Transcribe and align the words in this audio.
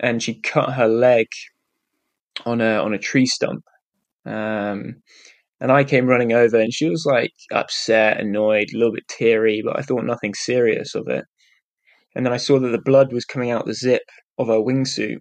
and 0.00 0.22
she 0.22 0.40
cut 0.40 0.72
her 0.72 0.88
leg 0.88 1.26
on 2.46 2.60
a 2.60 2.78
on 2.78 2.94
a 2.94 2.98
tree 2.98 3.26
stump. 3.26 3.62
Um, 4.26 5.02
and 5.60 5.70
I 5.70 5.84
came 5.84 6.06
running 6.06 6.32
over, 6.32 6.58
and 6.58 6.72
she 6.72 6.88
was 6.88 7.04
like 7.06 7.32
upset, 7.52 8.18
annoyed, 8.18 8.70
a 8.72 8.78
little 8.78 8.94
bit 8.94 9.08
teary, 9.08 9.62
but 9.64 9.78
I 9.78 9.82
thought 9.82 10.04
nothing 10.04 10.34
serious 10.34 10.94
of 10.94 11.06
it. 11.08 11.24
And 12.14 12.26
then 12.26 12.32
I 12.32 12.38
saw 12.38 12.58
that 12.58 12.68
the 12.68 12.80
blood 12.80 13.12
was 13.12 13.24
coming 13.24 13.50
out 13.50 13.66
the 13.66 13.74
zip 13.74 14.02
of 14.38 14.48
her 14.48 14.54
wingsuit, 14.54 15.18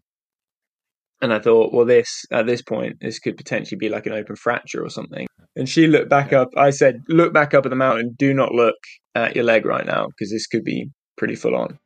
and 1.21 1.33
I 1.33 1.39
thought, 1.39 1.73
well, 1.73 1.85
this 1.85 2.25
at 2.31 2.47
this 2.47 2.61
point, 2.61 2.97
this 3.01 3.19
could 3.19 3.37
potentially 3.37 3.77
be 3.77 3.89
like 3.89 4.05
an 4.05 4.13
open 4.13 4.35
fracture 4.37 4.83
or 4.83 4.89
something. 4.89 5.27
And 5.55 5.67
she 5.67 5.87
looked 5.87 6.09
back 6.09 6.31
up. 6.31 6.49
I 6.55 6.69
said, 6.69 7.03
look 7.09 7.33
back 7.33 7.53
up 7.53 7.65
at 7.65 7.69
the 7.69 7.75
mountain. 7.75 8.15
Do 8.17 8.33
not 8.33 8.53
look 8.53 8.77
at 9.15 9.35
your 9.35 9.43
leg 9.43 9.65
right 9.65 9.85
now 9.85 10.07
because 10.07 10.31
this 10.31 10.47
could 10.47 10.63
be 10.63 10.89
pretty 11.17 11.35
full 11.35 11.55
on. 11.55 11.79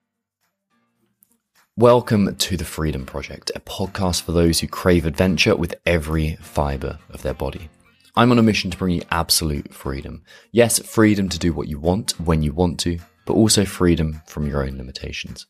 Welcome 1.78 2.36
to 2.36 2.56
the 2.56 2.66
Freedom 2.66 3.04
Project, 3.04 3.52
a 3.56 3.60
podcast 3.60 4.22
for 4.22 4.32
those 4.32 4.60
who 4.60 4.68
crave 4.68 5.08
adventure 5.08 5.56
with 5.56 5.74
every 5.88 6.36
fiber 6.36 7.00
of 7.10 7.24
their 7.24 7.34
body. 7.34 7.68
I'm 8.16 8.30
on 8.30 8.38
a 8.38 8.44
mission 8.44 8.70
to 8.70 8.78
bring 8.78 8.94
you 8.94 9.02
absolute 9.10 9.74
freedom. 9.74 10.22
Yes, 10.52 10.78
freedom 10.78 11.30
to 11.30 11.40
do 11.40 11.52
what 11.52 11.68
you 11.68 11.80
want 11.80 12.12
when 12.20 12.44
you 12.44 12.54
want 12.54 12.80
to, 12.82 13.00
but 13.26 13.34
also 13.34 13.66
freedom 13.66 14.22
from 14.28 14.46
your 14.46 14.64
own 14.64 14.78
limitations. 14.78 15.48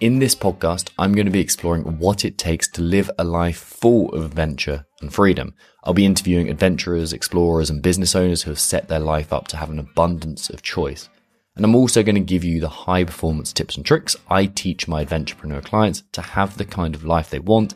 In 0.00 0.18
this 0.18 0.34
podcast, 0.34 0.90
I'm 0.98 1.14
going 1.14 1.26
to 1.26 1.30
be 1.30 1.38
exploring 1.38 1.96
what 2.00 2.24
it 2.24 2.38
takes 2.38 2.68
to 2.72 2.82
live 2.82 3.08
a 3.16 3.22
life 3.22 3.58
full 3.58 4.12
of 4.14 4.24
adventure 4.24 4.84
and 5.00 5.14
freedom. 5.14 5.54
I'll 5.84 5.94
be 5.94 6.06
interviewing 6.06 6.50
adventurers, 6.50 7.12
explorers, 7.12 7.70
and 7.70 7.80
business 7.80 8.16
owners 8.16 8.42
who 8.42 8.50
have 8.50 8.58
set 8.58 8.88
their 8.88 8.98
life 8.98 9.32
up 9.32 9.46
to 9.48 9.58
have 9.58 9.70
an 9.70 9.78
abundance 9.78 10.50
of 10.50 10.62
choice. 10.62 11.08
And 11.56 11.64
I'm 11.64 11.74
also 11.74 12.02
going 12.02 12.16
to 12.16 12.20
give 12.20 12.44
you 12.44 12.60
the 12.60 12.68
high 12.68 13.04
performance 13.04 13.52
tips 13.52 13.76
and 13.76 13.84
tricks 13.84 14.14
I 14.28 14.44
teach 14.46 14.86
my 14.86 15.04
adventurepreneur 15.04 15.64
clients 15.64 16.02
to 16.12 16.20
have 16.20 16.58
the 16.58 16.66
kind 16.66 16.94
of 16.94 17.04
life 17.04 17.30
they 17.30 17.38
want 17.38 17.74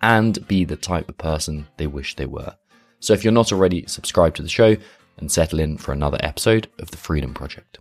and 0.00 0.46
be 0.46 0.64
the 0.64 0.76
type 0.76 1.08
of 1.08 1.18
person 1.18 1.66
they 1.76 1.88
wish 1.88 2.14
they 2.14 2.26
were. 2.26 2.54
So 3.00 3.12
if 3.12 3.24
you're 3.24 3.32
not 3.32 3.52
already, 3.52 3.84
subscribed 3.88 4.36
to 4.36 4.42
the 4.42 4.48
show 4.48 4.76
and 5.18 5.30
settle 5.30 5.58
in 5.58 5.76
for 5.76 5.92
another 5.92 6.18
episode 6.20 6.68
of 6.78 6.92
the 6.92 6.96
Freedom 6.96 7.34
Project. 7.34 7.80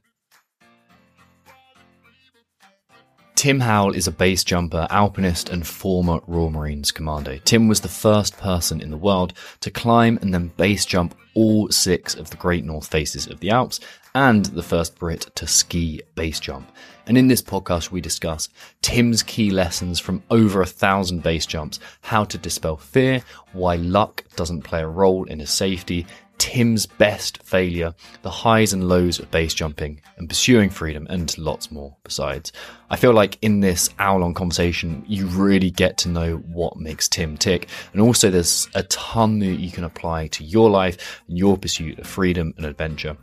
Tim 3.36 3.60
Howell 3.60 3.94
is 3.94 4.08
a 4.08 4.12
base 4.12 4.44
jumper, 4.44 4.88
alpinist, 4.90 5.50
and 5.50 5.68
former 5.68 6.22
Royal 6.26 6.50
Marines 6.50 6.92
commando. 6.92 7.38
Tim 7.44 7.68
was 7.68 7.82
the 7.82 7.88
first 7.88 8.38
person 8.38 8.82
in 8.82 8.90
the 8.90 8.98
world 8.98 9.34
to 9.60 9.70
climb 9.70 10.18
and 10.22 10.34
then 10.34 10.48
base 10.58 10.86
jump 10.86 11.16
all 11.36 11.70
six 11.70 12.16
of 12.16 12.30
the 12.32 12.38
Great 12.38 12.64
North 12.64 12.88
Faces 12.88 13.28
of 13.28 13.42
the 13.42 13.52
Alps 13.52 13.80
and 14.16 14.46
the 14.46 14.64
first 14.64 14.98
Brit 14.98 15.30
to 15.36 15.46
ski 15.46 16.02
base 16.16 16.40
jump. 16.40 16.72
And 17.06 17.18
in 17.18 17.28
this 17.28 17.42
podcast, 17.42 17.92
we 17.92 18.02
discuss 18.02 18.50
Tim's 18.82 19.22
key 19.22 19.52
lessons 19.52 20.00
from 20.00 20.24
over 20.32 20.62
a 20.62 20.66
thousand 20.66 21.22
base 21.22 21.46
jumps, 21.46 21.80
how 22.02 22.24
to 22.24 22.38
dispel 22.38 22.78
fear, 22.78 23.22
why 23.54 23.76
luck 23.76 24.24
doesn't 24.36 24.64
play 24.64 24.82
a 24.82 24.88
role 24.88 25.26
in 25.26 25.40
his 25.40 25.52
safety, 25.52 26.08
Tim's 26.38 26.86
best 26.86 27.44
failure, 27.44 27.94
the 28.22 28.30
highs 28.30 28.74
and 28.74 28.88
lows 28.88 29.20
of 29.20 29.30
base 29.32 29.54
jumping 29.54 30.02
and 30.18 30.30
pursuing 30.30 30.70
freedom, 30.70 31.08
and 31.10 31.38
lots 31.38 31.70
more 31.70 31.96
besides. 32.04 32.52
I 32.90 32.96
feel 32.96 33.14
like 33.14 33.38
in 33.42 33.60
this 33.60 33.90
hour 34.00 34.20
long 34.20 34.34
conversation, 34.34 35.04
you 35.08 35.28
really 35.28 35.72
get 35.72 35.98
to 36.00 36.10
know 36.10 36.38
what 36.38 36.78
makes 36.78 37.08
Tim 37.08 37.38
tick. 37.38 37.68
And 37.94 38.02
also, 38.02 38.30
there's 38.30 38.70
a 38.76 38.84
ton 38.84 39.40
that 39.40 39.60
you 39.60 39.72
can 39.72 39.84
apply 39.84 40.28
to 40.28 40.44
your 40.44 40.70
life 40.70 41.22
and 41.28 41.38
your 41.38 41.58
pursuit 41.58 42.00
of 42.00 42.08
freedom 42.08 42.54
and 42.58 42.66
adventure. 42.66 43.18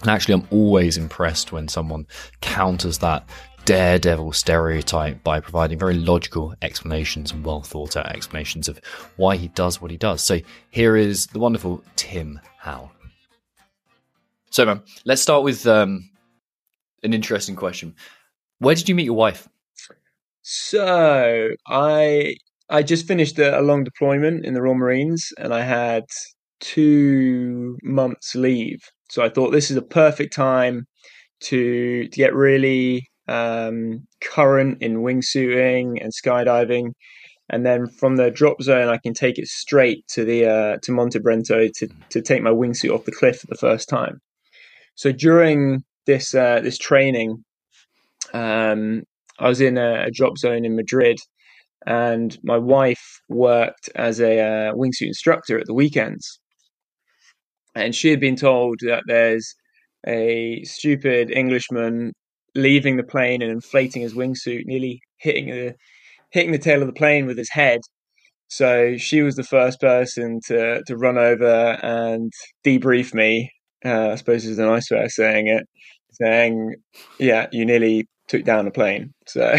And 0.00 0.10
actually, 0.10 0.34
I'm 0.34 0.48
always 0.50 0.96
impressed 0.96 1.52
when 1.52 1.68
someone 1.68 2.06
counters 2.40 2.98
that 2.98 3.28
daredevil 3.64 4.32
stereotype 4.32 5.24
by 5.24 5.40
providing 5.40 5.76
very 5.78 5.94
logical 5.94 6.54
explanations 6.62 7.32
and 7.32 7.44
well 7.44 7.62
thought 7.62 7.96
out 7.96 8.06
explanations 8.06 8.68
of 8.68 8.80
why 9.16 9.36
he 9.36 9.48
does 9.48 9.80
what 9.82 9.90
he 9.90 9.96
does. 9.96 10.22
So 10.22 10.40
here 10.70 10.96
is 10.96 11.26
the 11.28 11.40
wonderful 11.40 11.82
Tim 11.96 12.40
Howell. 12.58 12.92
So, 14.50 14.64
man, 14.64 14.82
let's 15.04 15.20
start 15.20 15.42
with 15.42 15.66
um, 15.66 16.08
an 17.02 17.12
interesting 17.12 17.56
question. 17.56 17.94
Where 18.58 18.74
did 18.74 18.88
you 18.88 18.94
meet 18.94 19.04
your 19.04 19.14
wife? 19.14 19.48
So 20.42 21.48
I 21.66 22.36
I 22.70 22.82
just 22.82 23.06
finished 23.08 23.38
a, 23.38 23.58
a 23.58 23.62
long 23.62 23.82
deployment 23.82 24.44
in 24.44 24.54
the 24.54 24.62
Royal 24.62 24.76
Marines, 24.76 25.32
and 25.38 25.52
I 25.52 25.62
had 25.62 26.04
two 26.60 27.76
months 27.82 28.34
leave. 28.36 28.80
So 29.08 29.22
I 29.22 29.28
thought 29.28 29.50
this 29.50 29.70
is 29.70 29.76
a 29.76 29.82
perfect 29.82 30.34
time 30.34 30.86
to 31.40 32.08
to 32.08 32.16
get 32.16 32.34
really 32.34 33.08
um, 33.28 34.06
current 34.22 34.82
in 34.82 34.98
wingsuiting 34.98 36.02
and 36.02 36.12
skydiving, 36.12 36.92
and 37.50 37.64
then 37.64 37.86
from 37.86 38.16
the 38.16 38.30
drop 38.30 38.62
zone 38.62 38.88
I 38.88 38.98
can 38.98 39.14
take 39.14 39.38
it 39.38 39.48
straight 39.48 40.06
to 40.08 40.24
the 40.24 40.46
uh, 40.46 40.78
to 40.82 40.92
Monte 40.92 41.18
Brento 41.20 41.70
to 41.72 41.88
to 42.10 42.22
take 42.22 42.42
my 42.42 42.50
wingsuit 42.50 42.94
off 42.94 43.04
the 43.04 43.12
cliff 43.12 43.40
for 43.40 43.46
the 43.48 43.56
first 43.56 43.88
time. 43.88 44.20
So 44.94 45.12
during 45.12 45.84
this 46.06 46.34
uh, 46.34 46.60
this 46.60 46.78
training, 46.78 47.44
um, 48.32 49.02
I 49.38 49.48
was 49.48 49.60
in 49.60 49.78
a, 49.78 50.06
a, 50.06 50.10
drop 50.10 50.38
zone 50.38 50.64
in 50.64 50.76
Madrid, 50.76 51.18
and 51.86 52.36
my 52.42 52.58
wife 52.58 53.20
worked 53.28 53.90
as 53.94 54.20
a 54.20 54.40
uh, 54.40 54.72
wingsuit 54.74 55.08
instructor 55.08 55.58
at 55.58 55.66
the 55.66 55.74
weekends 55.74 56.40
and 57.76 57.94
she 57.94 58.08
had 58.08 58.18
been 58.18 58.36
told 58.36 58.78
that 58.80 59.04
there's 59.06 59.54
a 60.06 60.62
stupid 60.64 61.30
Englishman 61.30 62.12
leaving 62.54 62.96
the 62.96 63.04
plane 63.04 63.42
and 63.42 63.52
inflating 63.52 64.02
his 64.02 64.14
wingsuit, 64.14 64.62
nearly 64.64 65.00
hitting 65.18 65.50
the 65.50 65.74
hitting 66.32 66.52
the 66.52 66.58
tail 66.58 66.80
of 66.80 66.88
the 66.88 66.92
plane 66.92 67.26
with 67.26 67.38
his 67.38 67.50
head. 67.50 67.80
So 68.48 68.96
she 68.96 69.22
was 69.22 69.36
the 69.36 69.44
first 69.44 69.80
person 69.80 70.40
to 70.46 70.82
to 70.86 70.96
run 70.96 71.18
over 71.18 71.78
and 71.82 72.32
debrief 72.64 73.14
me. 73.14 73.50
Uh, 73.84 74.10
I 74.10 74.14
suppose 74.16 74.44
is 74.46 74.58
a 74.58 74.66
nice 74.66 74.90
way 74.90 75.04
of 75.04 75.12
saying 75.12 75.48
it, 75.48 75.66
saying, 76.12 76.76
"Yeah, 77.20 77.46
you 77.52 77.66
nearly 77.66 78.06
took 78.28 78.44
down 78.44 78.66
a 78.66 78.70
plane." 78.70 79.12
So, 79.26 79.54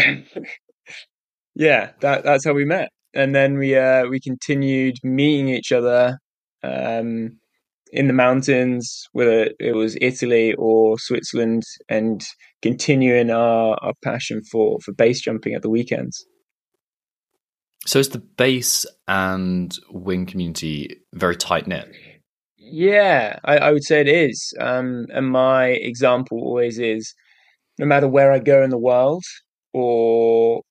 yeah, 1.54 1.92
that 2.00 2.24
that's 2.24 2.44
how 2.44 2.52
we 2.52 2.64
met, 2.64 2.90
and 3.14 3.34
then 3.34 3.58
we 3.58 3.76
uh, 3.76 4.06
we 4.08 4.20
continued 4.20 4.96
meeting 5.04 5.48
each 5.48 5.72
other 5.72 6.18
um, 6.62 7.38
in 7.92 8.06
the 8.06 8.12
mountains, 8.12 9.08
whether 9.12 9.50
it 9.58 9.74
was 9.74 9.96
Italy 10.00 10.54
or 10.54 10.98
Switzerland, 10.98 11.62
and 11.88 12.22
continuing 12.62 13.30
our, 13.30 13.76
our 13.82 13.94
passion 14.02 14.42
for, 14.50 14.78
for 14.80 14.92
base 14.92 15.20
jumping 15.20 15.54
at 15.54 15.62
the 15.62 15.70
weekends. 15.70 16.24
So 17.86 17.98
is 17.98 18.10
the 18.10 18.18
base 18.18 18.84
and 19.06 19.74
wing 19.90 20.26
community 20.26 21.00
very 21.14 21.36
tight 21.36 21.66
knit? 21.66 21.90
Yeah, 22.56 23.38
I, 23.44 23.58
I, 23.58 23.72
would 23.72 23.84
say 23.84 24.00
it 24.00 24.08
is. 24.08 24.52
Um, 24.60 25.06
and 25.14 25.30
my 25.30 25.68
example 25.68 26.38
always 26.38 26.78
is 26.78 27.14
no 27.78 27.86
matter 27.86 28.06
where 28.06 28.30
I 28.30 28.40
go 28.40 28.62
in 28.62 28.70
the 28.70 28.78
world 28.78 29.24
or 29.72 30.62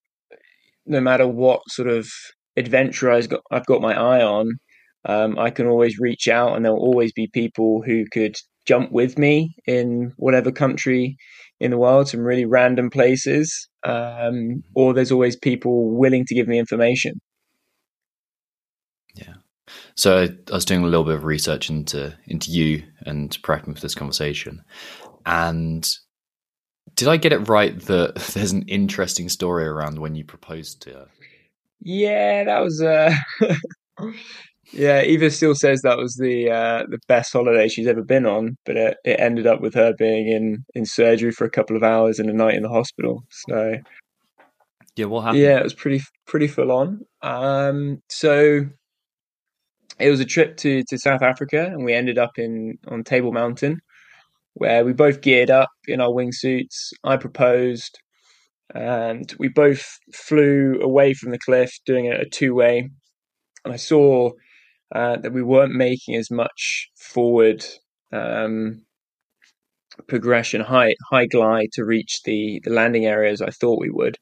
no 0.85 1.01
matter 1.01 1.27
what 1.27 1.61
sort 1.69 1.87
of 1.87 2.07
adventure 2.55 3.11
I've 3.11 3.29
got, 3.29 3.41
I've 3.51 3.65
got 3.65 3.81
my 3.81 3.93
eye 3.93 4.21
on, 4.21 4.59
um, 5.07 5.39
I 5.39 5.49
can 5.49 5.67
always 5.67 5.97
reach 5.97 6.27
out, 6.27 6.55
and 6.55 6.63
there'll 6.63 6.77
always 6.77 7.13
be 7.13 7.27
people 7.27 7.81
who 7.81 8.05
could 8.11 8.35
jump 8.65 8.91
with 8.91 9.17
me 9.17 9.55
in 9.65 10.13
whatever 10.17 10.51
country 10.51 11.17
in 11.59 11.71
the 11.71 11.77
world, 11.77 12.09
some 12.09 12.19
really 12.19 12.45
random 12.45 12.89
places, 12.89 13.67
um, 13.83 14.63
or 14.75 14.93
there's 14.93 15.11
always 15.11 15.35
people 15.35 15.97
willing 15.97 16.25
to 16.25 16.35
give 16.35 16.47
me 16.47 16.59
information. 16.59 17.19
Yeah. 19.15 19.35
So 19.95 20.27
I 20.51 20.53
was 20.53 20.65
doing 20.65 20.83
a 20.83 20.87
little 20.87 21.05
bit 21.05 21.15
of 21.15 21.23
research 21.23 21.69
into 21.69 22.15
into 22.27 22.51
you 22.51 22.83
and 23.05 23.31
prepping 23.41 23.75
for 23.75 23.81
this 23.81 23.95
conversation, 23.95 24.61
and 25.25 25.87
did 26.95 27.07
I 27.07 27.15
get 27.17 27.33
it 27.33 27.47
right 27.47 27.79
that 27.85 28.15
there's 28.33 28.51
an 28.51 28.63
interesting 28.63 29.29
story 29.29 29.65
around 29.65 29.99
when 29.99 30.15
you 30.15 30.25
proposed 30.25 30.81
to 30.83 30.91
her? 30.91 31.07
Yeah, 31.79 32.43
that 32.43 32.59
was 32.59 32.81
uh 32.81 33.13
Yeah, 34.73 35.01
Eva 35.01 35.31
still 35.31 35.55
says 35.55 35.81
that 35.81 35.97
was 35.97 36.15
the 36.15 36.51
uh, 36.51 36.83
the 36.89 36.99
best 37.07 37.31
holiday 37.31 37.67
she's 37.67 37.87
ever 37.87 38.03
been 38.03 38.25
on, 38.25 38.57
but 38.65 38.75
it, 38.75 38.97
it 39.05 39.19
ended 39.19 39.47
up 39.47 39.61
with 39.61 39.73
her 39.75 39.93
being 39.97 40.27
in, 40.27 40.65
in 40.75 40.85
surgery 40.85 41.31
for 41.31 41.45
a 41.45 41.49
couple 41.49 41.77
of 41.77 41.83
hours 41.83 42.19
and 42.19 42.29
a 42.29 42.33
night 42.33 42.55
in 42.55 42.63
the 42.63 42.69
hospital. 42.69 43.23
So, 43.31 43.77
yeah, 44.97 45.05
what 45.05 45.21
happened? 45.21 45.41
Yeah, 45.41 45.57
it 45.57 45.63
was 45.63 45.73
pretty 45.73 46.03
pretty 46.25 46.47
full 46.47 46.71
on. 46.71 47.01
Um, 47.21 48.01
so 48.09 48.65
it 49.99 50.09
was 50.09 50.19
a 50.19 50.25
trip 50.25 50.57
to, 50.57 50.83
to 50.89 50.97
South 50.97 51.21
Africa, 51.21 51.65
and 51.65 51.85
we 51.85 51.93
ended 51.93 52.17
up 52.17 52.37
in 52.37 52.77
on 52.89 53.05
Table 53.05 53.31
Mountain, 53.31 53.79
where 54.55 54.83
we 54.83 54.91
both 54.91 55.21
geared 55.21 55.49
up 55.49 55.69
in 55.87 56.01
our 56.01 56.09
wingsuits. 56.09 56.91
I 57.05 57.15
proposed, 57.15 57.97
and 58.75 59.33
we 59.39 59.47
both 59.47 59.97
flew 60.13 60.77
away 60.81 61.13
from 61.13 61.31
the 61.31 61.39
cliff, 61.39 61.71
doing 61.85 62.11
a, 62.11 62.17
a 62.17 62.25
two 62.25 62.53
way. 62.53 62.89
And 63.63 63.73
I 63.73 63.77
saw 63.77 64.31
uh, 64.93 65.17
that 65.17 65.33
we 65.33 65.43
weren't 65.43 65.73
making 65.73 66.15
as 66.15 66.31
much 66.31 66.89
forward 66.95 67.65
um, 68.11 68.83
progression, 70.07 70.61
high 70.61 70.95
high 71.09 71.25
glide 71.25 71.69
to 71.73 71.83
reach 71.83 72.21
the 72.23 72.61
the 72.63 72.71
landing 72.71 73.05
area 73.05 73.31
as 73.31 73.41
I 73.41 73.49
thought 73.49 73.81
we 73.81 73.89
would. 73.89 74.17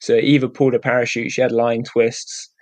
So 0.00 0.14
Eva 0.14 0.48
pulled 0.48 0.74
a 0.74 0.78
parachute. 0.78 1.30
She 1.30 1.42
had 1.42 1.52
line 1.52 1.84
twists, 1.84 2.52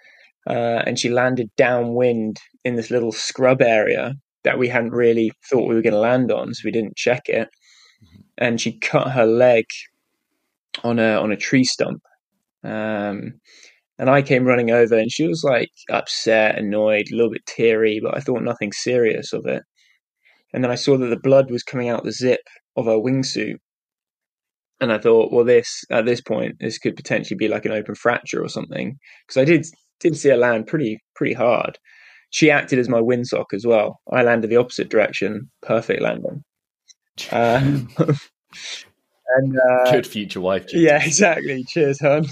uh, 0.48 0.82
and 0.86 0.98
she 0.98 1.08
landed 1.08 1.50
downwind 1.56 2.38
in 2.64 2.76
this 2.76 2.90
little 2.90 3.12
scrub 3.12 3.62
area 3.62 4.14
that 4.44 4.58
we 4.58 4.68
hadn't 4.68 4.92
really 4.92 5.32
thought 5.48 5.68
we 5.68 5.74
were 5.74 5.82
going 5.82 5.94
to 5.94 6.00
land 6.00 6.30
on, 6.30 6.54
so 6.54 6.62
we 6.64 6.70
didn't 6.70 6.96
check 6.96 7.28
it. 7.28 7.48
Mm-hmm. 7.48 8.22
And 8.38 8.60
she 8.60 8.78
cut 8.78 9.10
her 9.12 9.26
leg 9.26 9.64
on 10.84 10.98
a 10.98 11.20
on 11.20 11.32
a 11.32 11.36
tree 11.36 11.64
stump. 11.64 12.02
Um, 12.64 13.40
and 13.98 14.08
I 14.08 14.22
came 14.22 14.44
running 14.44 14.70
over, 14.70 14.96
and 14.96 15.10
she 15.10 15.26
was 15.26 15.42
like 15.44 15.70
upset, 15.90 16.58
annoyed, 16.58 17.08
a 17.10 17.16
little 17.16 17.32
bit 17.32 17.46
teary, 17.46 18.00
but 18.02 18.16
I 18.16 18.20
thought 18.20 18.42
nothing 18.42 18.72
serious 18.72 19.32
of 19.32 19.46
it. 19.46 19.62
And 20.52 20.64
then 20.64 20.70
I 20.70 20.76
saw 20.76 20.96
that 20.96 21.06
the 21.06 21.18
blood 21.18 21.50
was 21.50 21.62
coming 21.62 21.88
out 21.88 22.04
the 22.04 22.12
zip 22.12 22.40
of 22.76 22.86
her 22.86 22.92
wingsuit, 22.92 23.56
and 24.80 24.92
I 24.92 24.98
thought, 24.98 25.32
well, 25.32 25.44
this 25.44 25.84
at 25.90 26.06
this 26.06 26.20
point, 26.20 26.56
this 26.60 26.78
could 26.78 26.96
potentially 26.96 27.36
be 27.36 27.48
like 27.48 27.64
an 27.64 27.72
open 27.72 27.94
fracture 27.94 28.42
or 28.42 28.48
something, 28.48 28.96
because 29.26 29.40
I 29.40 29.44
did 29.44 29.66
did 30.00 30.16
see 30.16 30.28
her 30.30 30.36
land 30.36 30.66
pretty 30.66 30.98
pretty 31.16 31.34
hard. 31.34 31.78
She 32.30 32.50
acted 32.50 32.78
as 32.78 32.88
my 32.88 33.00
windsock 33.00 33.46
as 33.54 33.66
well. 33.66 34.00
I 34.12 34.22
landed 34.22 34.50
the 34.50 34.56
opposite 34.56 34.90
direction, 34.90 35.50
perfect 35.62 36.02
landing. 36.02 36.44
Um, 37.32 37.88
and 37.98 39.58
uh, 39.58 39.90
good 39.90 40.06
future 40.06 40.40
wife. 40.40 40.66
Yeah, 40.72 41.02
exactly. 41.04 41.64
Cheers, 41.64 42.00
hon. 42.00 42.26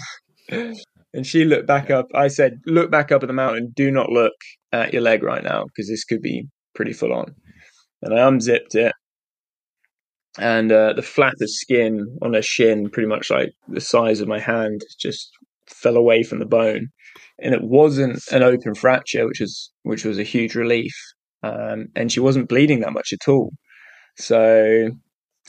And 1.16 1.26
she 1.26 1.44
looked 1.44 1.66
back 1.66 1.90
up. 1.90 2.06
I 2.14 2.28
said, 2.28 2.60
"Look 2.66 2.90
back 2.90 3.10
up 3.10 3.22
at 3.22 3.26
the 3.26 3.32
mountain. 3.32 3.72
Do 3.74 3.90
not 3.90 4.10
look 4.10 4.34
at 4.72 4.92
your 4.92 5.02
leg 5.02 5.22
right 5.22 5.42
now 5.42 5.64
because 5.64 5.88
this 5.88 6.04
could 6.04 6.20
be 6.22 6.46
pretty 6.74 6.92
full 6.92 7.12
on." 7.12 7.34
And 8.02 8.14
I 8.14 8.28
unzipped 8.28 8.74
it, 8.74 8.92
and 10.38 10.70
uh, 10.70 10.92
the 10.92 11.02
flap 11.02 11.34
of 11.40 11.50
skin 11.50 12.18
on 12.22 12.34
her 12.34 12.42
shin, 12.42 12.90
pretty 12.90 13.08
much 13.08 13.30
like 13.30 13.52
the 13.68 13.80
size 13.80 14.20
of 14.20 14.28
my 14.28 14.38
hand, 14.38 14.82
just 15.00 15.30
fell 15.66 15.96
away 15.96 16.22
from 16.22 16.38
the 16.38 16.46
bone. 16.46 16.88
And 17.38 17.54
it 17.54 17.62
wasn't 17.62 18.20
an 18.32 18.42
open 18.42 18.74
fracture, 18.74 19.26
which 19.26 19.40
was 19.40 19.72
which 19.82 20.04
was 20.04 20.18
a 20.18 20.22
huge 20.22 20.54
relief. 20.54 20.94
Um, 21.42 21.86
and 21.94 22.12
she 22.12 22.20
wasn't 22.20 22.48
bleeding 22.48 22.80
that 22.80 22.92
much 22.92 23.12
at 23.12 23.28
all. 23.28 23.52
So 24.16 24.90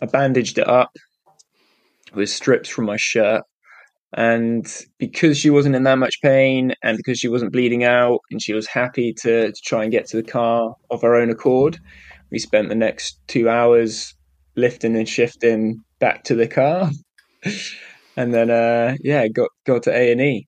I 0.01 0.05
bandaged 0.05 0.57
it 0.59 0.67
up 0.67 0.91
with 2.13 2.29
strips 2.29 2.69
from 2.69 2.85
my 2.85 2.97
shirt. 2.97 3.43
And 4.17 4.67
because 4.97 5.37
she 5.37 5.51
wasn't 5.51 5.75
in 5.75 5.83
that 5.83 5.99
much 5.99 6.21
pain 6.23 6.73
and 6.81 6.97
because 6.97 7.19
she 7.19 7.27
wasn't 7.27 7.53
bleeding 7.53 7.83
out 7.83 8.19
and 8.31 8.41
she 8.41 8.53
was 8.53 8.65
happy 8.65 9.13
to, 9.21 9.51
to 9.51 9.61
try 9.63 9.83
and 9.83 9.91
get 9.91 10.07
to 10.07 10.17
the 10.17 10.23
car 10.23 10.75
of 10.89 11.03
her 11.03 11.15
own 11.15 11.29
accord, 11.29 11.77
we 12.31 12.39
spent 12.39 12.69
the 12.69 12.75
next 12.75 13.19
two 13.27 13.47
hours 13.47 14.15
lifting 14.55 14.95
and 14.95 15.07
shifting 15.07 15.83
back 15.99 16.23
to 16.23 16.33
the 16.33 16.47
car. 16.47 16.89
and 18.17 18.33
then 18.33 18.49
uh, 18.49 18.95
yeah, 19.01 19.27
got 19.27 19.49
got 19.67 19.83
to 19.83 19.95
A 19.95 20.11
and 20.11 20.21
E. 20.21 20.47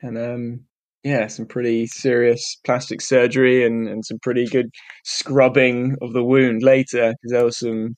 And 0.00 0.16
um, 0.16 0.60
yeah, 1.04 1.26
some 1.26 1.44
pretty 1.44 1.88
serious 1.88 2.56
plastic 2.64 3.02
surgery 3.02 3.66
and, 3.66 3.88
and 3.88 4.06
some 4.06 4.20
pretty 4.22 4.46
good 4.46 4.70
scrubbing 5.04 5.96
of 6.00 6.14
the 6.14 6.24
wound 6.24 6.62
later 6.62 7.12
because 7.12 7.32
there 7.32 7.44
was 7.44 7.58
some 7.58 7.94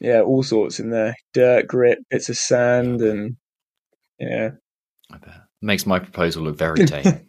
yeah, 0.00 0.22
all 0.22 0.42
sorts 0.42 0.80
in 0.80 0.90
there. 0.90 1.14
Dirt, 1.34 1.68
grit, 1.68 1.98
bits 2.10 2.28
of 2.28 2.36
sand, 2.36 3.02
and 3.02 3.36
yeah. 4.22 4.50
I 5.10 5.18
bet. 5.18 5.34
Makes 5.60 5.86
my 5.86 5.98
proposal 5.98 6.44
look 6.44 6.56
very 6.56 6.86
tame. 6.86 7.26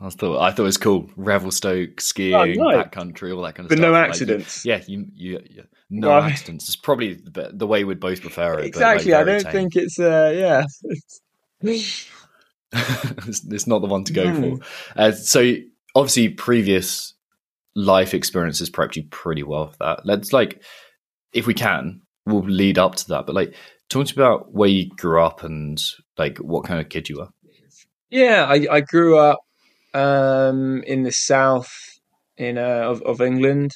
I 0.00 0.08
thought 0.10 0.40
I 0.40 0.50
thought 0.50 0.62
it 0.62 0.62
was 0.62 0.78
cool. 0.78 1.10
Revelstoke, 1.16 2.00
skiing, 2.00 2.34
oh, 2.34 2.44
nice. 2.44 2.86
backcountry, 2.86 3.34
all 3.34 3.42
that 3.42 3.54
kind 3.54 3.66
of 3.66 3.70
but 3.70 3.78
stuff. 3.78 3.86
But 3.86 3.92
no 3.92 3.94
accidents. 3.94 4.64
Like, 4.64 4.80
yeah, 4.80 4.84
you, 4.86 5.06
you, 5.14 5.40
yeah, 5.50 5.62
no 5.90 6.08
well, 6.08 6.22
accidents. 6.22 6.66
It's 6.66 6.76
probably 6.76 7.14
the, 7.14 7.50
the, 7.52 7.66
way 7.66 7.84
we'd 7.84 8.00
both 8.00 8.20
prefer 8.20 8.58
it. 8.58 8.66
Exactly. 8.66 9.12
Like 9.12 9.20
I 9.20 9.24
don't 9.24 9.42
tame. 9.42 9.52
think 9.52 9.76
it's 9.76 9.98
uh, 9.98 10.32
yeah. 10.34 10.64
it's, 11.60 12.10
it's, 12.72 13.66
not 13.66 13.80
the 13.80 13.88
one 13.88 14.04
to 14.04 14.12
go 14.12 14.34
for. 14.34 14.64
Uh, 14.96 15.12
so 15.12 15.54
obviously, 15.94 16.28
previous 16.30 17.14
life 17.74 18.14
experiences 18.14 18.70
prepped 18.70 18.96
you 18.96 19.04
pretty 19.04 19.42
well 19.42 19.68
for 19.68 19.76
that. 19.80 20.06
Let's 20.06 20.32
like, 20.32 20.62
if 21.32 21.46
we 21.46 21.54
can, 21.54 22.02
we'll 22.24 22.42
lead 22.42 22.78
up 22.78 22.96
to 22.96 23.08
that. 23.08 23.26
But 23.26 23.34
like, 23.34 23.54
talk 23.88 24.06
to 24.06 24.18
me 24.18 24.24
about 24.24 24.52
where 24.52 24.68
you 24.68 24.88
grew 24.96 25.22
up 25.22 25.42
and 25.42 25.80
like 26.18 26.38
what 26.38 26.64
kind 26.64 26.80
of 26.80 26.88
kid 26.88 27.08
you 27.08 27.18
were. 27.18 27.28
Yeah, 28.10 28.46
I, 28.48 28.66
I 28.70 28.80
grew 28.80 29.18
up 29.18 29.40
um, 29.94 30.82
in 30.84 31.02
the 31.02 31.12
south 31.12 31.72
in 32.36 32.58
uh, 32.58 32.60
of 32.84 33.02
of 33.02 33.20
England, 33.20 33.72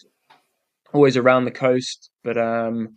always 0.92 1.16
around 1.16 1.44
the 1.44 1.50
coast, 1.50 2.10
but 2.22 2.36
um, 2.36 2.96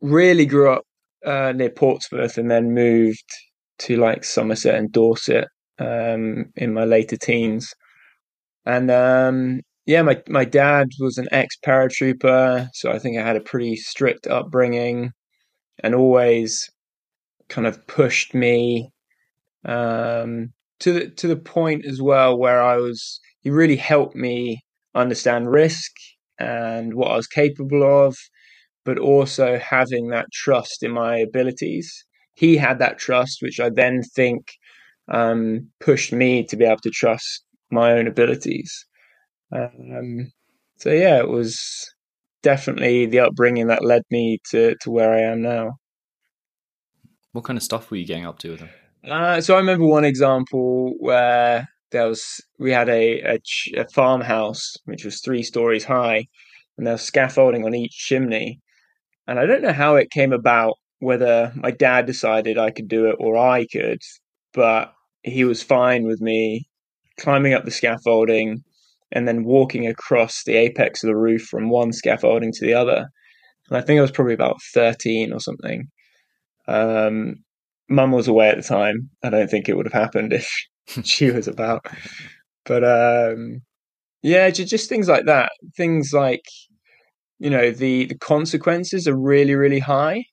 really 0.00 0.46
grew 0.46 0.70
up 0.70 0.82
uh, 1.24 1.52
near 1.54 1.70
Portsmouth 1.70 2.38
and 2.38 2.50
then 2.50 2.72
moved 2.72 3.30
to 3.78 3.96
like 3.96 4.24
Somerset 4.24 4.74
and 4.74 4.92
Dorset 4.92 5.48
um, 5.78 6.46
in 6.56 6.72
my 6.72 6.84
later 6.84 7.16
teens. 7.16 7.74
And 8.64 8.90
um, 8.90 9.60
yeah, 9.86 10.02
my 10.02 10.22
my 10.28 10.44
dad 10.44 10.88
was 10.98 11.18
an 11.18 11.28
ex 11.30 11.56
paratrooper, 11.64 12.68
so 12.72 12.90
I 12.90 12.98
think 12.98 13.18
I 13.18 13.26
had 13.26 13.36
a 13.36 13.40
pretty 13.40 13.76
strict 13.76 14.26
upbringing, 14.26 15.12
and 15.82 15.94
always 15.94 16.70
kind 17.48 17.66
of 17.66 17.86
pushed 17.86 18.34
me 18.34 18.90
um, 19.64 20.52
to 20.80 20.92
the 20.92 21.10
to 21.10 21.26
the 21.28 21.36
point 21.36 21.84
as 21.86 22.00
well 22.00 22.38
where 22.38 22.62
I 22.62 22.76
was. 22.76 23.20
He 23.40 23.50
really 23.50 23.76
helped 23.76 24.16
me 24.16 24.64
understand 24.94 25.52
risk 25.52 25.92
and 26.38 26.94
what 26.94 27.12
I 27.12 27.16
was 27.16 27.28
capable 27.28 27.84
of, 28.06 28.16
but 28.84 28.98
also 28.98 29.58
having 29.58 30.08
that 30.08 30.26
trust 30.32 30.82
in 30.82 30.90
my 30.90 31.18
abilities. 31.18 32.04
He 32.34 32.56
had 32.56 32.80
that 32.80 32.98
trust, 32.98 33.38
which 33.42 33.60
I 33.60 33.70
then 33.70 34.02
think 34.02 34.52
um, 35.08 35.68
pushed 35.80 36.12
me 36.12 36.44
to 36.44 36.56
be 36.56 36.64
able 36.64 36.80
to 36.80 36.90
trust 36.90 37.44
my 37.70 37.92
own 37.92 38.06
abilities. 38.06 38.84
Um, 39.52 40.32
so 40.78 40.90
yeah, 40.90 41.18
it 41.18 41.28
was 41.28 41.94
definitely 42.46 43.06
the 43.06 43.18
upbringing 43.18 43.66
that 43.66 43.84
led 43.84 44.02
me 44.08 44.38
to 44.50 44.76
to 44.80 44.88
where 44.88 45.12
I 45.12 45.22
am 45.32 45.42
now. 45.42 45.78
What 47.32 47.44
kind 47.44 47.56
of 47.56 47.62
stuff 47.64 47.90
were 47.90 47.96
you 47.96 48.06
getting 48.06 48.24
up 48.24 48.38
to 48.38 48.50
with 48.50 48.60
them? 48.60 48.70
Uh, 49.10 49.40
so 49.40 49.56
I 49.56 49.58
remember 49.58 49.84
one 49.84 50.04
example 50.04 50.94
where 51.00 51.68
there 51.90 52.06
was 52.06 52.40
we 52.60 52.70
had 52.70 52.88
a, 52.88 53.20
a, 53.34 53.38
a 53.76 53.88
farmhouse 53.88 54.74
which 54.84 55.04
was 55.04 55.20
three 55.20 55.42
stories 55.42 55.84
high, 55.84 56.24
and 56.78 56.86
there 56.86 56.94
was 56.94 57.02
scaffolding 57.02 57.64
on 57.64 57.74
each 57.74 57.96
chimney. 58.08 58.60
And 59.26 59.40
I 59.40 59.46
don't 59.46 59.62
know 59.62 59.72
how 59.72 59.96
it 59.96 60.12
came 60.12 60.32
about, 60.32 60.74
whether 61.00 61.52
my 61.56 61.72
dad 61.72 62.06
decided 62.06 62.58
I 62.58 62.70
could 62.70 62.86
do 62.86 63.06
it 63.06 63.16
or 63.18 63.36
I 63.36 63.66
could, 63.66 64.02
but 64.54 64.94
he 65.24 65.42
was 65.42 65.64
fine 65.64 66.04
with 66.06 66.20
me 66.20 66.68
climbing 67.18 67.54
up 67.54 67.64
the 67.64 67.72
scaffolding, 67.72 68.62
and 69.12 69.26
then 69.26 69.44
walking 69.44 69.86
across 69.86 70.42
the 70.44 70.56
apex 70.56 71.02
of 71.02 71.08
the 71.08 71.16
roof 71.16 71.42
from 71.42 71.70
one 71.70 71.92
scaffolding 71.92 72.52
to 72.52 72.64
the 72.64 72.74
other. 72.74 73.06
And 73.68 73.78
I 73.78 73.80
think 73.80 73.98
I 73.98 74.02
was 74.02 74.10
probably 74.10 74.34
about 74.34 74.60
13 74.74 75.32
or 75.32 75.40
something. 75.40 75.88
Um, 76.68 77.36
Mum 77.88 78.12
was 78.12 78.28
away 78.28 78.48
at 78.48 78.56
the 78.56 78.62
time. 78.62 79.10
I 79.22 79.30
don't 79.30 79.48
think 79.48 79.68
it 79.68 79.76
would 79.76 79.86
have 79.86 79.92
happened 79.92 80.32
if 80.32 80.50
she 81.04 81.30
was 81.30 81.48
about. 81.48 81.86
But 82.64 82.84
um, 82.84 83.60
yeah, 84.22 84.50
just 84.50 84.88
things 84.88 85.08
like 85.08 85.26
that. 85.26 85.52
Things 85.76 86.12
like, 86.12 86.44
you 87.38 87.50
know, 87.50 87.70
the, 87.70 88.06
the 88.06 88.18
consequences 88.18 89.06
are 89.06 89.16
really, 89.16 89.54
really 89.54 89.78
high. 89.78 90.24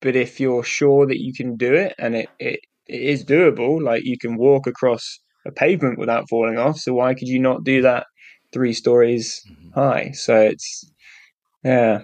But 0.00 0.16
if 0.16 0.40
you're 0.40 0.64
sure 0.64 1.06
that 1.06 1.20
you 1.20 1.32
can 1.32 1.56
do 1.56 1.74
it 1.74 1.94
and 1.98 2.16
it, 2.16 2.28
it, 2.40 2.60
it 2.86 3.00
is 3.00 3.24
doable, 3.24 3.80
like 3.80 4.02
you 4.04 4.18
can 4.18 4.36
walk 4.36 4.66
across 4.66 5.20
a 5.46 5.52
pavement 5.52 5.98
without 5.98 6.28
falling 6.28 6.58
off. 6.58 6.78
So 6.78 6.94
why 6.94 7.14
could 7.14 7.28
you 7.28 7.38
not 7.38 7.62
do 7.62 7.82
that 7.82 8.06
three 8.52 8.72
stories 8.72 9.42
mm-hmm. 9.50 9.70
high. 9.70 10.10
So 10.12 10.40
it's 10.40 10.90
yeah. 11.64 12.02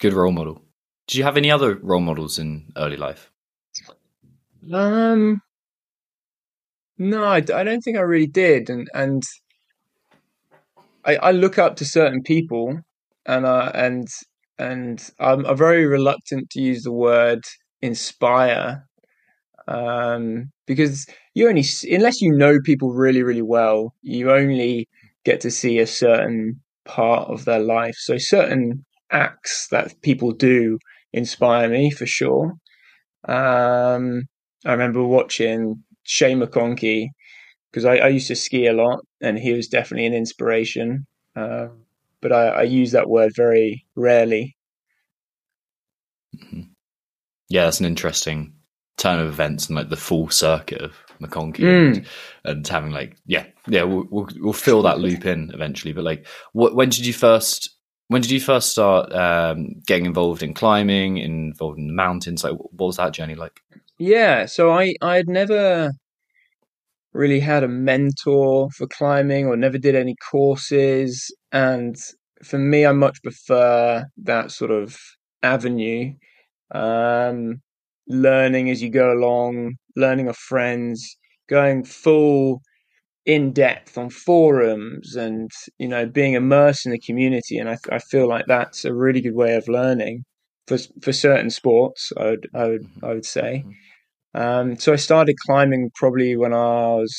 Good 0.00 0.12
role 0.12 0.32
model. 0.32 0.62
Did 1.06 1.18
you 1.18 1.24
have 1.24 1.36
any 1.36 1.50
other 1.50 1.78
role 1.82 2.00
models 2.00 2.38
in 2.38 2.72
early 2.76 2.96
life? 2.96 3.30
Um, 4.72 5.42
no, 6.98 7.24
I, 7.24 7.36
I 7.36 7.64
don't 7.64 7.80
think 7.80 7.96
I 7.96 8.02
really 8.02 8.26
did, 8.26 8.70
and 8.70 8.88
and 8.94 9.22
I, 11.04 11.16
I 11.16 11.30
look 11.32 11.58
up 11.58 11.76
to 11.76 11.84
certain 11.84 12.22
people, 12.22 12.80
and 13.26 13.44
uh, 13.44 13.70
and 13.74 14.08
and 14.58 15.10
I'm, 15.18 15.44
I'm 15.44 15.56
very 15.56 15.86
reluctant 15.86 16.50
to 16.50 16.60
use 16.60 16.82
the 16.82 16.92
word 16.92 17.44
inspire 17.82 18.86
um, 19.68 20.50
because 20.66 21.06
you 21.34 21.48
only 21.48 21.64
unless 21.90 22.20
you 22.22 22.32
know 22.32 22.58
people 22.60 22.92
really 22.92 23.22
really 23.22 23.42
well, 23.42 23.94
you 24.02 24.30
only 24.30 24.88
get 25.24 25.40
to 25.42 25.50
see 25.50 25.78
a 25.78 25.86
certain 25.86 26.60
part 26.84 27.28
of 27.28 27.44
their 27.44 27.60
life. 27.60 27.96
So 27.98 28.18
certain 28.18 28.84
acts 29.10 29.68
that 29.70 30.00
people 30.02 30.32
do 30.32 30.78
inspire 31.12 31.68
me 31.68 31.90
for 31.90 32.06
sure. 32.06 32.54
Um, 33.26 34.22
I 34.64 34.72
remember 34.72 35.02
watching 35.02 35.82
Shane 36.02 36.40
McConkey 36.40 37.08
because 37.70 37.84
I, 37.84 37.96
I, 37.96 38.08
used 38.08 38.28
to 38.28 38.36
ski 38.36 38.66
a 38.66 38.72
lot, 38.72 39.00
and 39.20 39.38
he 39.38 39.52
was 39.52 39.66
definitely 39.66 40.06
an 40.06 40.14
inspiration. 40.14 41.06
Uh, 41.34 41.68
but 42.20 42.32
I, 42.32 42.46
I, 42.48 42.62
use 42.62 42.92
that 42.92 43.08
word 43.08 43.32
very 43.34 43.86
rarely. 43.96 44.56
Mm-hmm. 46.36 46.60
Yeah, 47.48 47.64
that's 47.64 47.80
an 47.80 47.86
interesting 47.86 48.52
turn 48.96 49.18
of 49.18 49.26
events 49.26 49.66
and 49.66 49.76
like 49.76 49.88
the 49.88 49.96
full 49.96 50.28
circuit 50.28 50.80
of 50.80 50.94
McConkey 51.26 51.60
Mm. 51.60 51.96
and, 51.96 52.06
and 52.44 52.68
having 52.68 52.90
like 52.90 53.16
yeah 53.26 53.46
yeah 53.68 53.82
we'll, 53.84 54.06
we'll 54.10 54.28
we'll 54.36 54.52
fill 54.52 54.82
that 54.82 54.98
loop 55.00 55.24
in 55.26 55.50
eventually. 55.54 55.92
But 55.92 56.04
like, 56.04 56.26
what 56.52 56.74
when 56.74 56.88
did 56.88 57.06
you 57.06 57.12
first 57.12 57.70
when 58.08 58.20
did 58.20 58.30
you 58.30 58.40
first 58.40 58.70
start 58.72 59.10
um, 59.14 59.68
getting 59.86 60.04
involved 60.04 60.42
in 60.42 60.52
climbing, 60.52 61.16
involved 61.16 61.78
in 61.78 61.86
the 61.86 61.92
mountains? 61.94 62.44
Like, 62.44 62.52
what 62.52 62.86
was 62.86 62.96
that 62.98 63.14
journey 63.14 63.34
like? 63.34 63.60
Yeah, 63.98 64.46
so 64.46 64.70
I 64.70 64.94
I 65.00 65.16
had 65.16 65.28
never 65.28 65.92
really 67.12 67.40
had 67.40 67.62
a 67.62 67.68
mentor 67.68 68.68
for 68.70 68.86
climbing 68.88 69.46
or 69.46 69.56
never 69.56 69.78
did 69.78 69.94
any 69.94 70.16
courses, 70.30 71.34
and 71.52 71.96
for 72.42 72.58
me, 72.58 72.84
I 72.84 72.92
much 72.92 73.22
prefer 73.22 74.04
that 74.18 74.50
sort 74.50 74.70
of 74.70 74.98
avenue. 75.42 76.14
Um, 76.72 77.62
learning 78.08 78.68
as 78.68 78.82
you 78.82 78.90
go 78.90 79.12
along, 79.12 79.76
learning 79.96 80.28
off 80.28 80.38
friends, 80.38 81.16
going 81.48 81.84
full 81.84 82.62
in 83.26 83.52
depth 83.52 83.98
on 83.98 84.10
forums, 84.10 85.16
and 85.16 85.50
you 85.78 85.88
know, 85.88 86.06
being 86.06 86.34
immersed 86.34 86.86
in 86.86 86.92
the 86.92 86.98
community. 87.00 87.58
And 87.58 87.68
I 87.70 87.78
I 87.90 87.98
feel 88.00 88.28
like 88.28 88.46
that's 88.46 88.84
a 88.84 88.94
really 88.94 89.20
good 89.20 89.34
way 89.34 89.56
of 89.56 89.68
learning 89.68 90.24
for 90.68 90.78
for 91.02 91.12
certain 91.12 91.50
sports. 91.50 92.12
I 92.18 92.24
would 92.30 92.48
I 92.54 92.66
would 92.68 92.86
I 93.02 93.08
would 93.14 93.26
say. 93.26 93.64
Um, 94.34 94.76
so 94.78 94.92
I 94.92 94.96
started 94.96 95.36
climbing 95.46 95.90
probably 95.96 96.36
when 96.36 96.52
I 96.54 96.94
was 96.96 97.14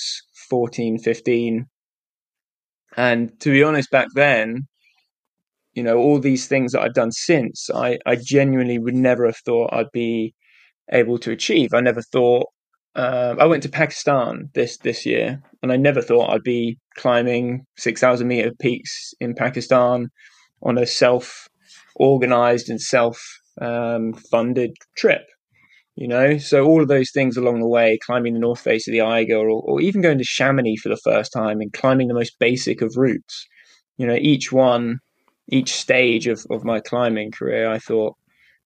14, 0.50 1.00
15. 1.00 1.67
And 2.98 3.39
to 3.41 3.51
be 3.51 3.63
honest, 3.63 3.91
back 3.91 4.08
then, 4.15 4.67
you 5.74 5.84
know, 5.84 5.98
all 5.98 6.20
these 6.20 6.48
things 6.48 6.72
that 6.72 6.82
I've 6.82 6.94
done 6.94 7.12
since, 7.12 7.70
I, 7.74 8.00
I 8.05 8.15
genuinely 8.15 8.79
would 8.79 8.96
never 8.96 9.25
have 9.25 9.38
thought 9.38 9.74
I'd 9.74 9.91
be 9.91 10.34
able 10.91 11.17
to 11.20 11.32
achieve. 11.32 11.74
I 11.74 11.82
never 11.82 12.01
thought, 12.01 12.48
um, 12.96 13.40
I 13.40 13.46
went 13.46 13.64
to 13.64 13.70
Pakistan 13.70 14.50
this, 14.54 14.78
this 14.78 15.06
year, 15.06 15.42
and 15.62 15.72
I 15.72 15.78
never 15.78 16.02
thought 16.02 16.30
I'd 16.30 16.44
be 16.44 16.78
climbing 16.96 17.66
6,000 17.78 18.28
meter 18.28 18.52
peaks 18.60 19.14
in 19.20 19.36
Pakistan 19.36 20.08
on 20.64 20.78
a 20.78 20.86
self 20.86 21.48
organized 21.96 22.70
and 22.70 22.82
self 22.82 23.22
um, 23.62 24.14
funded 24.14 24.72
trip 24.98 25.25
you 25.96 26.10
know? 26.10 26.38
So 26.38 26.66
all 26.66 26.82
of 26.82 26.90
those 26.90 27.12
things 27.12 27.38
along 27.38 27.62
the 27.62 27.68
way 27.68 27.98
climbing 28.06 28.34
the 28.34 28.40
north 28.40 28.60
face 28.60 28.88
of 28.88 28.92
the 28.92 29.02
eiger 29.02 29.38
or, 29.38 29.62
or 29.62 29.82
even 29.82 30.02
going 30.02 30.18
to 30.18 30.25
chamonix 30.25 30.82
for 30.82 30.90
the 30.90 30.98
first 30.98 31.32
time 31.32 31.62
and 31.62 31.72
climbing 31.72 32.08
the 32.08 32.14
most 32.14 32.38
basic 32.40 32.82
of 32.82 32.98
routes 32.98 33.48
you 33.98 34.06
know 34.06 34.16
each 34.16 34.52
one 34.52 35.00
each 35.50 35.72
stage 35.74 36.28
of, 36.28 36.46
of 36.50 36.64
my 36.64 36.80
climbing 36.80 37.32
career 37.32 37.70
i 37.70 37.80
thought 37.80 38.16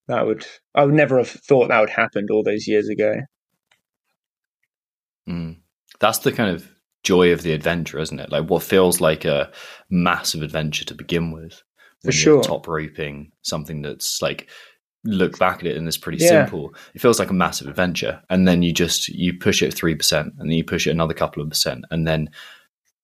that 0.07 0.25
would 0.25 0.45
i 0.75 0.83
would 0.83 0.93
never 0.93 1.17
have 1.17 1.29
thought 1.29 1.67
that 1.67 1.79
would 1.79 1.89
happen 1.89 2.25
all 2.31 2.43
those 2.43 2.67
years 2.67 2.89
ago 2.89 3.15
Mm. 5.29 5.57
That's 5.99 6.19
the 6.19 6.31
kind 6.31 6.53
of 6.55 6.67
joy 7.03 7.31
of 7.31 7.41
the 7.43 7.53
adventure, 7.53 7.99
isn't 7.99 8.19
it? 8.19 8.31
Like 8.31 8.49
what 8.49 8.63
feels 8.63 8.99
like 9.01 9.25
a 9.25 9.51
massive 9.89 10.41
adventure 10.41 10.85
to 10.85 10.93
begin 10.95 11.31
with. 11.31 11.61
For 12.03 12.13
sure. 12.13 12.41
top 12.41 12.65
roping 12.65 13.31
something 13.41 13.81
that's 13.81 14.21
like 14.21 14.49
look 15.03 15.37
back 15.37 15.59
at 15.59 15.67
it 15.67 15.75
and 15.75 15.85
it's 15.85 15.97
pretty 15.97 16.17
Yeah. 16.19 16.29
simple. 16.45 16.73
It 16.93 17.01
feels 17.01 17.19
like 17.19 17.29
a 17.29 17.33
massive 17.33 17.67
adventure, 17.67 18.21
and 18.29 18.47
then 18.47 18.61
you 18.63 18.71
just 18.71 19.09
you 19.09 19.33
push 19.37 19.61
it 19.61 19.73
three 19.73 19.95
percent, 19.95 20.33
and 20.39 20.49
then 20.49 20.55
you 20.57 20.63
push 20.63 20.87
it 20.87 20.91
another 20.91 21.13
couple 21.13 21.43
of 21.43 21.49
percent, 21.49 21.83
and 21.91 22.07
then 22.07 22.29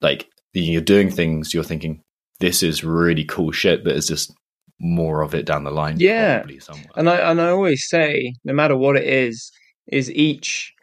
like 0.02 0.30
you're 0.54 0.82
doing 0.82 1.12
things 1.12 1.54
you're 1.54 1.64
thinking 1.64 2.02
this 2.40 2.64
is 2.64 2.86
really 2.86 3.26
cool 3.26 3.52
shit, 3.52 3.84
but 3.84 3.96
it's 3.98 4.08
just 4.08 4.34
more 4.80 5.22
of 5.22 5.36
it 5.36 5.46
down 5.46 5.66
the 5.66 5.72
line. 5.72 5.98
Yeah. 6.00 6.38
probably 6.40 6.60
somewhere. 6.60 6.86
and 6.96 7.10
i 7.10 7.18
and 7.32 7.42
i 7.42 7.50
always 7.50 7.86
say 7.90 8.34
no 8.46 8.54
matter 8.54 8.76
what 8.78 8.96
it 8.98 9.06
is 9.06 9.52
is 9.88 10.10
each 10.12 10.74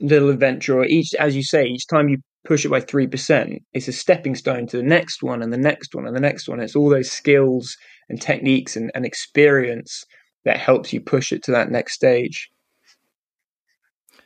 little 0.00 0.30
adventure 0.30 0.78
or 0.78 0.84
each 0.84 1.14
as 1.14 1.34
you 1.34 1.42
say 1.42 1.64
each 1.64 1.86
time 1.86 2.08
you 2.08 2.18
push 2.44 2.64
it 2.64 2.68
by 2.68 2.80
3% 2.80 3.58
it's 3.72 3.88
a 3.88 3.92
stepping 3.92 4.34
stone 4.34 4.66
to 4.68 4.76
the 4.76 4.82
next 4.82 5.22
one 5.22 5.42
and 5.42 5.52
the 5.52 5.58
next 5.58 5.94
one 5.94 6.06
and 6.06 6.14
the 6.14 6.20
next 6.20 6.48
one. 6.48 6.60
It's 6.60 6.76
all 6.76 6.88
those 6.88 7.10
skills 7.10 7.76
and 8.08 8.20
techniques 8.20 8.76
and, 8.76 8.90
and 8.94 9.04
experience 9.04 10.04
that 10.44 10.58
helps 10.58 10.92
you 10.92 11.00
push 11.00 11.32
it 11.32 11.42
to 11.44 11.50
that 11.52 11.70
next 11.70 11.94
stage. 11.94 12.48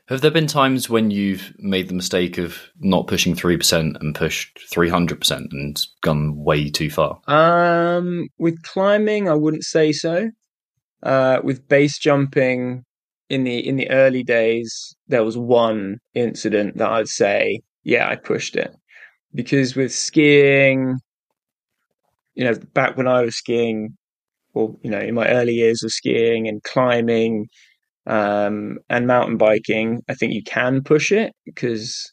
Have 0.09 0.23
there 0.23 0.31
been 0.31 0.49
times 0.49 0.91
when 0.91 1.13
you've 1.13 1.53
made 1.59 1.89
the 1.89 1.95
mistake 1.95 2.37
of 2.37 2.59
not 2.81 3.07
pushing 3.07 3.35
three 3.35 3.57
percent 3.57 3.97
and 4.01 4.15
pushed 4.15 4.59
three 4.71 4.89
hundred 4.89 5.21
percent 5.21 5.53
and 5.53 5.81
gone 6.03 6.37
way 6.37 6.69
too 6.69 6.91
far? 6.91 7.21
um 7.29 8.27
with 8.39 8.61
climbing 8.63 9.29
i 9.29 9.35
wouldn't 9.35 9.65
say 9.65 9.93
so. 9.93 10.29
Uh 11.03 11.39
with 11.45 11.67
base 11.69 11.97
jumping 11.97 12.85
in 13.31 13.45
the 13.45 13.67
in 13.67 13.77
the 13.77 13.91
early 13.91 14.23
days 14.23 14.95
there 15.09 15.25
was 15.25 15.39
one 15.39 15.97
incident 16.15 16.77
that 16.77 16.91
i'd 16.91 17.09
say 17.09 17.61
yeah 17.85 18.09
i 18.09 18.17
pushed 18.17 18.57
it. 18.57 18.75
Because 19.35 19.77
with 19.77 19.95
skiing 19.95 20.97
you 22.35 22.45
know 22.45 22.55
back 22.75 22.97
when 22.97 23.09
i 23.09 23.23
was 23.23 23.37
skiing 23.37 23.97
or 24.55 24.77
you 24.83 24.91
know 24.91 25.01
in 25.01 25.15
my 25.15 25.29
early 25.29 25.55
years 25.55 25.83
of 25.83 25.93
skiing 25.93 26.49
and 26.49 26.63
climbing 26.65 27.47
um 28.07 28.79
and 28.89 29.07
mountain 29.07 29.37
biking 29.37 30.01
i 30.09 30.15
think 30.15 30.33
you 30.33 30.43
can 30.43 30.83
push 30.83 31.13
it 31.13 31.33
because 31.45 32.13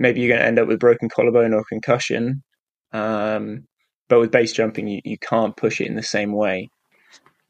maybe 0.00 0.20
you're 0.20 0.28
going 0.30 0.40
to 0.40 0.46
end 0.46 0.58
up 0.58 0.66
with 0.66 0.80
broken 0.80 1.08
collarbone 1.08 1.54
or 1.54 1.64
concussion. 1.68 2.42
Um 2.92 3.66
but 4.08 4.18
with 4.18 4.32
base 4.32 4.52
jumping 4.52 4.88
you, 4.88 5.00
you 5.04 5.18
can't 5.18 5.56
push 5.56 5.80
it 5.80 5.86
in 5.86 5.94
the 5.94 6.02
same 6.02 6.32
way. 6.32 6.68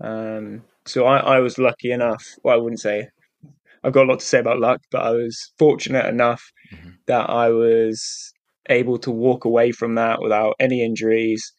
Um 0.02 0.62
so 0.86 1.04
I, 1.04 1.18
I 1.18 1.38
was 1.40 1.58
lucky 1.58 1.90
enough 1.92 2.24
well 2.42 2.54
i 2.54 2.58
wouldn't 2.58 2.80
say 2.80 3.08
i've 3.84 3.92
got 3.92 4.04
a 4.06 4.10
lot 4.10 4.20
to 4.20 4.26
say 4.26 4.38
about 4.38 4.58
luck 4.60 4.80
but 4.90 5.02
i 5.02 5.10
was 5.10 5.52
fortunate 5.58 6.06
enough 6.06 6.42
Mhm. 6.72 6.94
that 7.06 7.28
i 7.30 7.48
was 7.50 8.32
able 8.68 8.98
to 8.98 9.10
walk 9.10 9.44
away 9.44 9.72
from 9.72 9.94
that 9.96 10.20
without 10.22 10.54
any 10.60 10.84
injuries 10.84 11.52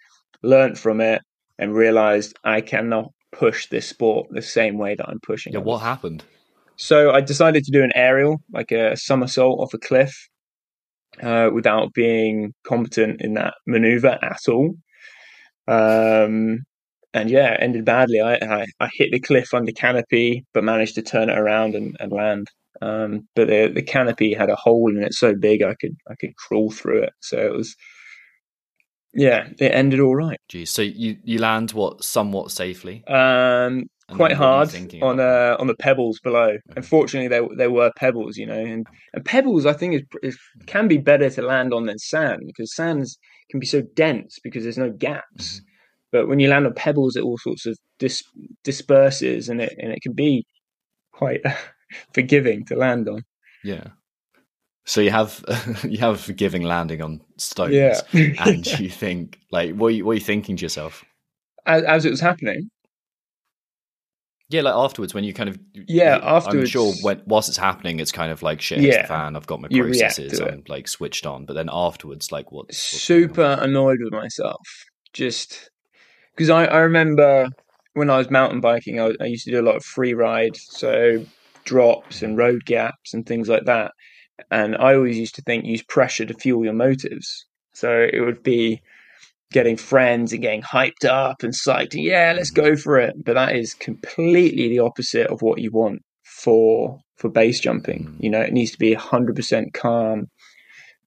learnt 0.43 0.77
from 0.77 1.01
it 1.01 1.21
and 1.59 1.75
realized 1.75 2.33
i 2.43 2.61
cannot 2.61 3.11
push 3.31 3.67
this 3.67 3.87
sport 3.87 4.27
the 4.31 4.41
same 4.41 4.77
way 4.77 4.95
that 4.95 5.07
i'm 5.09 5.19
pushing 5.21 5.53
Yeah, 5.53 5.59
it. 5.59 5.65
what 5.65 5.79
happened? 5.79 6.23
So 6.77 7.11
I 7.11 7.21
decided 7.21 7.63
to 7.65 7.71
do 7.71 7.83
an 7.83 7.91
aerial, 7.95 8.41
like 8.51 8.71
a 8.71 8.97
somersault 8.97 9.59
off 9.59 9.73
a 9.75 9.77
cliff, 9.77 10.13
uh, 11.21 11.49
without 11.53 11.93
being 11.93 12.53
competent 12.63 13.21
in 13.21 13.35
that 13.35 13.53
maneuver 13.67 14.17
at 14.23 14.39
all. 14.49 14.73
Um, 15.67 16.63
and 17.13 17.29
yeah, 17.29 17.53
it 17.53 17.59
ended 17.61 17.85
badly. 17.85 18.21
I, 18.21 18.35
I, 18.35 18.65
I 18.79 18.89
hit 18.93 19.11
the 19.11 19.19
cliff 19.19 19.53
under 19.53 19.71
canopy, 19.71 20.45
but 20.53 20.63
managed 20.63 20.95
to 20.95 21.01
turn 21.01 21.29
it 21.29 21.37
around 21.37 21.75
and, 21.75 21.95
and 21.99 22.11
land. 22.11 22.47
Um, 22.81 23.27
but 23.35 23.47
the 23.47 23.71
the 23.73 23.81
canopy 23.81 24.33
had 24.33 24.49
a 24.49 24.55
hole 24.55 24.89
in 24.89 25.03
it 25.03 25.13
so 25.13 25.35
big 25.35 25.61
I 25.61 25.75
could 25.79 25.95
I 26.09 26.15
could 26.19 26.35
crawl 26.37 26.71
through 26.71 27.03
it. 27.03 27.13
So 27.19 27.37
it 27.37 27.53
was, 27.53 27.75
yeah, 29.13 29.49
it 29.59 29.75
ended 29.75 29.99
all 29.99 30.15
right. 30.15 30.39
Geez, 30.47 30.69
so 30.69 30.81
you 30.81 31.17
you 31.23 31.39
land 31.39 31.71
what 31.71 32.03
somewhat 32.03 32.51
safely? 32.51 33.03
Um, 33.07 33.87
and 34.07 34.17
quite 34.17 34.29
then 34.29 34.39
what 34.39 34.47
are 34.47 34.77
you 34.77 34.79
hard 34.79 35.03
on 35.03 35.19
uh, 35.19 35.57
on 35.59 35.67
the 35.67 35.75
pebbles 35.75 36.19
below. 36.21 36.57
Unfortunately, 36.75 37.27
there 37.27 37.45
there 37.55 37.71
were 37.71 37.91
pebbles, 37.97 38.37
you 38.37 38.45
know, 38.45 38.59
and, 38.59 38.87
and 39.13 39.25
pebbles 39.25 39.65
I 39.65 39.73
think 39.73 39.95
is, 39.95 40.01
is 40.23 40.39
can 40.65 40.87
be 40.87 40.97
better 40.97 41.29
to 41.29 41.41
land 41.41 41.73
on 41.73 41.85
than 41.85 41.99
sand 41.99 42.43
because 42.45 42.75
sands 42.75 43.17
can 43.49 43.59
be 43.59 43.65
so 43.65 43.81
dense 43.95 44.39
because 44.43 44.63
there's 44.63 44.77
no 44.77 44.91
gaps. 44.91 45.59
Mhm. 45.59 45.65
But 46.11 46.27
when 46.27 46.39
you 46.39 46.49
land 46.49 46.65
on 46.65 46.73
pebbles, 46.73 47.15
it 47.15 47.23
all 47.23 47.37
sorts 47.37 47.65
of 47.65 47.77
dis- 47.99 48.23
disperses, 48.63 49.49
and 49.49 49.61
it 49.61 49.73
and 49.79 49.91
it 49.91 50.01
can 50.01 50.13
be 50.13 50.45
quite 51.13 51.41
forgiving 52.13 52.65
to 52.65 52.75
land 52.75 53.07
on. 53.09 53.23
Yeah. 53.63 53.87
So 54.85 54.99
you 55.01 55.11
have 55.11 55.43
you 55.87 55.99
have 55.99 56.15
a 56.15 56.17
forgiving 56.17 56.63
landing 56.63 57.01
on 57.01 57.21
stones, 57.37 57.73
Yeah, 57.73 58.01
and 58.13 58.65
you 58.79 58.89
think 58.89 59.39
like 59.51 59.75
what 59.75 59.87
are 59.87 59.91
you, 59.91 60.05
what 60.05 60.11
are 60.11 60.15
you 60.15 60.19
thinking 60.21 60.57
to 60.57 60.61
yourself? 60.63 61.03
as, 61.65 61.83
as 61.83 62.05
it 62.05 62.09
was 62.09 62.19
happening. 62.19 62.69
Yeah, 64.49 64.61
like 64.63 64.73
afterwards 64.75 65.13
when 65.13 65.23
you 65.23 65.33
kind 65.33 65.47
of 65.47 65.57
Yeah, 65.73 66.17
I'm 66.17 66.35
afterwards- 66.37 66.71
sure 66.71 66.91
when 67.03 67.21
whilst 67.25 67.47
it's 67.47 67.57
happening, 67.57 68.01
it's 68.01 68.11
kind 68.11 68.31
of 68.33 68.43
like 68.43 68.59
shit 68.59 68.79
Yeah. 68.81 69.03
the 69.03 69.07
fan. 69.07 69.35
I've 69.37 69.47
got 69.47 69.61
my 69.61 69.69
processes. 69.69 70.39
I'm 70.41 70.63
like 70.67 70.89
switched 70.89 71.25
on, 71.25 71.45
but 71.45 71.53
then 71.53 71.69
afterwards, 71.71 72.31
like 72.33 72.51
what? 72.51 72.65
what's 72.67 73.07
going 73.07 73.23
on? 73.23 73.29
super 73.29 73.57
annoyed 73.63 73.99
with 74.01 74.11
myself 74.11 74.59
just 75.13 75.69
because 76.35 76.49
I, 76.49 76.65
I 76.65 76.79
remember 76.79 77.49
when 77.93 78.09
I 78.09 78.17
was 78.17 78.29
mountain 78.29 78.61
biking, 78.61 78.99
I, 78.99 79.11
I 79.19 79.25
used 79.25 79.45
to 79.45 79.51
do 79.51 79.61
a 79.61 79.67
lot 79.67 79.75
of 79.75 79.83
free 79.83 80.13
ride, 80.13 80.55
so 80.55 81.25
drops 81.63 82.21
and 82.21 82.37
road 82.37 82.65
gaps 82.65 83.13
and 83.13 83.25
things 83.25 83.47
like 83.47 83.65
that. 83.65 83.91
And 84.49 84.75
I 84.75 84.95
always 84.95 85.17
used 85.17 85.35
to 85.35 85.41
think 85.43 85.65
use 85.65 85.83
pressure 85.83 86.25
to 86.25 86.33
fuel 86.33 86.63
your 86.63 86.73
motives. 86.73 87.45
So 87.73 88.07
it 88.11 88.19
would 88.21 88.43
be 88.43 88.81
getting 89.51 89.77
friends 89.77 90.33
and 90.33 90.41
getting 90.41 90.61
hyped 90.61 91.05
up 91.05 91.43
and 91.43 91.53
psyched. 91.53 91.93
Yeah, 91.93 92.33
let's 92.35 92.49
go 92.49 92.75
for 92.75 92.97
it. 92.97 93.23
But 93.23 93.35
that 93.35 93.55
is 93.55 93.73
completely 93.73 94.69
the 94.69 94.79
opposite 94.79 95.27
of 95.27 95.41
what 95.41 95.59
you 95.59 95.71
want 95.71 96.01
for 96.23 96.99
for 97.17 97.29
base 97.29 97.59
jumping. 97.59 98.05
Mm. 98.05 98.23
You 98.23 98.29
know, 98.31 98.41
it 98.41 98.53
needs 98.53 98.71
to 98.71 98.79
be 98.79 98.93
hundred 98.93 99.35
percent 99.35 99.73
calm. 99.73 100.27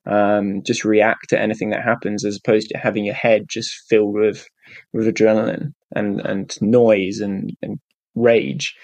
Um, 0.07 0.63
just 0.63 0.85
react 0.85 1.31
to 1.31 1.41
anything 1.41 1.71
that 1.71 1.83
happens, 1.83 2.25
as 2.25 2.37
opposed 2.37 2.69
to 2.69 2.79
having 2.79 3.05
your 3.07 3.15
head 3.15 3.47
just 3.49 3.73
filled 3.89 4.15
with 4.15 4.47
with 4.93 5.07
adrenaline 5.07 5.73
and 5.95 6.21
and 6.21 6.61
noise 6.61 7.21
and 7.21 7.53
and 7.63 7.79
rage. 8.15 8.75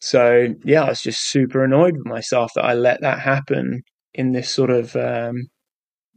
so 0.00 0.54
yeah, 0.64 0.84
I 0.84 0.88
was 0.90 1.02
just 1.02 1.30
super 1.30 1.64
annoyed 1.64 1.96
with 1.96 2.06
myself 2.06 2.52
that 2.54 2.64
I 2.64 2.74
let 2.74 3.00
that 3.02 3.20
happen 3.20 3.82
in 4.14 4.32
this 4.32 4.50
sort 4.50 4.70
of 4.70 4.96
um, 4.96 5.48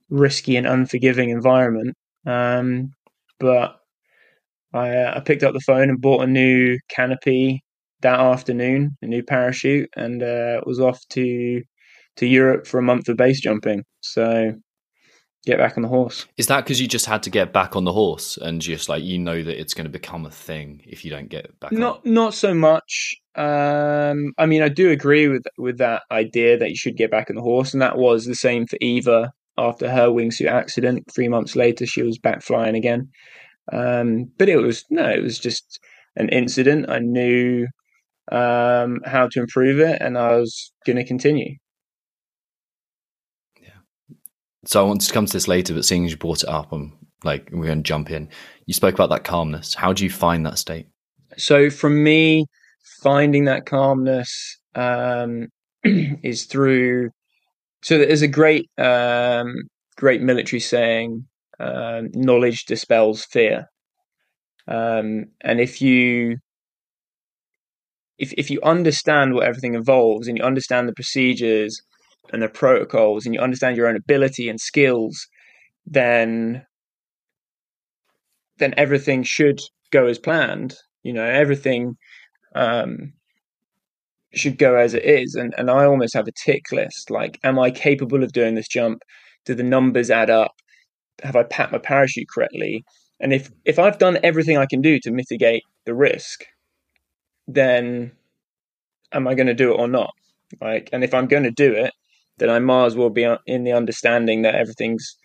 risky 0.10 0.56
and 0.58 0.68
unforgiving 0.68 1.30
environment. 1.30 1.96
Um, 2.26 2.92
but 3.40 3.80
I, 4.74 4.90
uh, 4.92 5.14
I 5.18 5.20
picked 5.22 5.44
up 5.44 5.54
the 5.54 5.60
phone 5.62 5.90
and 5.90 6.02
bought 6.02 6.24
a 6.24 6.28
new 6.28 6.78
canopy 6.90 7.64
that 8.02 8.20
afternoon, 8.20 8.98
a 9.02 9.08
new 9.08 9.24
parachute, 9.24 9.90
and 9.96 10.24
uh, 10.24 10.62
was 10.66 10.80
off 10.80 11.02
to 11.10 11.62
to 12.20 12.28
Europe 12.28 12.68
for 12.68 12.78
a 12.78 12.84
month 12.84 13.08
of 13.10 13.18
base 13.18 13.40
jumping. 13.40 13.84
So 14.02 14.54
get 15.46 15.58
back 15.58 15.78
on 15.78 15.84
the 15.84 15.90
horse. 15.90 16.28
Is 16.38 16.48
that 16.48 16.64
because 16.64 16.82
you 16.82 16.88
just 16.88 17.06
had 17.06 17.24
to 17.24 17.30
get 17.30 17.54
back 17.54 17.76
on 17.76 17.86
the 17.86 17.94
horse 17.94 18.38
and 18.38 18.62
just 18.62 18.90
like 18.90 19.04
you 19.04 19.18
know 19.18 19.42
that 19.42 19.60
it's 19.60 19.74
going 19.74 19.86
to 19.86 19.92
become 19.92 20.26
a 20.26 20.32
thing 20.32 20.82
if 20.86 21.06
you 21.06 21.12
don't 21.12 21.30
get 21.30 21.58
back? 21.60 21.72
Not 21.72 22.06
on? 22.06 22.14
not 22.14 22.34
so 22.34 22.54
much. 22.54 23.16
Um, 23.36 24.34
I 24.38 24.46
mean, 24.46 24.62
I 24.62 24.70
do 24.70 24.92
agree 24.92 25.28
with 25.28 25.44
with 25.58 25.78
that 25.78 26.04
idea 26.12 26.58
that 26.58 26.70
you 26.70 26.76
should 26.76 26.98
get 26.98 27.12
back 27.12 27.30
on 27.30 27.36
the 27.36 27.42
horse, 27.42 27.74
and 27.74 27.82
that 27.82 27.98
was 27.98 28.26
the 28.26 28.36
same 28.36 28.68
for 28.68 28.78
Eva 28.82 29.32
after 29.58 29.90
her 29.90 30.08
wingsuit 30.08 30.52
accident. 30.52 31.06
Three 31.14 31.30
months 31.30 31.56
later, 31.56 31.86
she 31.86 32.04
was 32.04 32.18
back 32.18 32.42
flying 32.42 32.76
again. 32.76 33.10
Um, 33.72 34.32
but 34.38 34.50
it 34.50 34.58
was 34.58 34.84
no, 34.90 35.10
it 35.10 35.24
was 35.24 35.40
just 35.40 35.80
an 36.18 36.28
incident. 36.30 36.90
I 36.90 37.00
knew 37.00 37.68
um, 38.32 39.00
how 39.06 39.30
to 39.32 39.40
improve 39.40 39.80
it, 39.80 40.02
and 40.02 40.18
I 40.18 40.36
was 40.36 40.74
going 40.86 40.98
to 40.98 41.06
continue. 41.06 41.56
So 44.66 44.84
I 44.84 44.88
want 44.88 45.02
to 45.02 45.14
come 45.14 45.26
to 45.26 45.34
this 45.34 45.48
later, 45.48 45.74
but 45.74 45.86
seeing 45.86 46.06
as 46.06 46.12
you 46.12 46.18
brought 46.18 46.44
it 46.44 46.50
up, 46.50 46.72
I'm 46.72 46.94
like 47.24 47.50
we're 47.52 47.66
going 47.66 47.84
to 47.84 47.88
jump 47.88 48.12
in. 48.12 48.30
You 48.66 48.74
spoke 48.74 48.94
about 48.94 49.10
that 49.10 49.24
calmness. 49.24 49.74
How 49.74 49.94
do 49.94 50.04
you 50.04 50.10
find 50.10 50.46
that 50.46 50.58
state? 50.58 50.88
So 51.38 51.70
for 51.70 51.90
me, 51.90 52.46
finding 53.02 53.46
that 53.46 53.66
calmness 53.66 54.58
um, 54.76 55.48
is 55.84 56.46
through. 56.46 57.12
So 57.82 57.98
there's 57.98 58.22
a 58.22 58.28
great, 58.28 58.70
um, 58.78 59.54
great 59.96 60.22
military 60.22 60.60
saying: 60.60 61.26
um, 61.60 62.10
"Knowledge 62.14 62.66
dispels 62.66 63.26
fear." 63.26 63.66
Um, 64.68 65.26
and 65.42 65.60
if 65.60 65.82
you 65.82 66.38
if 68.18 68.34
if 68.34 68.52
you 68.52 68.60
understand 68.64 69.34
what 69.34 69.46
everything 69.46 69.74
involves 69.74 70.28
and 70.28 70.38
you 70.38 70.44
understand 70.44 70.88
the 70.88 70.94
procedures 70.94 71.82
and 72.32 72.42
the 72.42 72.50
protocols 72.50 73.26
and 73.26 73.34
you 73.34 73.42
understand 73.42 73.78
your 73.78 73.88
own 73.88 73.96
ability 73.96 74.50
and 74.50 74.60
skills, 74.60 75.28
then 75.86 76.66
then 78.58 78.74
everything 78.78 79.24
should 79.24 79.60
go 79.92 80.06
as 80.06 80.20
planned. 80.20 80.76
You 81.04 81.14
know, 81.14 81.24
everything 81.24 81.96
um, 82.56 83.14
should 84.34 84.58
go 84.58 84.76
as 84.76 84.94
it 84.94 85.04
is. 85.04 85.36
And 85.36 85.54
and 85.58 85.70
I 85.70 85.86
almost 85.86 86.14
have 86.14 86.28
a 86.28 86.32
tick 86.44 86.72
list. 86.72 87.10
Like, 87.10 87.40
am 87.44 87.58
I 87.60 87.72
capable 87.72 88.24
of 88.24 88.34
doing 88.34 88.56
this 88.56 88.68
jump? 88.68 89.02
Do 89.46 89.56
the 89.56 89.64
numbers 89.64 90.10
add 90.12 90.30
up? 90.30 90.52
Have 91.24 91.36
I 91.36 91.44
packed 91.44 91.72
my 91.72 91.78
parachute 91.80 92.28
correctly? 92.34 92.84
And 93.20 93.34
if 93.34 93.52
if 93.66 93.80
I've 93.80 93.98
done 93.98 94.20
everything 94.24 94.58
I 94.58 94.66
can 94.66 94.82
do 94.82 95.00
to 95.00 95.12
mitigate 95.12 95.64
the 95.86 95.94
risk, 95.94 96.46
then 97.48 98.12
am 99.12 99.28
I 99.28 99.36
going 99.36 99.48
to 99.48 99.54
do 99.54 99.72
it 99.74 99.80
or 99.80 99.88
not? 99.88 100.12
Like, 100.62 100.90
and 100.94 101.04
if 101.04 101.14
I'm 101.14 101.28
going 101.28 101.44
to 101.44 101.52
do 101.52 101.74
it, 101.74 101.94
then 102.40 102.50
I 102.50 102.60
might 102.60 102.86
as 102.86 102.96
well 102.96 103.10
be 103.10 103.28
in 103.46 103.64
the 103.64 103.74
understanding 103.74 104.42
that 104.44 104.56
everything's 104.56 105.18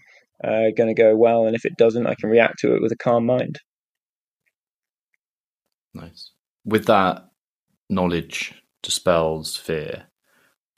uh, 0.42 0.71
going 0.76 0.88
to 0.88 0.94
go 0.94 1.16
well, 1.16 1.47
and 1.47 1.54
if 1.54 1.64
it 1.64 1.76
doesn't, 1.76 2.06
I 2.06 2.14
can 2.14 2.30
react 2.30 2.59
to 2.61 2.75
it 2.75 2.83
with 2.83 2.92
a 2.92 2.97
calm 2.97 3.26
mind. 3.26 3.61
Nice. 5.94 6.30
With 6.64 6.87
that 6.87 7.28
knowledge 7.88 8.54
dispels 8.83 9.56
fear. 9.56 10.04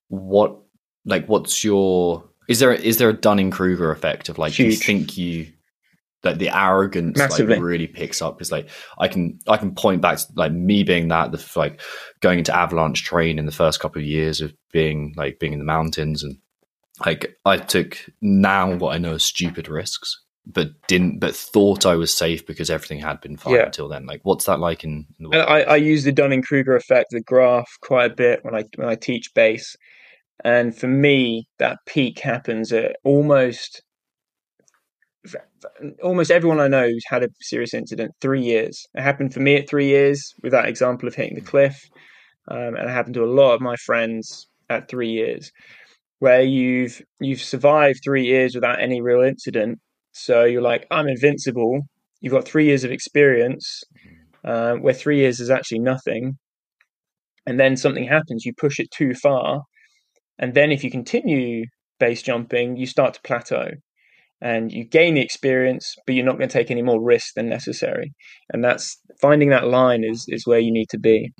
What, 0.08 0.56
like, 1.04 1.26
what's 1.26 1.64
your? 1.64 2.24
Is 2.48 2.60
there 2.60 2.72
is 2.72 2.98
there 2.98 3.08
a 3.08 3.12
Dunning 3.12 3.50
Kruger 3.50 3.90
effect 3.90 4.28
of 4.28 4.38
like 4.38 4.52
Huge. 4.52 4.74
you 4.74 4.76
think 4.76 5.18
you 5.18 5.52
like 6.26 6.38
the 6.38 6.54
arrogance 6.54 7.16
Massively. 7.16 7.54
like 7.54 7.62
really 7.62 7.86
picks 7.86 8.20
up 8.20 8.36
because 8.36 8.52
like 8.52 8.68
I 8.98 9.08
can 9.08 9.38
I 9.48 9.56
can 9.56 9.74
point 9.74 10.02
back 10.02 10.18
to 10.18 10.26
like 10.34 10.52
me 10.52 10.82
being 10.82 11.08
that 11.08 11.32
the 11.32 11.44
like 11.56 11.80
going 12.20 12.38
into 12.38 12.54
avalanche 12.54 13.04
train 13.04 13.38
in 13.38 13.46
the 13.46 13.52
first 13.52 13.80
couple 13.80 14.00
of 14.00 14.06
years 14.06 14.40
of 14.40 14.52
being 14.72 15.14
like 15.16 15.38
being 15.38 15.52
in 15.52 15.58
the 15.58 15.64
mountains 15.64 16.22
and 16.22 16.36
like 17.04 17.36
I 17.44 17.58
took 17.58 17.98
now 18.20 18.74
what 18.74 18.94
I 18.94 18.98
know 18.98 19.14
as 19.14 19.24
stupid 19.24 19.68
risks 19.68 20.20
but 20.46 20.68
didn't 20.86 21.18
but 21.18 21.34
thought 21.34 21.86
I 21.86 21.96
was 21.96 22.16
safe 22.16 22.46
because 22.46 22.70
everything 22.70 23.00
had 23.00 23.20
been 23.20 23.36
fine 23.36 23.54
yeah. 23.54 23.66
until 23.66 23.88
then 23.88 24.06
like 24.06 24.20
what's 24.22 24.44
that 24.46 24.60
like 24.60 24.84
in, 24.84 25.06
in 25.18 25.30
the 25.30 25.38
I, 25.38 25.60
I 25.60 25.76
use 25.76 26.04
the 26.04 26.12
Dunning 26.12 26.42
Kruger 26.42 26.76
effect 26.76 27.10
the 27.10 27.20
graph 27.20 27.70
quite 27.80 28.12
a 28.12 28.14
bit 28.14 28.44
when 28.44 28.54
I 28.54 28.64
when 28.76 28.88
I 28.88 28.94
teach 28.94 29.34
base 29.34 29.76
and 30.44 30.76
for 30.76 30.86
me 30.86 31.48
that 31.58 31.78
peak 31.86 32.20
happens 32.20 32.72
at 32.72 32.96
almost 33.04 33.82
almost 36.02 36.30
everyone 36.30 36.60
I 36.60 36.68
know 36.68 36.88
who's 36.88 37.04
had 37.08 37.22
a 37.22 37.28
serious 37.40 37.74
incident, 37.74 38.12
three 38.20 38.42
years. 38.42 38.86
It 38.94 39.02
happened 39.02 39.32
for 39.32 39.40
me 39.40 39.56
at 39.56 39.68
three 39.68 39.86
years 39.86 40.34
with 40.42 40.52
that 40.52 40.68
example 40.68 41.08
of 41.08 41.14
hitting 41.14 41.34
the 41.34 41.40
cliff. 41.40 41.88
Um, 42.48 42.76
and 42.76 42.88
it 42.88 42.90
happened 42.90 43.14
to 43.14 43.24
a 43.24 43.26
lot 43.26 43.54
of 43.54 43.60
my 43.60 43.76
friends 43.76 44.46
at 44.70 44.88
three 44.88 45.10
years, 45.10 45.50
where 46.20 46.42
you've 46.42 47.02
you've 47.20 47.42
survived 47.42 48.00
three 48.04 48.24
years 48.24 48.54
without 48.54 48.80
any 48.80 49.00
real 49.00 49.22
incident. 49.22 49.78
So 50.12 50.44
you're 50.44 50.62
like, 50.62 50.86
I'm 50.90 51.08
invincible. 51.08 51.82
You've 52.20 52.32
got 52.32 52.46
three 52.46 52.66
years 52.66 52.84
of 52.84 52.90
experience, 52.90 53.82
uh, 54.44 54.74
where 54.74 54.94
three 54.94 55.18
years 55.18 55.40
is 55.40 55.50
actually 55.50 55.80
nothing. 55.80 56.38
And 57.46 57.60
then 57.60 57.76
something 57.76 58.04
happens, 58.04 58.44
you 58.44 58.52
push 58.56 58.80
it 58.80 58.90
too 58.90 59.14
far. 59.14 59.62
And 60.38 60.54
then 60.54 60.72
if 60.72 60.82
you 60.82 60.90
continue 60.90 61.64
base 62.00 62.22
jumping, 62.22 62.76
you 62.76 62.86
start 62.86 63.14
to 63.14 63.20
plateau 63.22 63.70
and 64.40 64.70
you 64.70 64.84
gain 64.84 65.14
the 65.14 65.22
experience, 65.22 65.94
but 66.06 66.14
you're 66.14 66.24
not 66.24 66.38
going 66.38 66.48
to 66.48 66.52
take 66.52 66.70
any 66.70 66.82
more 66.82 67.02
risk 67.02 67.34
than 67.34 67.48
necessary. 67.48 68.12
And 68.52 68.62
that's 68.62 69.00
finding 69.20 69.50
that 69.50 69.66
line 69.66 70.04
is 70.04 70.24
is 70.28 70.46
where 70.46 70.58
you 70.58 70.72
need 70.72 70.88
to 70.90 70.98
be. 70.98 71.32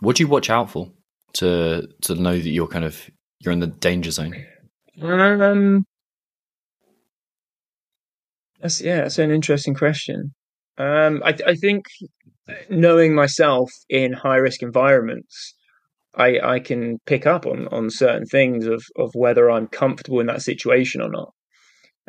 What 0.00 0.16
do 0.16 0.22
you 0.22 0.28
watch 0.28 0.50
out 0.50 0.70
for 0.70 0.90
to 1.34 1.86
to 2.02 2.14
know 2.14 2.34
that 2.34 2.48
you're 2.48 2.66
kind 2.66 2.84
of 2.84 3.08
you're 3.40 3.52
in 3.52 3.60
the 3.60 3.66
danger 3.66 4.10
zone? 4.10 4.34
Um, 5.00 5.84
that's 8.60 8.80
yeah, 8.80 9.02
that's 9.02 9.18
an 9.18 9.30
interesting 9.30 9.74
question. 9.74 10.34
Um, 10.78 11.22
I 11.24 11.36
I 11.46 11.54
think 11.54 11.84
knowing 12.68 13.14
myself 13.14 13.70
in 13.88 14.12
high 14.12 14.36
risk 14.36 14.62
environments 14.62 15.54
I 16.14 16.38
I 16.40 16.60
can 16.60 16.98
pick 17.06 17.26
up 17.26 17.46
on 17.46 17.68
on 17.68 17.90
certain 17.90 18.26
things 18.26 18.66
of 18.66 18.82
of 18.96 19.10
whether 19.14 19.50
I'm 19.50 19.66
comfortable 19.68 20.20
in 20.20 20.26
that 20.26 20.42
situation 20.42 21.00
or 21.00 21.08
not. 21.10 21.32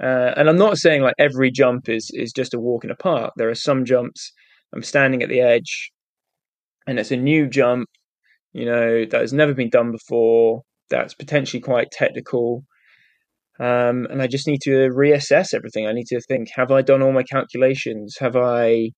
Uh, 0.01 0.33
and 0.35 0.49
I'm 0.49 0.57
not 0.57 0.77
saying 0.77 1.01
like 1.01 1.15
every 1.19 1.51
jump 1.51 1.89
is 1.89 2.09
is 2.13 2.33
just 2.33 2.53
a 2.53 2.59
walk 2.59 2.83
in 2.83 2.91
a 2.91 2.95
park. 2.95 3.33
There 3.37 3.49
are 3.49 3.55
some 3.55 3.85
jumps 3.85 4.33
I'm 4.73 4.83
standing 4.83 5.21
at 5.23 5.29
the 5.29 5.41
edge, 5.41 5.91
and 6.87 6.99
it's 6.99 7.11
a 7.11 7.17
new 7.17 7.47
jump, 7.47 7.87
you 8.53 8.65
know, 8.65 9.05
that 9.05 9.21
has 9.21 9.33
never 9.33 9.53
been 9.53 9.69
done 9.69 9.91
before. 9.91 10.63
That's 10.89 11.13
potentially 11.13 11.61
quite 11.61 11.91
technical, 11.91 12.65
um, 13.59 14.07
and 14.09 14.21
I 14.21 14.27
just 14.27 14.47
need 14.47 14.61
to 14.63 14.89
reassess 14.89 15.53
everything. 15.53 15.87
I 15.87 15.93
need 15.93 16.07
to 16.07 16.21
think: 16.21 16.49
Have 16.55 16.71
I 16.71 16.81
done 16.81 17.01
all 17.01 17.13
my 17.13 17.23
calculations? 17.23 18.17
Have 18.19 18.35
I, 18.35 18.91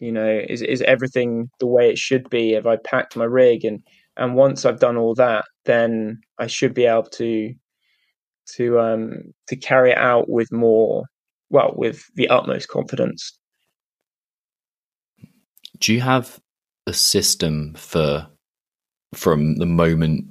you 0.00 0.12
know, 0.12 0.40
is 0.48 0.62
is 0.62 0.82
everything 0.82 1.48
the 1.60 1.66
way 1.68 1.90
it 1.90 1.98
should 1.98 2.28
be? 2.30 2.52
Have 2.52 2.66
I 2.66 2.76
packed 2.84 3.16
my 3.16 3.24
rig 3.24 3.64
and 3.64 3.80
and 4.20 4.36
once 4.36 4.66
I've 4.66 4.78
done 4.78 4.98
all 4.98 5.14
that, 5.14 5.46
then 5.64 6.20
I 6.38 6.46
should 6.46 6.74
be 6.74 6.84
able 6.84 7.04
to 7.04 7.54
to 8.56 8.78
um 8.78 9.32
to 9.48 9.56
carry 9.56 9.92
it 9.92 9.98
out 9.98 10.28
with 10.28 10.52
more 10.52 11.04
well 11.48 11.72
with 11.74 12.04
the 12.14 12.28
utmost 12.28 12.68
confidence. 12.68 13.36
Do 15.78 15.94
you 15.94 16.02
have 16.02 16.38
a 16.86 16.92
system 16.92 17.74
for 17.74 18.28
from 19.14 19.56
the 19.56 19.66
moment 19.66 20.30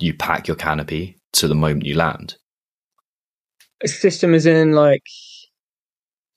you 0.00 0.14
pack 0.14 0.48
your 0.48 0.56
canopy 0.56 1.18
to 1.34 1.46
the 1.46 1.54
moment 1.54 1.84
you 1.84 1.96
land? 1.96 2.36
A 3.84 3.88
system 3.88 4.32
is 4.32 4.46
in 4.46 4.72
like 4.72 5.02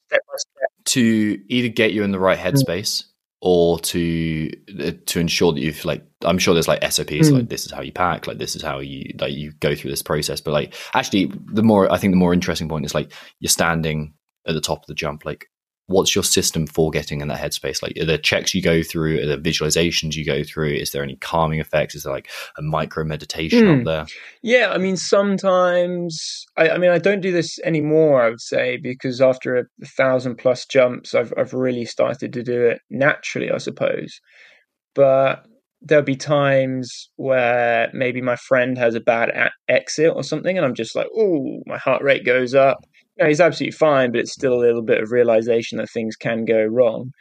step 0.07 0.21
by 0.27 0.35
step 0.35 0.69
to 0.85 1.39
either 1.47 1.69
get 1.69 1.93
you 1.93 2.03
in 2.03 2.11
the 2.11 2.19
right 2.19 2.37
headspace 2.37 3.05
or 3.41 3.79
to 3.79 4.49
uh, 4.79 4.91
to 5.05 5.19
ensure 5.19 5.53
that 5.53 5.59
you've 5.59 5.83
like 5.85 6.03
I'm 6.23 6.37
sure 6.37 6.53
there's 6.53 6.67
like 6.67 6.83
SOPs 6.83 7.29
mm. 7.29 7.31
like 7.31 7.49
this 7.49 7.65
is 7.65 7.71
how 7.71 7.81
you 7.81 7.91
pack 7.91 8.27
like 8.27 8.37
this 8.37 8.55
is 8.55 8.61
how 8.61 8.79
you 8.79 9.13
like 9.19 9.33
you 9.33 9.51
go 9.59 9.75
through 9.75 9.91
this 9.91 10.01
process 10.01 10.41
but 10.41 10.51
like 10.51 10.73
actually 10.93 11.31
the 11.45 11.63
more 11.63 11.91
I 11.91 11.97
think 11.97 12.13
the 12.13 12.17
more 12.17 12.33
interesting 12.33 12.69
point 12.69 12.85
is 12.85 12.95
like 12.95 13.11
you're 13.39 13.49
standing 13.49 14.13
at 14.47 14.53
the 14.53 14.61
top 14.61 14.79
of 14.79 14.87
the 14.87 14.95
jump 14.95 15.25
like 15.25 15.47
what's 15.87 16.15
your 16.15 16.23
system 16.23 16.65
for 16.65 16.89
getting 16.89 17.21
in 17.21 17.27
that 17.27 17.39
headspace? 17.39 17.83
Like, 17.83 17.95
are 17.99 18.05
there 18.05 18.17
checks 18.17 18.55
you 18.55 18.61
go 18.61 18.81
through? 18.81 19.21
Are 19.21 19.25
there 19.27 19.37
visualizations 19.37 20.15
you 20.15 20.25
go 20.25 20.43
through? 20.43 20.71
Is 20.73 20.91
there 20.91 21.03
any 21.03 21.15
calming 21.17 21.59
effects? 21.59 21.93
Is 21.95 22.03
there 22.03 22.13
like 22.13 22.29
a 22.57 22.61
micro 22.61 23.03
meditation 23.03 23.65
Hmm. 23.65 23.79
up 23.79 23.85
there? 23.85 24.05
Yeah, 24.41 24.71
I 24.71 24.77
mean, 24.77 24.97
sometimes 24.97 26.45
I, 26.57 26.69
I 26.69 26.77
mean, 26.77 26.91
I 26.91 26.97
don't 26.97 27.21
do 27.21 27.31
this 27.31 27.59
anymore. 27.63 28.21
I 28.23 28.29
would 28.29 28.41
say 28.41 28.77
because 28.77 29.21
after 29.21 29.57
a 29.57 29.85
thousand 29.85 30.37
plus 30.37 30.65
jumps, 30.65 31.13
I've 31.13 31.33
I've 31.37 31.53
really 31.53 31.85
started 31.85 32.33
to 32.33 32.43
do 32.43 32.65
it 32.65 32.81
naturally, 32.89 33.51
I 33.51 33.57
suppose. 33.59 34.19
But 34.95 35.45
there'll 35.81 36.03
be 36.03 36.15
times 36.15 37.09
where 37.15 37.89
maybe 37.93 38.21
my 38.21 38.35
friend 38.35 38.77
has 38.77 38.95
a 38.95 38.99
bad 38.99 39.29
a- 39.29 39.51
exit 39.71 40.11
or 40.15 40.23
something, 40.23 40.57
and 40.57 40.65
I'm 40.65 40.73
just 40.73 40.95
like, 40.95 41.07
oh, 41.15 41.59
my 41.67 41.77
heart 41.77 42.01
rate 42.01 42.25
goes 42.25 42.55
up. 42.55 42.77
Know, 43.17 43.27
he's 43.27 43.41
absolutely 43.41 43.77
fine, 43.77 44.11
but 44.11 44.19
it's 44.21 44.33
still 44.33 44.53
a 44.53 44.59
little 44.59 44.81
bit 44.81 45.01
of 45.01 45.11
realization 45.11 45.77
that 45.77 45.89
things 45.89 46.15
can 46.15 46.45
go 46.45 46.63
wrong. 46.65 47.11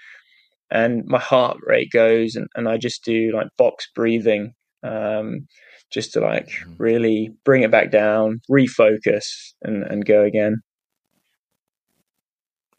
And 0.70 1.04
my 1.06 1.20
heart 1.20 1.58
rate 1.62 1.90
goes, 1.92 2.34
and, 2.36 2.48
and 2.56 2.68
I 2.68 2.78
just 2.78 3.04
do 3.04 3.32
like 3.34 3.48
box 3.58 3.88
breathing. 3.94 4.54
Um, 4.82 5.46
just 5.90 6.12
to 6.14 6.20
like 6.20 6.48
Mhm. 6.48 6.74
really 6.78 7.30
bring 7.44 7.62
it 7.62 7.70
back 7.70 7.90
down, 7.90 8.40
refocus, 8.50 9.24
and 9.62 9.84
and 9.84 10.04
go 10.04 10.24
again. 10.24 10.60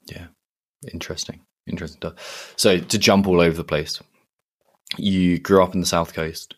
Yeah, 0.07 0.27
interesting. 0.91 1.41
Interesting 1.67 1.99
stuff. 1.99 2.53
So 2.57 2.79
to 2.79 2.97
jump 2.99 3.27
all 3.27 3.41
over 3.41 3.55
the 3.57 3.63
place, 3.63 4.01
you 4.97 5.39
grew 5.39 5.63
up 5.63 5.73
in 5.75 5.81
the 5.81 5.87
south 5.87 6.13
coast. 6.13 6.55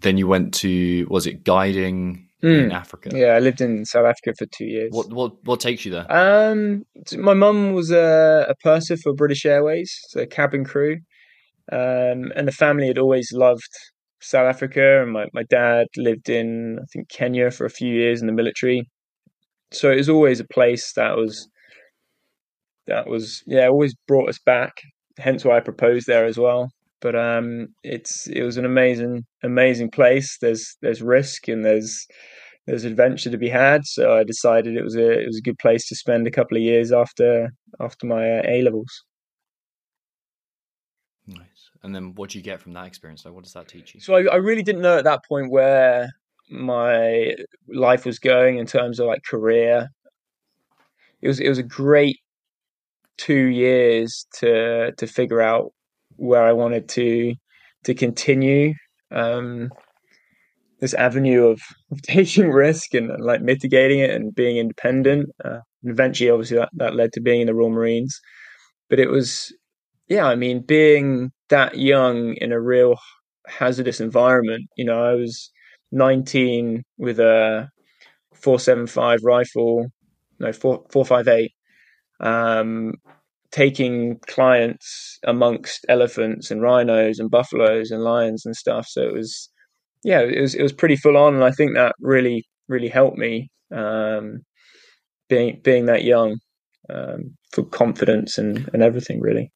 Then 0.00 0.18
you 0.18 0.28
went 0.28 0.54
to 0.56 1.06
was 1.10 1.26
it 1.26 1.44
guiding 1.44 2.29
in 2.42 2.70
Mm. 2.70 2.72
Africa? 2.72 3.10
Yeah, 3.12 3.34
I 3.34 3.38
lived 3.38 3.60
in 3.60 3.84
South 3.84 4.06
Africa 4.06 4.34
for 4.38 4.46
two 4.46 4.64
years. 4.66 4.90
What 4.92 5.12
what 5.12 5.32
what 5.44 5.60
takes 5.60 5.84
you 5.84 5.92
there? 5.92 6.10
Um, 6.10 6.84
my 7.18 7.34
mum 7.34 7.72
was 7.72 7.90
a, 7.90 8.46
a 8.48 8.54
purser 8.62 8.96
for 8.96 9.12
British 9.14 9.44
Airways, 9.44 9.92
so 10.08 10.24
cabin 10.26 10.64
crew, 10.64 10.94
um, 11.72 12.32
and 12.36 12.46
the 12.48 12.52
family 12.52 12.86
had 12.86 12.98
always 12.98 13.30
loved 13.32 13.68
South 14.20 14.46
Africa. 14.46 15.02
And 15.02 15.12
my, 15.12 15.26
my 15.32 15.42
dad 15.44 15.86
lived 15.96 16.28
in 16.28 16.78
I 16.80 16.84
think 16.92 17.08
Kenya 17.08 17.50
for 17.50 17.64
a 17.66 17.70
few 17.70 17.92
years 17.92 18.20
in 18.20 18.26
the 18.26 18.32
military, 18.32 18.88
so 19.72 19.90
it 19.90 19.96
was 19.96 20.08
always 20.08 20.40
a 20.40 20.46
place 20.46 20.92
that 20.94 21.16
was 21.16 21.48
that 22.86 23.06
was 23.06 23.42
yeah 23.46 23.68
always 23.68 23.94
brought 24.08 24.28
us 24.28 24.38
back. 24.44 24.72
Hence 25.18 25.44
why 25.44 25.56
I 25.58 25.60
proposed 25.60 26.06
there 26.06 26.24
as 26.24 26.38
well. 26.38 26.70
But 27.00 27.16
um, 27.16 27.68
it's 27.82 28.26
it 28.26 28.42
was 28.42 28.56
an 28.56 28.64
amazing 28.64 29.24
amazing 29.42 29.90
place. 29.90 30.36
There's 30.40 30.76
there's 30.82 31.02
risk 31.02 31.48
and 31.48 31.64
there's 31.64 32.06
there's 32.66 32.84
adventure 32.84 33.30
to 33.30 33.38
be 33.38 33.48
had. 33.48 33.84
So 33.84 34.16
I 34.16 34.24
decided 34.24 34.76
it 34.76 34.84
was 34.84 34.96
a 34.96 35.20
it 35.20 35.26
was 35.26 35.38
a 35.38 35.42
good 35.42 35.58
place 35.58 35.86
to 35.88 35.96
spend 35.96 36.26
a 36.26 36.30
couple 36.30 36.56
of 36.56 36.62
years 36.62 36.92
after 36.92 37.50
after 37.80 38.06
my 38.06 38.38
uh, 38.38 38.42
A 38.46 38.62
levels. 38.62 39.04
Nice. 41.26 41.70
And 41.82 41.94
then 41.94 42.14
what 42.14 42.30
do 42.30 42.38
you 42.38 42.44
get 42.44 42.60
from 42.60 42.72
that 42.74 42.86
experience? 42.86 43.24
Like, 43.24 43.34
what 43.34 43.44
does 43.44 43.52
that 43.54 43.68
teach 43.68 43.94
you? 43.94 44.00
So 44.00 44.14
I, 44.14 44.24
I 44.24 44.36
really 44.36 44.62
didn't 44.62 44.82
know 44.82 44.98
at 44.98 45.04
that 45.04 45.24
point 45.28 45.50
where 45.50 46.10
my 46.50 47.34
life 47.68 48.04
was 48.04 48.18
going 48.18 48.58
in 48.58 48.66
terms 48.66 48.98
of 48.98 49.06
like 49.06 49.22
career. 49.24 49.88
It 51.22 51.28
was 51.28 51.40
it 51.40 51.48
was 51.48 51.58
a 51.58 51.62
great 51.62 52.18
two 53.16 53.46
years 53.46 54.26
to 54.38 54.92
to 54.92 55.06
figure 55.06 55.40
out 55.40 55.72
where 56.20 56.44
I 56.46 56.52
wanted 56.52 56.88
to 56.90 57.34
to 57.84 57.94
continue 57.94 58.74
um, 59.10 59.70
this 60.80 60.94
avenue 60.94 61.46
of, 61.46 61.60
of 61.90 62.02
taking 62.02 62.50
risk 62.50 62.94
and, 62.94 63.10
and 63.10 63.24
like 63.24 63.40
mitigating 63.42 64.00
it 64.00 64.10
and 64.10 64.34
being 64.34 64.58
independent. 64.58 65.30
Uh, 65.44 65.60
and 65.82 65.92
eventually, 65.92 66.30
obviously, 66.30 66.58
that, 66.58 66.70
that 66.74 66.94
led 66.94 67.12
to 67.14 67.20
being 67.20 67.40
in 67.40 67.46
the 67.46 67.54
Royal 67.54 67.70
Marines. 67.70 68.20
But 68.90 68.98
it 68.98 69.08
was, 69.08 69.54
yeah, 70.08 70.26
I 70.26 70.34
mean, 70.34 70.60
being 70.60 71.30
that 71.48 71.78
young 71.78 72.34
in 72.34 72.52
a 72.52 72.60
real 72.60 72.96
hazardous 73.46 74.00
environment. 74.00 74.68
You 74.76 74.84
know, 74.84 75.02
I 75.02 75.14
was 75.14 75.50
19 75.92 76.82
with 76.98 77.18
a 77.18 77.68
475 78.34 79.20
rifle, 79.24 79.86
no, 80.38 80.52
4, 80.52 80.84
458, 80.90 81.52
um, 82.20 82.94
taking 83.52 84.18
clients 84.26 85.18
amongst 85.26 85.84
elephants 85.88 86.50
and 86.50 86.62
rhinos 86.62 87.18
and 87.18 87.30
buffaloes 87.30 87.90
and 87.90 88.02
lions 88.02 88.46
and 88.46 88.54
stuff. 88.54 88.86
So 88.88 89.02
it 89.02 89.12
was, 89.12 89.48
yeah, 90.04 90.20
it 90.20 90.40
was, 90.40 90.54
it 90.54 90.62
was 90.62 90.72
pretty 90.72 90.96
full 90.96 91.16
on. 91.16 91.34
And 91.34 91.44
I 91.44 91.50
think 91.50 91.74
that 91.74 91.94
really, 92.00 92.44
really 92.68 92.88
helped 92.88 93.18
me, 93.18 93.50
um, 93.74 94.40
being, 95.28 95.60
being 95.62 95.86
that 95.86 96.04
young, 96.04 96.38
um, 96.88 97.36
for 97.52 97.64
confidence 97.64 98.38
and, 98.38 98.68
and 98.72 98.82
everything 98.82 99.20
really. 99.20 99.50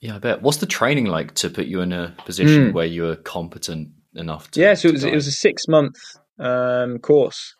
Yeah, 0.00 0.16
I 0.16 0.18
bet. 0.18 0.42
What's 0.42 0.58
the 0.58 0.66
training 0.66 1.06
like 1.06 1.34
to 1.34 1.50
put 1.50 1.66
you 1.66 1.80
in 1.80 1.92
a 1.92 2.14
position 2.24 2.70
Mm. 2.70 2.72
where 2.72 2.86
you're 2.86 3.16
competent 3.16 3.88
enough 4.14 4.50
to? 4.52 4.60
yeah, 4.60 4.74
so 4.74 4.88
it 4.88 4.92
was 4.92 5.04
it 5.04 5.12
was 5.12 5.26
a 5.26 5.32
six 5.32 5.66
month 5.66 5.96
um, 6.38 6.98
course. 6.98 7.54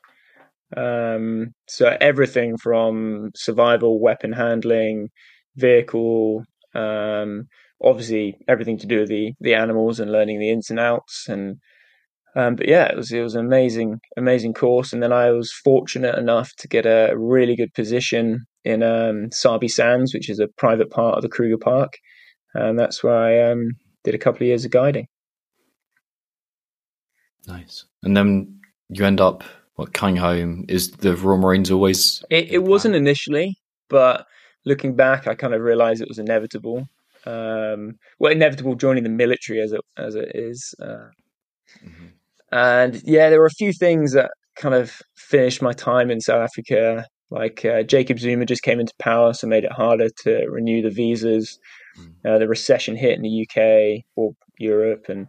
Um, 0.77 1.55
so 1.67 1.97
everything 2.01 2.57
from 2.59 3.31
survival, 3.35 4.01
weapon 4.01 4.33
handling, 4.33 5.09
vehicle, 5.57 6.45
um, 6.75 7.49
obviously 7.83 8.37
everything 8.49 8.79
to 8.79 8.87
do 8.87 9.01
with 9.01 9.09
the 9.09 9.33
the 9.41 9.55
animals 9.55 10.01
and 10.01 10.13
learning 10.13 10.41
the 10.41 10.51
ins 10.51 10.71
and 10.71 10.81
outs. 10.81 11.27
And 11.29 11.57
um, 12.37 12.57
but 12.57 12.69
yeah, 12.69 12.87
it 12.87 12.97
was 12.97 13.11
it 13.13 13.21
was 13.21 13.35
an 13.35 13.45
amazing 13.47 14.01
amazing 14.17 14.55
course. 14.55 14.93
And 14.93 15.03
then 15.03 15.13
I 15.13 15.31
was 15.31 15.53
fortunate 15.53 16.17
enough 16.17 16.53
to 16.59 16.69
get 16.69 16.87
a 16.87 17.15
really 17.17 17.57
good 17.57 17.73
position 17.75 18.45
in 18.65 18.83
um, 18.83 19.31
Sabi 19.33 19.69
Sands, 19.69 20.13
which 20.13 20.29
is 20.29 20.39
a 20.39 20.49
private 20.59 20.91
part 20.91 21.17
of 21.17 21.23
the 21.23 21.29
Kruger 21.29 21.59
Park, 21.59 21.95
and 22.55 22.79
that's 22.79 23.03
where 23.03 23.17
I 23.17 23.51
um, 23.51 23.71
did 24.05 24.15
a 24.15 24.19
couple 24.19 24.43
of 24.43 24.49
years 24.49 24.65
of 24.65 24.71
guiding. 24.71 25.07
Nice. 27.47 27.87
And 28.03 28.15
then 28.15 28.61
you 28.91 29.07
end 29.07 29.23
up 29.23 29.43
what 29.79 29.93
coming 29.95 30.17
home. 30.17 30.65
Is 30.69 30.91
the 30.91 31.15
Royal 31.15 31.39
Marines 31.39 31.71
always? 31.71 32.25
It, 32.31 32.51
it 32.51 32.65
wasn't 32.65 32.97
initially, 32.97 33.57
but 33.89 34.27
looking 34.65 34.97
back, 34.97 35.29
I 35.29 35.37
kind 35.37 35.55
of 35.55 35.61
realized 35.61 36.03
it 36.03 36.09
was 36.09 36.19
inevitable. 36.19 36.89
Um, 37.25 37.95
well, 38.19 38.33
inevitable 38.33 38.75
joining 38.75 39.05
the 39.05 39.09
military 39.09 39.61
as 39.61 39.73
it 39.73 39.81
as 39.97 40.17
it 40.17 40.33
is, 40.35 40.75
uh, 40.83 41.11
Mhm. 41.85 42.11
and 42.51 43.01
yeah, 43.05 43.31
there 43.31 43.39
were 43.39 43.47
a 43.47 43.51
few 43.51 43.73
things 43.73 44.15
that 44.15 44.31
kind 44.57 44.75
of 44.75 45.01
finished 45.17 45.63
my 45.63 45.73
time 45.73 46.11
in 46.11 46.21
South 46.21 46.43
Africa. 46.43 47.07
Like 47.31 47.65
uh, 47.65 47.85
Jacob 47.85 48.19
Zuma 48.19 48.47
just 48.47 48.63
came 48.63 48.81
into 48.81 48.95
power, 48.99 49.33
so 49.33 49.47
made 49.47 49.65
it 49.65 49.71
harder 49.73 50.09
to 50.25 50.47
renew 50.49 50.83
the 50.83 50.91
visas. 50.91 51.59
Mm. 51.97 52.15
Uh, 52.27 52.39
the 52.39 52.49
recession 52.49 52.97
hit 52.97 53.17
in 53.17 53.23
the 53.23 53.47
UK 53.47 54.05
or 54.17 54.33
Europe, 54.59 55.05
and 55.09 55.29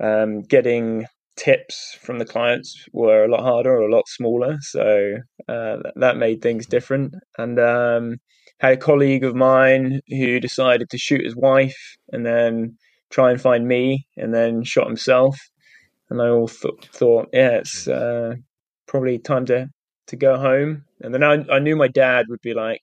um, 0.00 0.40
getting 0.42 1.06
tips 1.38 1.96
from 2.02 2.18
the 2.18 2.24
clients 2.26 2.84
were 2.92 3.24
a 3.24 3.28
lot 3.28 3.42
harder 3.42 3.70
or 3.70 3.88
a 3.88 3.94
lot 3.94 4.08
smaller. 4.08 4.56
So 4.60 5.14
uh, 5.48 5.76
that, 5.96 6.16
made 6.16 6.42
things 6.42 6.66
different. 6.66 7.14
And 7.38 7.58
um, 7.58 8.16
had 8.60 8.74
a 8.74 8.76
colleague 8.76 9.24
of 9.24 9.34
mine 9.36 10.00
who 10.08 10.40
decided 10.40 10.90
to 10.90 10.98
shoot 10.98 11.24
his 11.24 11.36
wife 11.36 11.78
and 12.12 12.26
then 12.26 12.76
try 13.10 13.30
and 13.30 13.40
find 13.40 13.66
me, 13.66 14.06
and 14.18 14.34
then 14.34 14.62
shot 14.64 14.86
himself. 14.86 15.38
And 16.10 16.20
I 16.20 16.28
all 16.28 16.48
th- 16.48 16.88
thought, 16.92 17.28
yeah, 17.32 17.52
it's 17.52 17.88
uh, 17.88 18.34
probably 18.86 19.18
time 19.18 19.46
to 19.46 19.68
to 20.08 20.16
go 20.16 20.36
home. 20.36 20.84
And 21.00 21.14
then 21.14 21.22
I, 21.22 21.44
I 21.50 21.58
knew 21.58 21.76
my 21.76 21.88
dad 21.88 22.26
would 22.28 22.40
be 22.42 22.54
like, 22.54 22.82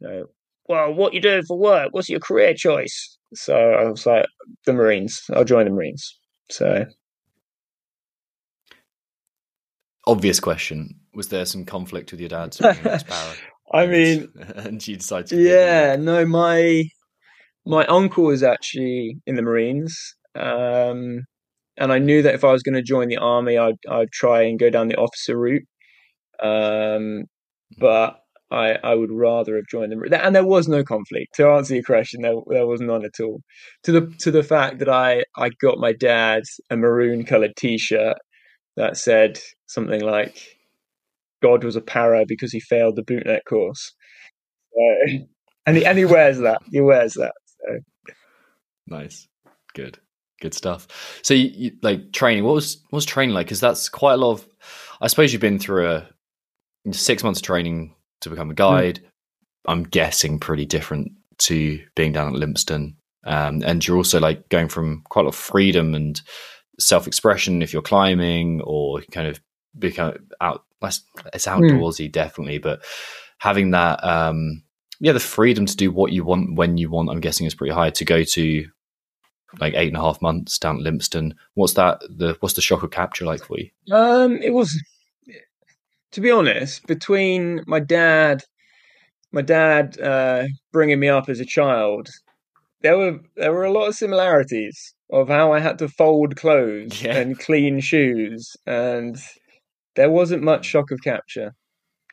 you 0.00 0.08
know, 0.08 0.24
well, 0.68 0.92
what 0.92 1.14
you 1.14 1.20
doing 1.20 1.42
for 1.44 1.58
work? 1.58 1.88
What's 1.92 2.08
your 2.08 2.20
career 2.20 2.54
choice? 2.54 3.18
So 3.34 3.56
I 3.56 3.88
was 3.88 4.06
like, 4.06 4.26
the 4.66 4.72
Marines. 4.72 5.22
I'll 5.32 5.44
join 5.44 5.64
the 5.64 5.72
Marines. 5.72 6.18
So 6.50 6.86
Obvious 10.10 10.40
question: 10.40 10.96
Was 11.14 11.28
there 11.28 11.44
some 11.44 11.64
conflict 11.64 12.10
with 12.10 12.18
your 12.18 12.30
dad? 12.30 12.56
I 13.72 13.86
mean, 13.86 14.26
and 14.56 14.82
she 14.82 14.96
decided 14.96 15.28
to. 15.28 15.40
yeah, 15.40 15.94
no, 15.94 16.26
my 16.26 16.84
my 17.64 17.86
uncle 17.86 18.24
was 18.24 18.42
actually 18.42 19.18
in 19.24 19.36
the 19.36 19.42
Marines, 19.42 20.16
um, 20.34 21.20
and 21.76 21.92
I 21.92 22.00
knew 22.00 22.22
that 22.22 22.34
if 22.34 22.42
I 22.42 22.50
was 22.50 22.64
going 22.64 22.74
to 22.74 22.82
join 22.82 23.06
the 23.06 23.18
army, 23.18 23.56
I'd 23.56 23.78
I'd 23.88 24.10
try 24.10 24.42
and 24.42 24.58
go 24.58 24.68
down 24.68 24.88
the 24.88 24.96
officer 24.96 25.38
route. 25.38 25.62
Um, 26.42 27.26
but 27.78 28.16
I 28.50 28.78
I 28.82 28.96
would 28.96 29.12
rather 29.12 29.54
have 29.54 29.66
joined 29.70 29.92
the 29.92 30.24
and 30.24 30.34
there 30.34 30.44
was 30.44 30.66
no 30.66 30.82
conflict. 30.82 31.36
To 31.36 31.50
answer 31.50 31.74
your 31.74 31.84
question, 31.84 32.22
there 32.22 32.34
there 32.48 32.66
was 32.66 32.80
none 32.80 33.04
at 33.04 33.20
all. 33.22 33.42
To 33.84 33.92
the 33.92 34.12
to 34.18 34.32
the 34.32 34.42
fact 34.42 34.80
that 34.80 34.88
I 34.88 35.22
I 35.36 35.50
got 35.60 35.78
my 35.78 35.92
dad 35.92 36.42
a 36.68 36.76
maroon 36.76 37.24
coloured 37.24 37.54
T-shirt 37.54 38.16
that 38.76 38.96
said 38.96 39.38
something 39.70 40.00
like 40.00 40.58
God 41.42 41.64
was 41.64 41.76
a 41.76 41.80
para 41.80 42.24
because 42.26 42.52
he 42.52 42.60
failed 42.60 42.96
the 42.96 43.02
bootneck 43.02 43.44
course. 43.48 43.94
So, 44.74 45.16
and 45.66 45.76
he 45.76 45.86
and 45.86 45.96
he 45.96 46.04
wears 46.04 46.38
that. 46.38 46.60
He 46.70 46.80
wears 46.80 47.14
that. 47.14 47.32
So. 47.46 48.14
Nice, 48.86 49.28
good, 49.74 49.98
good 50.40 50.54
stuff. 50.54 51.20
So, 51.22 51.34
you, 51.34 51.50
you, 51.54 51.72
like 51.82 52.12
training, 52.12 52.44
what 52.44 52.54
was 52.54 52.82
what 52.90 52.98
was 52.98 53.06
training 53.06 53.34
like? 53.34 53.46
Because 53.46 53.60
that's 53.60 53.88
quite 53.88 54.14
a 54.14 54.18
lot 54.18 54.32
of. 54.32 54.48
I 55.00 55.06
suppose 55.06 55.32
you've 55.32 55.40
been 55.40 55.58
through 55.58 55.88
a 55.88 56.08
six 56.92 57.22
months 57.22 57.40
of 57.40 57.46
training 57.46 57.94
to 58.22 58.30
become 58.30 58.50
a 58.50 58.54
guide. 58.54 59.00
I'm 59.66 59.84
guessing 59.84 60.40
pretty 60.40 60.66
different 60.66 61.12
to 61.38 61.80
being 61.94 62.12
down 62.12 62.34
at 62.34 62.40
Lympstone, 62.40 62.96
Um, 63.24 63.62
and 63.64 63.86
you're 63.86 63.96
also 63.96 64.20
like 64.20 64.48
going 64.48 64.68
from 64.68 65.02
quite 65.08 65.22
a 65.22 65.24
lot 65.26 65.34
of 65.34 65.40
freedom 65.40 65.94
and 65.94 66.20
self 66.78 67.06
expression 67.06 67.62
if 67.62 67.72
you're 67.72 67.82
climbing 67.82 68.60
or 68.62 69.02
kind 69.12 69.28
of 69.28 69.40
become 69.78 70.14
out. 70.40 70.64
It's 70.82 71.46
outdoorsy, 71.46 72.08
mm. 72.08 72.12
definitely, 72.12 72.58
but 72.58 72.82
having 73.38 73.72
that, 73.72 74.02
um, 74.02 74.62
yeah, 74.98 75.12
the 75.12 75.20
freedom 75.20 75.66
to 75.66 75.76
do 75.76 75.90
what 75.90 76.12
you 76.12 76.24
want 76.24 76.56
when 76.56 76.78
you 76.78 76.90
want, 76.90 77.10
I'm 77.10 77.20
guessing 77.20 77.46
is 77.46 77.54
pretty 77.54 77.74
high. 77.74 77.90
To 77.90 78.04
go 78.04 78.22
to 78.22 78.66
like 79.58 79.74
eight 79.74 79.88
and 79.88 79.96
a 79.96 80.00
half 80.00 80.22
months 80.22 80.58
down 80.58 80.76
at 80.76 80.82
Lympstone, 80.82 81.32
what's 81.54 81.74
that? 81.74 82.00
The 82.08 82.36
what's 82.40 82.54
the 82.54 82.62
shock 82.62 82.82
of 82.82 82.90
capture 82.90 83.24
like 83.24 83.44
for 83.44 83.58
you? 83.58 83.70
Um, 83.94 84.38
it 84.42 84.52
was, 84.52 84.78
to 86.12 86.20
be 86.20 86.30
honest, 86.30 86.86
between 86.86 87.62
my 87.66 87.80
dad, 87.80 88.44
my 89.32 89.42
dad 89.42 90.00
uh, 90.00 90.44
bringing 90.72 91.00
me 91.00 91.08
up 91.08 91.28
as 91.28 91.40
a 91.40 91.46
child, 91.46 92.08
there 92.82 92.96
were 92.96 93.20
there 93.36 93.52
were 93.52 93.64
a 93.64 93.72
lot 93.72 93.88
of 93.88 93.94
similarities 93.94 94.94
of 95.10 95.28
how 95.28 95.52
I 95.52 95.60
had 95.60 95.78
to 95.80 95.88
fold 95.88 96.36
clothes 96.36 97.02
yeah. 97.02 97.16
and 97.16 97.38
clean 97.38 97.80
shoes, 97.80 98.56
and 98.66 99.16
there 100.00 100.10
wasn't 100.10 100.42
much 100.42 100.64
shock 100.64 100.90
of 100.90 101.02
capture. 101.02 101.54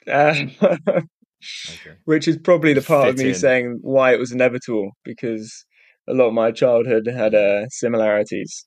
Uh, 0.05 0.35
okay. 0.61 1.01
Which 2.03 2.27
is 2.27 2.37
probably 2.37 2.73
the 2.73 2.81
part 2.81 3.05
Fit 3.05 3.13
of 3.13 3.19
me 3.19 3.29
in. 3.29 3.35
saying 3.35 3.79
why 3.81 4.11
it 4.13 4.19
was 4.19 4.33
inevitable 4.33 4.91
because 5.05 5.65
a 6.05 6.13
lot 6.13 6.27
of 6.27 6.33
my 6.33 6.51
childhood 6.51 7.07
had 7.07 7.33
uh, 7.33 7.69
similarities. 7.69 8.65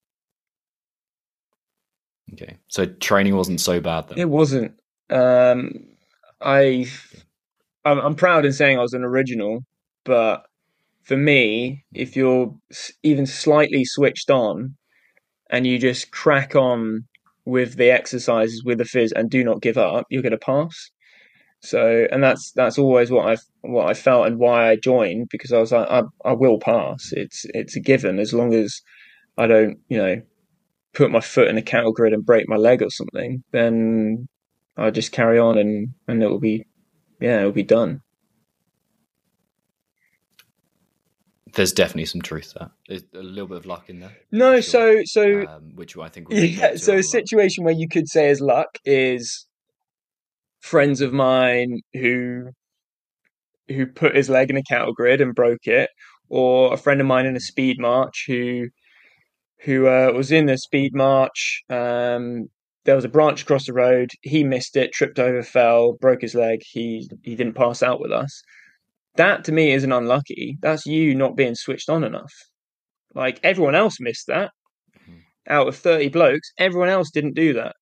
Okay, 2.32 2.56
so 2.68 2.86
training 2.86 3.36
wasn't 3.36 3.60
so 3.60 3.78
bad 3.78 4.08
then. 4.08 4.18
It 4.18 4.30
wasn't. 4.30 4.72
Um, 5.10 5.72
I, 6.40 6.86
I'm, 7.84 7.98
I'm 7.98 8.14
proud 8.14 8.46
in 8.46 8.54
saying 8.54 8.78
I 8.78 8.82
was 8.82 8.94
an 8.94 9.04
original, 9.04 9.60
but 10.06 10.44
for 11.02 11.16
me, 11.18 11.84
if 11.92 12.16
you're 12.16 12.54
even 13.02 13.26
slightly 13.26 13.84
switched 13.84 14.30
on 14.30 14.76
and 15.50 15.66
you 15.66 15.78
just 15.78 16.10
crack 16.10 16.54
on 16.56 17.04
with 17.44 17.76
the 17.76 17.90
exercises 17.90 18.62
with 18.64 18.78
the 18.78 18.84
FIS 18.84 19.12
and 19.12 19.30
do 19.30 19.42
not 19.44 19.62
give 19.62 19.78
up, 19.78 20.06
you're 20.10 20.22
going 20.22 20.32
to 20.32 20.38
pass. 20.38 20.90
So, 21.60 22.06
and 22.10 22.22
that's 22.22 22.52
that's 22.52 22.78
always 22.78 23.10
what 23.10 23.26
I've 23.26 23.42
what 23.60 23.88
I 23.88 23.94
felt 23.94 24.26
and 24.26 24.38
why 24.38 24.70
I 24.70 24.76
joined 24.76 25.28
because 25.30 25.52
I 25.52 25.58
was 25.58 25.72
like, 25.72 25.88
I, 25.90 26.02
I 26.24 26.32
will 26.32 26.58
pass. 26.58 27.12
It's 27.12 27.44
it's 27.52 27.76
a 27.76 27.80
given 27.80 28.18
as 28.18 28.32
long 28.32 28.54
as 28.54 28.80
I 29.36 29.46
don't, 29.46 29.78
you 29.88 29.98
know, 29.98 30.22
put 30.94 31.10
my 31.10 31.20
foot 31.20 31.48
in 31.48 31.58
a 31.58 31.62
cattle 31.62 31.92
grid 31.92 32.14
and 32.14 32.24
break 32.24 32.48
my 32.48 32.56
leg 32.56 32.82
or 32.82 32.90
something. 32.90 33.44
Then 33.52 34.28
I'll 34.76 34.90
just 34.90 35.12
carry 35.12 35.38
on 35.38 35.58
and 35.58 35.88
and 36.08 36.22
it 36.22 36.30
will 36.30 36.40
be, 36.40 36.66
yeah, 37.20 37.42
it 37.42 37.44
will 37.44 37.52
be 37.52 37.62
done. 37.62 38.00
There's 41.54 41.72
definitely 41.72 42.06
some 42.06 42.22
truth 42.22 42.54
there. 42.58 42.70
There's 42.88 43.04
a 43.14 43.22
little 43.22 43.48
bit 43.48 43.58
of 43.58 43.66
luck 43.66 43.88
in 43.88 44.00
there. 44.00 44.12
No, 44.30 44.60
sure. 44.60 44.62
so 44.62 45.02
so 45.04 45.46
um, 45.48 45.72
which 45.74 45.96
I 45.96 46.08
think 46.08 46.28
yeah. 46.30 46.76
So 46.76 46.96
a 46.96 47.02
situation 47.02 47.64
where 47.64 47.74
you 47.74 47.88
could 47.88 48.08
say 48.08 48.30
is 48.30 48.40
luck 48.40 48.78
is 48.84 49.46
friends 50.60 51.00
of 51.00 51.12
mine 51.12 51.80
who 51.94 52.50
who 53.68 53.86
put 53.86 54.16
his 54.16 54.28
leg 54.28 54.50
in 54.50 54.56
a 54.56 54.62
cattle 54.62 54.92
grid 54.92 55.20
and 55.20 55.34
broke 55.34 55.66
it, 55.66 55.90
or 56.28 56.72
a 56.72 56.76
friend 56.76 57.00
of 57.00 57.06
mine 57.06 57.26
in 57.26 57.36
a 57.36 57.40
speed 57.40 57.78
march 57.78 58.24
who 58.26 58.68
who 59.64 59.86
uh, 59.86 60.12
was 60.14 60.32
in 60.32 60.46
the 60.46 60.58
speed 60.58 60.94
march. 60.94 61.62
Um, 61.68 62.46
there 62.84 62.96
was 62.96 63.04
a 63.04 63.10
branch 63.10 63.42
across 63.42 63.66
the 63.66 63.74
road. 63.74 64.10
He 64.22 64.42
missed 64.42 64.74
it, 64.74 64.92
tripped 64.92 65.18
over, 65.18 65.42
fell, 65.42 65.92
broke 66.00 66.22
his 66.22 66.34
leg. 66.34 66.60
He 66.64 67.08
he 67.22 67.34
didn't 67.36 67.54
pass 67.54 67.82
out 67.82 68.00
with 68.00 68.12
us 68.12 68.42
that 69.20 69.44
to 69.44 69.52
me 69.52 69.72
isn't 69.72 69.92
unlucky. 69.92 70.56
That's 70.62 70.86
you 70.86 71.14
not 71.14 71.36
being 71.36 71.54
switched 71.54 71.90
on 71.90 72.04
enough. 72.04 72.32
Like 73.14 73.38
everyone 73.42 73.74
else 73.74 73.96
missed 74.00 74.26
that. 74.28 74.50
Mm-hmm. 74.98 75.18
Out 75.48 75.68
of 75.68 75.76
30 75.76 76.08
blokes, 76.08 76.48
everyone 76.58 76.88
else 76.88 77.10
didn't 77.10 77.34
do 77.34 77.52
that. 77.54 77.74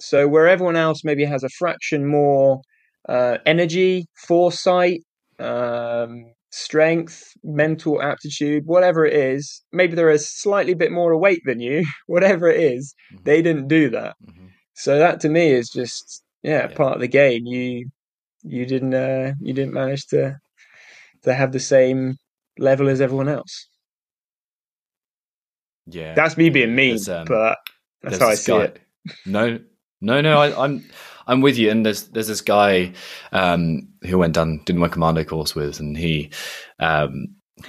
So 0.00 0.26
where 0.26 0.48
everyone 0.48 0.76
else 0.76 1.02
maybe 1.04 1.24
has 1.24 1.44
a 1.44 1.50
fraction 1.58 2.06
more 2.06 2.60
uh, 3.08 3.38
energy, 3.44 4.06
foresight, 4.26 5.00
um, 5.38 6.24
strength, 6.50 7.22
mental 7.44 8.00
aptitude, 8.00 8.62
whatever 8.64 9.04
it 9.04 9.14
is, 9.14 9.62
maybe 9.72 9.94
they're 9.94 10.08
a 10.08 10.18
slightly 10.18 10.74
bit 10.74 10.92
more 10.92 11.12
awake 11.12 11.42
than 11.44 11.60
you, 11.60 11.84
whatever 12.06 12.48
it 12.48 12.60
is, 12.60 12.94
mm-hmm. 13.12 13.24
they 13.24 13.42
didn't 13.42 13.68
do 13.68 13.90
that. 13.90 14.14
Mm-hmm. 14.26 14.46
So 14.74 14.98
that 14.98 15.20
to 15.20 15.28
me 15.28 15.50
is 15.50 15.68
just 15.68 16.22
yeah, 16.42 16.68
yeah, 16.68 16.74
part 16.74 16.94
of 16.94 17.00
the 17.00 17.08
game. 17.08 17.44
You 17.44 17.90
you 18.42 18.64
didn't 18.66 18.94
uh, 18.94 19.32
you 19.40 19.52
didn't 19.52 19.74
manage 19.74 20.06
to 20.08 20.36
they 21.26 21.34
have 21.34 21.52
the 21.52 21.60
same 21.60 22.16
level 22.58 22.88
as 22.88 23.02
everyone 23.02 23.28
else. 23.28 23.68
Yeah, 25.86 26.14
that's 26.14 26.36
me 26.36 26.48
being 26.48 26.74
mean, 26.74 26.98
um, 27.10 27.26
but 27.26 27.58
that's 28.02 28.18
how 28.18 28.28
I 28.28 28.34
see 28.34 28.52
guy, 28.52 28.62
it. 28.62 28.80
No, 29.26 29.58
no, 30.00 30.20
no. 30.20 30.40
I, 30.40 30.48
am 30.48 30.58
I'm, 30.58 30.84
I'm 31.26 31.40
with 31.42 31.58
you. 31.58 31.70
And 31.70 31.84
there's 31.84 32.08
there's 32.08 32.28
this 32.28 32.40
guy 32.40 32.92
um, 33.32 33.88
who 34.02 34.18
went 34.18 34.34
down 34.34 34.62
did 34.64 34.76
my 34.76 34.88
commando 34.88 35.22
course 35.22 35.54
with, 35.54 35.78
and 35.78 35.96
he 35.96 36.30
um, 36.80 37.36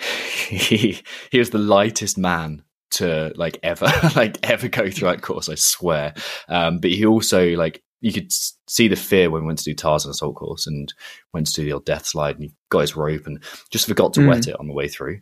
he 0.47 1.01
he 1.31 1.39
was 1.39 1.49
the 1.49 1.59
lightest 1.59 2.17
man 2.17 2.63
to 2.91 3.33
like 3.35 3.59
ever 3.63 3.91
like 4.15 4.37
ever 4.49 4.67
go 4.67 4.89
through 4.89 5.09
that 5.09 5.21
course. 5.21 5.49
I 5.49 5.55
swear. 5.55 6.13
Um, 6.47 6.79
but 6.79 6.91
he 6.91 7.05
also 7.05 7.49
like 7.49 7.83
you 7.99 8.13
could 8.13 8.31
see 8.31 8.87
the 8.87 8.95
fear 8.95 9.29
when 9.29 9.41
we 9.41 9.47
went 9.47 9.59
to 9.59 9.65
do 9.65 9.73
Tarzan 9.73 10.11
assault 10.11 10.35
course 10.35 10.67
and 10.67 10.93
went 11.33 11.47
to 11.47 11.53
do 11.53 11.63
the 11.63 11.73
old 11.73 11.85
death 11.85 12.05
slide 12.05 12.35
and 12.35 12.43
he 12.43 12.53
got 12.69 12.81
his 12.81 12.95
rope 12.95 13.25
and 13.25 13.43
just 13.71 13.87
forgot 13.87 14.13
to 14.13 14.21
mm. 14.21 14.29
wet 14.29 14.47
it 14.47 14.59
on 14.59 14.67
the 14.67 14.73
way 14.73 14.87
through. 14.87 15.21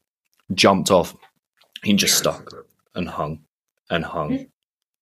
Jumped 0.54 0.92
off, 0.92 1.16
he 1.84 1.94
just 1.94 2.18
stuck 2.18 2.52
and 2.94 3.08
hung 3.08 3.40
and 3.90 4.04
hung 4.04 4.48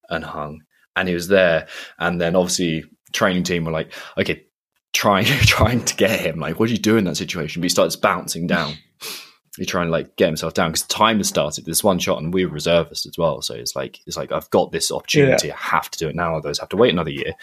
and 0.10 0.24
hung. 0.24 0.62
And 0.96 1.08
he 1.08 1.16
was 1.16 1.28
there. 1.28 1.68
And 1.98 2.22
then 2.22 2.36
obviously 2.36 2.84
training 3.12 3.44
team 3.44 3.66
were 3.66 3.72
like, 3.72 3.92
okay, 4.18 4.46
trying 4.94 5.26
trying 5.42 5.84
to 5.86 5.96
get 5.96 6.20
him. 6.20 6.40
Like, 6.40 6.60
what 6.60 6.68
do 6.68 6.74
you 6.74 6.80
do 6.80 6.98
in 6.98 7.06
that 7.06 7.18
situation? 7.18 7.62
But 7.62 7.66
he 7.66 7.70
starts 7.70 7.96
bouncing 7.96 8.48
down. 8.48 8.76
He's 9.58 9.68
trying 9.68 9.88
to 9.88 9.92
like 9.92 10.16
get 10.16 10.28
himself 10.28 10.54
down 10.54 10.72
because 10.72 10.88
time 10.88 11.18
has 11.18 11.28
started. 11.28 11.66
This 11.66 11.84
one 11.84 12.00
shot, 12.00 12.22
and 12.22 12.34
we 12.34 12.46
were 12.46 12.52
reservists 12.52 13.06
as 13.06 13.18
well. 13.18 13.42
So 13.42 13.54
it's 13.54 13.76
like 13.76 14.00
it's 14.08 14.18
like 14.18 14.32
I've 14.32 14.50
got 14.50 14.72
this 14.72 14.92
opportunity. 14.92 15.50
Yeah. 15.50 15.56
I 15.56 15.58
have 15.58 15.92
to 15.92 16.00
do 16.00 16.10
it 16.10 16.16
now. 16.16 16.36
Otherwise, 16.36 16.60
I 16.60 16.63
have 16.63 16.70
to 16.70 16.78
wait 16.78 16.92
another 16.92 17.12
year. 17.12 17.34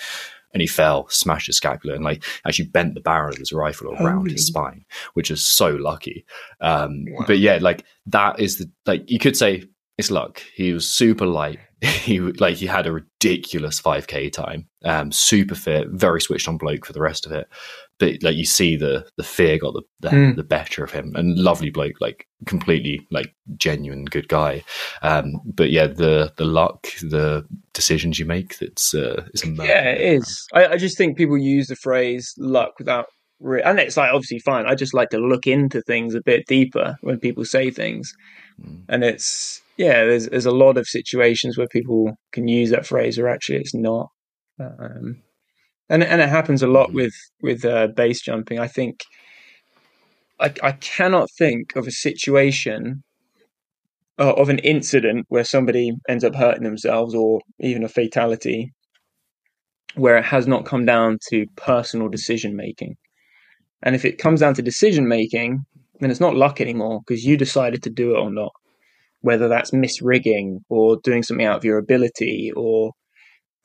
And 0.53 0.61
he 0.61 0.67
fell, 0.67 1.09
smashed 1.09 1.47
his 1.47 1.57
scapula, 1.57 1.95
and 1.95 2.05
like 2.05 2.25
actually 2.45 2.67
bent 2.67 2.95
the 2.95 3.01
barrel 3.01 3.31
of 3.31 3.39
his 3.39 3.53
rifle 3.53 3.95
around 3.95 4.33
his 4.33 4.47
spine, 4.47 4.85
which 5.15 5.31
is 5.31 5.45
so 5.45 5.69
lucky. 5.69 6.25
Um, 6.61 7.05
wow. 7.09 7.25
But 7.29 7.39
yeah, 7.39 7.59
like 7.61 7.85
that 8.07 8.41
is 8.41 8.59
the 8.59 8.69
like 8.85 9.09
you 9.09 9.21
could 9.21 9.37
say 9.37 9.63
it's 9.97 10.11
luck. 10.11 10.43
He 10.57 10.73
was 10.73 10.89
super 10.89 11.27
light. 11.27 11.61
he 11.81 12.19
like 12.19 12.57
he 12.57 12.67
had 12.67 12.89
a 12.89 12.93
ridiculous 12.93 13.81
5k 13.81 14.33
time. 14.33 14.67
Um, 14.85 15.13
super 15.13 15.55
fit, 15.55 15.89
very 15.91 16.21
switched 16.21 16.49
on 16.49 16.57
bloke 16.57 16.85
for 16.85 16.93
the 16.93 17.01
rest 17.01 17.27
of 17.27 17.31
it 17.33 17.47
but 18.01 18.23
like 18.23 18.35
you 18.35 18.47
see 18.47 18.75
the 18.75 19.07
the 19.17 19.23
fear 19.23 19.59
got 19.59 19.75
the 19.75 19.83
the, 20.01 20.09
mm. 20.09 20.37
the, 20.37 20.43
better 20.43 20.83
of 20.83 20.91
him. 20.91 21.13
And 21.15 21.39
lovely 21.39 21.71
bloke 21.71 22.01
like 22.01 22.27
completely 22.47 23.07
like 23.13 23.33
genuine 23.57 24.07
good 24.07 24.27
guy. 24.27 24.65
Um 25.03 25.41
but 25.45 25.71
yeah 25.71 25.87
the 25.87 26.33
the 26.37 26.47
luck 26.47 26.89
the 27.03 27.47
decisions 27.75 28.19
you 28.19 28.25
make 28.25 28.59
that's 28.59 28.95
uh 28.95 29.25
is 29.35 29.45
yeah 29.45 29.91
it 29.91 30.01
is. 30.01 30.49
I, 30.53 30.69
I, 30.69 30.77
just 30.77 30.97
think 30.99 31.17
people 31.17 31.39
use 31.39 31.69
the 31.69 31.77
phrase 31.77 32.35
luck 32.39 32.73
without 32.79 33.07
re- 33.39 33.63
and 33.63 33.79
it's 33.79 33.97
like 33.97 34.13
obviously 34.13 34.41
fine. 34.41 34.67
I 34.67 34.75
just 34.75 34.95
like 34.95 35.11
to 35.11 35.19
look 35.19 35.47
into 35.47 35.83
things 35.83 36.15
a 36.15 36.23
bit 36.23 36.47
deeper 36.47 36.97
when 37.03 37.21
people 37.21 37.45
say 37.45 37.71
things. 37.71 38.13
Mm. 38.61 38.83
and 38.89 39.05
it's 39.05 39.63
yeah 39.77 40.05
there's 40.05 40.29
there's 40.29 40.47
a 40.47 40.51
lot 40.51 40.77
of 40.77 40.87
situations 40.87 41.57
where 41.57 41.69
people 41.69 42.13
can 42.33 42.49
use 42.49 42.71
that 42.71 42.87
phrase 42.87 43.19
or 43.19 43.29
actually 43.29 43.59
it's 43.59 43.75
not. 43.75 44.09
Um 44.59 45.23
and 45.91 46.05
and 46.05 46.23
it 46.23 46.29
happens 46.29 46.63
a 46.63 46.67
lot 46.69 46.89
mm-hmm. 46.89 46.97
with 46.97 47.15
with 47.43 47.65
uh, 47.65 47.89
base 47.89 48.23
jumping. 48.23 48.59
I 48.59 48.69
think 48.69 49.01
I 50.39 50.55
I 50.63 50.73
cannot 50.73 51.29
think 51.37 51.77
of 51.77 51.87
a 51.87 51.93
situation 51.93 53.03
uh, 54.19 54.33
of 54.35 54.49
an 54.49 54.61
incident 54.61 55.27
where 55.29 55.45
somebody 55.45 55.93
ends 56.09 56.25
up 56.25 56.35
hurting 56.35 56.63
themselves 56.63 57.15
or 57.15 57.41
even 57.59 57.85
a 57.85 57.89
fatality 57.89 58.73
where 59.97 60.17
it 60.17 60.25
has 60.25 60.47
not 60.47 60.65
come 60.65 60.85
down 60.85 61.19
to 61.29 61.47
personal 61.57 62.09
decision 62.09 62.55
making. 62.55 62.95
And 63.83 63.97
if 63.97 64.05
it 64.05 64.19
comes 64.19 64.41
down 64.41 64.55
to 64.55 64.63
decision 64.63 65.09
making, 65.09 65.65
then 65.99 66.11
it's 66.11 66.21
not 66.21 66.37
luck 66.37 66.61
anymore 66.61 67.01
because 67.01 67.25
you 67.25 67.37
decided 67.37 67.83
to 67.83 67.91
do 67.91 68.15
it 68.15 68.19
or 68.19 68.31
not. 68.31 68.53
Whether 69.23 69.49
that's 69.49 69.73
misrigging 69.73 70.59
or 70.69 70.99
doing 71.03 71.23
something 71.23 71.45
out 71.45 71.57
of 71.57 71.65
your 71.65 71.79
ability 71.79 72.53
or 72.55 72.93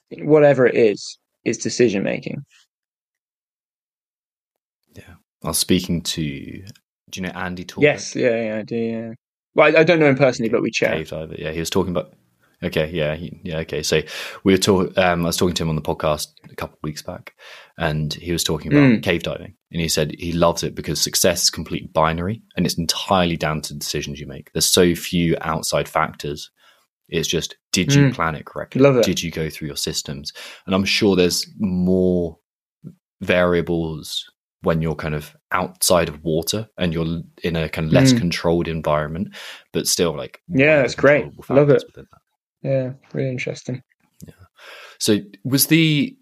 whatever 0.09 0.65
it 0.65 0.75
is, 0.75 1.19
is 1.45 1.58
decision 1.58 2.03
making. 2.03 2.43
Yeah. 4.95 5.15
I 5.43 5.49
was 5.49 5.58
speaking 5.58 6.01
to, 6.01 6.21
do 6.23 6.63
you 7.15 7.21
know 7.21 7.29
Andy 7.29 7.63
Talbot? 7.63 7.84
Yes, 7.84 8.15
yeah, 8.15 8.43
yeah, 8.43 8.58
I 8.58 8.63
do, 8.63 8.75
yeah. 8.75 9.13
Well, 9.53 9.75
I, 9.75 9.79
I 9.79 9.84
don't 9.84 9.99
know 9.99 10.10
him 10.10 10.15
personally, 10.17 10.49
but 10.49 10.62
we 10.62 10.71
chat. 10.71 10.91
Yeah. 11.38 11.51
He 11.51 11.60
was 11.60 11.69
talking 11.69 11.91
about, 11.91 12.13
Okay, 12.63 12.89
yeah, 12.91 13.15
he, 13.15 13.39
yeah, 13.43 13.58
okay. 13.60 13.84
So 13.84 14.01
we 14.43 14.53
were 14.53 14.58
talking. 14.58 14.97
Um, 14.97 15.23
I 15.23 15.27
was 15.27 15.38
talking 15.38 15.53
to 15.55 15.63
him 15.63 15.69
on 15.69 15.75
the 15.75 15.81
podcast 15.81 16.27
a 16.49 16.55
couple 16.55 16.75
of 16.75 16.84
weeks 16.84 17.01
back, 17.01 17.36
and 17.77 18.13
he 18.13 18.31
was 18.31 18.43
talking 18.43 18.71
about 18.71 18.84
Mm. 18.89 19.03
cave 19.03 19.23
diving, 19.23 19.55
and 19.71 19.81
he 19.81 19.89
said 19.89 20.15
he 20.17 20.31
loves 20.31 20.63
it 20.63 20.73
because 20.73 21.01
success 21.01 21.43
is 21.43 21.49
completely 21.49 21.89
binary, 21.89 22.41
and 22.55 22.65
it's 22.65 22.77
entirely 22.77 23.36
down 23.36 23.62
to 23.62 23.73
the 23.73 23.79
decisions 23.79 24.19
you 24.19 24.25
make. 24.25 24.51
There's 24.53 24.65
so 24.65 24.95
few 24.95 25.36
outside 25.41 25.89
factors. 25.89 26.49
It's 27.09 27.27
just 27.27 27.55
did 27.71 27.93
you 27.93 28.05
Mm. 28.05 28.13
plan 28.13 28.35
it 28.35 28.45
correctly? 28.45 28.81
Love 28.81 28.97
it. 28.97 29.05
Did 29.05 29.21
you 29.21 29.31
go 29.31 29.49
through 29.49 29.67
your 29.67 29.77
systems? 29.77 30.31
And 30.65 30.73
I'm 30.73 30.85
sure 30.85 31.15
there's 31.15 31.45
more 31.57 32.37
variables 33.21 34.25
when 34.61 34.81
you're 34.81 34.95
kind 34.95 35.13
of 35.13 35.35
outside 35.51 36.09
of 36.09 36.23
water 36.23 36.67
and 36.77 36.93
you're 36.93 37.21
in 37.43 37.55
a 37.55 37.69
kind 37.69 37.87
of 37.87 37.93
less 37.93 38.13
Mm. 38.13 38.17
controlled 38.17 38.67
environment, 38.67 39.35
but 39.73 39.87
still 39.87 40.15
like 40.15 40.41
Yeah, 40.47 40.55
what 40.55 40.63
are 40.63 40.75
the 40.77 40.81
that's 40.83 40.95
great. 40.95 41.49
Love 41.49 41.69
it. 41.69 41.83
that? 41.95 42.07
Yeah, 42.63 42.93
really 43.13 43.29
interesting. 43.29 43.83
Yeah. 44.25 44.33
So 44.99 45.19
was 45.43 45.67
the 45.67 46.17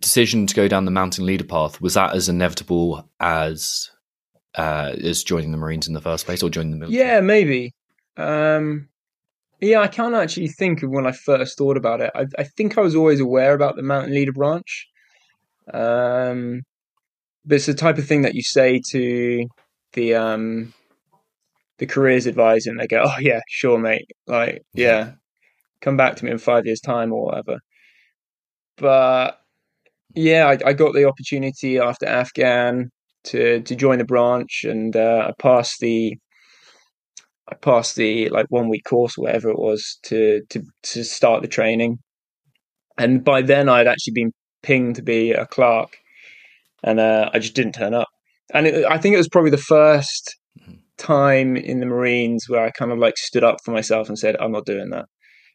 decision 0.00 0.46
to 0.46 0.54
go 0.54 0.68
down 0.68 0.84
the 0.86 0.90
mountain 0.90 1.26
leader 1.26 1.44
path 1.44 1.80
was 1.80 1.94
that 1.94 2.14
as 2.14 2.28
inevitable 2.28 3.08
as 3.20 3.90
uh, 4.54 4.94
as 5.02 5.22
joining 5.24 5.50
the 5.50 5.56
Marines 5.56 5.86
in 5.88 5.94
the 5.94 6.00
first 6.00 6.26
place 6.26 6.42
or 6.42 6.50
joining 6.50 6.72
the 6.72 6.76
military? 6.78 7.06
Yeah, 7.08 7.20
maybe. 7.20 7.72
Um, 8.18 8.88
yeah, 9.62 9.80
I 9.80 9.88
can't 9.88 10.14
actually 10.14 10.48
think 10.48 10.82
of 10.82 10.90
when 10.90 11.06
I 11.06 11.12
first 11.12 11.56
thought 11.56 11.76
about 11.76 12.00
it. 12.00 12.10
I, 12.14 12.26
I 12.36 12.44
think 12.44 12.76
I 12.76 12.80
was 12.80 12.96
always 12.96 13.20
aware 13.20 13.54
about 13.54 13.76
the 13.76 13.82
mountain 13.82 14.12
leader 14.12 14.32
branch. 14.32 14.88
Um, 15.72 16.62
but 17.44 17.56
it's 17.56 17.66
the 17.66 17.74
type 17.74 17.98
of 17.98 18.06
thing 18.06 18.22
that 18.22 18.34
you 18.34 18.42
say 18.42 18.80
to 18.90 19.46
the 19.92 20.14
um, 20.14 20.74
the 21.78 21.86
careers 21.86 22.26
advisor, 22.26 22.70
and 22.70 22.80
they 22.80 22.88
go, 22.88 23.04
"Oh 23.06 23.18
yeah, 23.20 23.40
sure, 23.48 23.78
mate. 23.78 24.06
Like, 24.26 24.62
yeah, 24.74 25.12
come 25.80 25.96
back 25.96 26.16
to 26.16 26.24
me 26.24 26.32
in 26.32 26.38
five 26.38 26.66
years' 26.66 26.80
time 26.80 27.12
or 27.12 27.26
whatever." 27.26 27.58
But 28.76 29.38
yeah, 30.14 30.46
I, 30.46 30.70
I 30.70 30.72
got 30.72 30.94
the 30.94 31.06
opportunity 31.06 31.78
after 31.78 32.06
Afghan 32.06 32.90
to 33.24 33.60
to 33.62 33.76
join 33.76 33.98
the 33.98 34.04
branch, 34.04 34.64
and 34.64 34.96
uh, 34.96 35.28
I 35.28 35.32
passed 35.40 35.80
the 35.80 36.16
I 37.52 37.54
passed 37.54 37.96
the 37.96 38.30
like 38.30 38.46
one 38.48 38.68
week 38.70 38.84
course, 38.84 39.18
or 39.18 39.24
whatever 39.24 39.50
it 39.50 39.58
was, 39.58 39.98
to 40.04 40.42
to 40.48 40.62
to 40.94 41.04
start 41.04 41.42
the 41.42 41.48
training. 41.48 41.98
And 42.98 43.22
by 43.22 43.42
then, 43.42 43.68
I'd 43.68 43.86
actually 43.86 44.14
been 44.14 44.32
pinged 44.62 44.96
to 44.96 45.02
be 45.02 45.32
a 45.32 45.46
clerk, 45.46 45.98
and 46.82 46.98
uh, 46.98 47.30
I 47.32 47.38
just 47.38 47.54
didn't 47.54 47.74
turn 47.74 47.94
up. 47.94 48.08
And 48.54 48.66
it, 48.66 48.84
I 48.86 48.98
think 48.98 49.14
it 49.14 49.18
was 49.18 49.28
probably 49.28 49.50
the 49.50 49.58
first 49.58 50.36
time 50.96 51.56
in 51.56 51.80
the 51.80 51.86
Marines 51.86 52.46
where 52.48 52.64
I 52.64 52.70
kind 52.70 52.92
of 52.92 52.98
like 52.98 53.18
stood 53.18 53.44
up 53.44 53.58
for 53.64 53.72
myself 53.72 54.08
and 54.08 54.18
said, 54.18 54.36
"I'm 54.40 54.52
not 54.52 54.66
doing 54.66 54.90
that. 54.90 55.06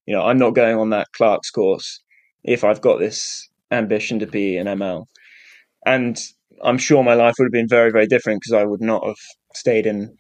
You 0.05 0.13
know, 0.15 0.23
I'm 0.23 0.37
not 0.37 0.55
going 0.55 0.77
on 0.77 0.91
that 0.91 1.07
clerk's 1.13 1.49
course 1.51 2.01
if 2.43 2.63
I've 2.63 2.81
got 2.81 2.99
this 2.99 3.49
ambition 3.71 4.19
to 4.19 4.27
be 4.27 4.57
an 4.57 4.67
ML." 4.67 5.05
And 5.85 6.21
I'm 6.63 6.77
sure 6.77 7.03
my 7.03 7.15
life 7.15 7.35
would 7.39 7.45
have 7.45 7.51
been 7.51 7.67
very, 7.67 7.91
very 7.91 8.07
different 8.07 8.41
because 8.41 8.61
I 8.61 8.65
would 8.65 8.81
not 8.81 9.05
have 9.05 9.17
stayed 9.55 9.87
in, 9.87 10.15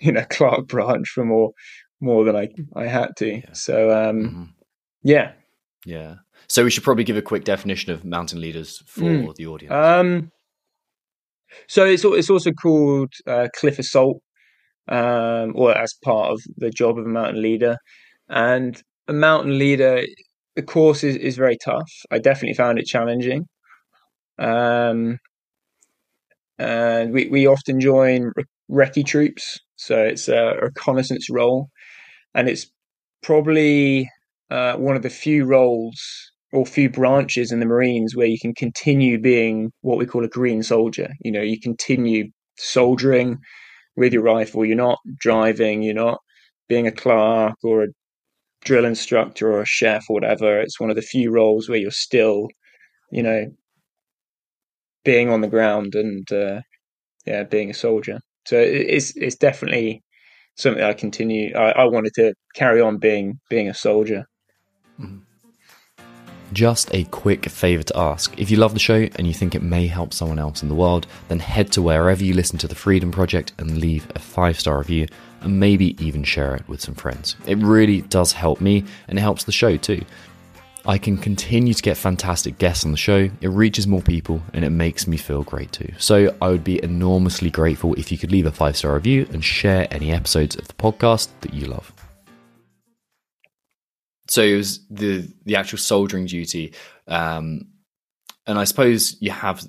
you 0.00 0.12
know, 0.12 0.24
clerk 0.30 0.66
branch 0.66 1.08
for 1.08 1.24
more, 1.24 1.52
more 2.00 2.24
than 2.24 2.36
I 2.36 2.48
I 2.74 2.86
had 2.86 3.16
to. 3.18 3.36
Yeah. 3.36 3.52
So 3.52 3.90
um, 3.90 4.16
Mhm. 4.22 4.48
yeah, 5.02 5.32
Yeah. 5.84 6.16
So 6.46 6.64
we 6.64 6.70
should 6.70 6.84
probably 6.84 7.04
give 7.04 7.16
a 7.16 7.22
quick 7.22 7.44
definition 7.44 7.92
of 7.92 8.04
mountain 8.04 8.40
leaders 8.40 8.82
for 8.86 9.04
Mm. 9.04 9.34
the 9.36 9.46
audience. 9.46 9.72
Um, 9.74 10.32
so 11.66 11.84
it's 11.84 12.04
it's 12.04 12.30
also 12.30 12.52
called 12.52 13.12
uh, 13.26 13.48
cliff 13.54 13.78
assault, 13.78 14.20
um, 14.88 15.52
or 15.54 15.76
as 15.76 15.94
part 16.04 16.32
of 16.32 16.40
the 16.56 16.70
job 16.70 16.98
of 16.98 17.04
a 17.06 17.08
mountain 17.08 17.42
leader. 17.42 17.76
And 18.28 18.80
a 19.08 19.12
mountain 19.12 19.58
leader, 19.58 20.04
the 20.56 20.62
course 20.62 21.04
is, 21.04 21.16
is 21.16 21.36
very 21.36 21.56
tough. 21.62 21.90
I 22.10 22.18
definitely 22.18 22.54
found 22.54 22.78
it 22.78 22.86
challenging. 22.86 23.46
Um, 24.38 25.18
and 26.58 27.12
we, 27.12 27.28
we 27.28 27.46
often 27.46 27.80
join 27.80 28.32
recce 28.70 29.04
troops, 29.04 29.58
so 29.76 30.02
it's 30.02 30.28
a 30.28 30.58
reconnaissance 30.62 31.28
role, 31.30 31.68
and 32.34 32.48
it's 32.48 32.66
probably 33.22 34.08
uh, 34.50 34.74
one 34.74 34.96
of 34.96 35.02
the 35.02 35.10
few 35.10 35.44
roles 35.44 36.00
or 36.52 36.64
few 36.64 36.88
branches 36.88 37.52
in 37.52 37.60
the 37.60 37.66
Marines 37.66 38.16
where 38.16 38.26
you 38.26 38.38
can 38.40 38.54
continue 38.54 39.20
being 39.20 39.70
what 39.82 39.98
we 39.98 40.06
call 40.06 40.24
a 40.24 40.28
green 40.28 40.62
soldier. 40.62 41.10
You 41.20 41.32
know, 41.32 41.42
you 41.42 41.60
continue 41.60 42.30
soldiering 42.56 43.38
with 43.96 44.12
your 44.12 44.22
rifle. 44.22 44.64
You're 44.64 44.76
not 44.76 44.98
driving. 45.20 45.82
You're 45.82 45.94
not 45.94 46.18
being 46.68 46.86
a 46.86 46.92
clerk 46.92 47.56
or 47.62 47.84
a 47.84 47.88
drill 48.64 48.84
instructor 48.84 49.52
or 49.52 49.62
a 49.62 49.66
chef 49.66 50.04
or 50.08 50.14
whatever. 50.14 50.60
It's 50.60 50.80
one 50.80 50.90
of 50.90 50.96
the 50.96 51.02
few 51.02 51.30
roles 51.30 51.68
where 51.68 51.78
you're 51.78 51.90
still, 51.90 52.48
you 53.10 53.22
know, 53.22 53.46
being 55.04 55.30
on 55.30 55.40
the 55.40 55.48
ground 55.48 55.94
and 55.94 56.30
uh, 56.32 56.60
yeah, 57.26 57.44
being 57.44 57.70
a 57.70 57.74
soldier. 57.74 58.20
So 58.48 58.56
it's 58.58 59.14
it's 59.14 59.36
definitely 59.36 60.02
something 60.56 60.82
I 60.82 60.94
continue. 60.94 61.54
I, 61.54 61.82
I 61.82 61.84
wanted 61.84 62.14
to 62.14 62.32
carry 62.54 62.80
on 62.80 62.96
being 62.96 63.40
being 63.50 63.68
a 63.68 63.74
soldier. 63.74 64.24
Mm-hmm. 64.98 65.18
Just 66.54 66.88
a 66.94 67.04
quick 67.04 67.44
favour 67.50 67.82
to 67.82 67.98
ask. 67.98 68.38
If 68.38 68.50
you 68.50 68.56
love 68.56 68.72
the 68.72 68.80
show 68.80 69.06
and 69.16 69.26
you 69.26 69.34
think 69.34 69.54
it 69.54 69.60
may 69.60 69.86
help 69.86 70.14
someone 70.14 70.38
else 70.38 70.62
in 70.62 70.70
the 70.70 70.74
world, 70.74 71.06
then 71.28 71.40
head 71.40 71.70
to 71.72 71.82
wherever 71.82 72.24
you 72.24 72.32
listen 72.32 72.58
to 72.60 72.66
the 72.66 72.74
Freedom 72.74 73.12
Project 73.12 73.52
and 73.58 73.76
leave 73.76 74.10
a 74.14 74.18
five 74.18 74.58
star 74.58 74.78
review 74.78 75.08
and 75.42 75.60
maybe 75.60 76.02
even 76.02 76.24
share 76.24 76.54
it 76.54 76.66
with 76.68 76.80
some 76.80 76.94
friends. 76.94 77.36
It 77.46 77.58
really 77.58 78.00
does 78.00 78.32
help 78.32 78.62
me 78.62 78.82
and 79.08 79.18
it 79.18 79.22
helps 79.22 79.44
the 79.44 79.52
show 79.52 79.76
too. 79.76 80.02
I 80.88 80.96
can 80.96 81.18
continue 81.18 81.74
to 81.74 81.82
get 81.82 81.98
fantastic 81.98 82.56
guests 82.56 82.86
on 82.86 82.92
the 82.92 82.96
show, 82.96 83.28
it 83.42 83.48
reaches 83.48 83.86
more 83.86 84.00
people, 84.00 84.42
and 84.54 84.64
it 84.64 84.70
makes 84.70 85.06
me 85.06 85.18
feel 85.18 85.42
great 85.42 85.70
too. 85.70 85.92
So 85.98 86.34
I 86.40 86.48
would 86.48 86.64
be 86.64 86.82
enormously 86.82 87.50
grateful 87.50 87.92
if 87.94 88.10
you 88.10 88.16
could 88.16 88.32
leave 88.32 88.46
a 88.46 88.50
five 88.50 88.74
star 88.74 88.94
review 88.94 89.28
and 89.30 89.44
share 89.44 89.86
any 89.90 90.10
episodes 90.10 90.56
of 90.56 90.66
the 90.66 90.72
podcast 90.72 91.28
that 91.42 91.52
you 91.52 91.66
love. 91.66 91.92
So 94.30 94.42
it 94.42 94.56
was 94.56 94.80
the 94.88 95.30
the 95.44 95.56
actual 95.56 95.76
soldiering 95.76 96.24
duty, 96.24 96.72
um, 97.06 97.66
and 98.46 98.58
I 98.58 98.64
suppose 98.64 99.20
you 99.20 99.30
have 99.30 99.62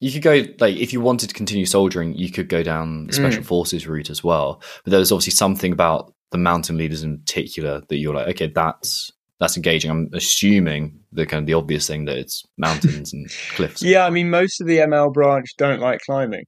you 0.00 0.12
could 0.12 0.22
go 0.22 0.44
like 0.60 0.76
if 0.76 0.92
you 0.92 1.00
wanted 1.00 1.30
to 1.30 1.34
continue 1.34 1.64
soldiering, 1.64 2.12
you 2.12 2.30
could 2.30 2.50
go 2.50 2.62
down 2.62 3.06
the 3.06 3.14
special 3.14 3.42
forces 3.42 3.86
route 3.86 4.10
as 4.10 4.22
well. 4.22 4.62
But 4.84 4.90
there 4.90 5.00
was 5.00 5.12
obviously 5.12 5.32
something 5.32 5.72
about 5.72 6.12
the 6.30 6.38
mountain 6.38 6.76
leaders 6.76 7.02
in 7.02 7.20
particular 7.20 7.80
that 7.88 7.96
you're 7.96 8.14
like, 8.14 8.28
okay, 8.28 8.48
that's 8.48 9.12
that's 9.40 9.56
engaging. 9.56 9.90
I'm 9.90 10.10
assuming 10.12 10.98
the 11.12 11.26
kind 11.26 11.42
of 11.42 11.46
the 11.46 11.54
obvious 11.54 11.86
thing 11.86 12.04
that 12.06 12.16
it's 12.16 12.44
mountains 12.56 13.12
and 13.12 13.28
cliffs. 13.50 13.82
Yeah, 13.82 14.04
I 14.04 14.10
mean, 14.10 14.30
most 14.30 14.60
of 14.60 14.66
the 14.66 14.78
ML 14.78 15.12
branch 15.12 15.46
don't 15.56 15.80
like 15.80 16.00
climbing. 16.04 16.44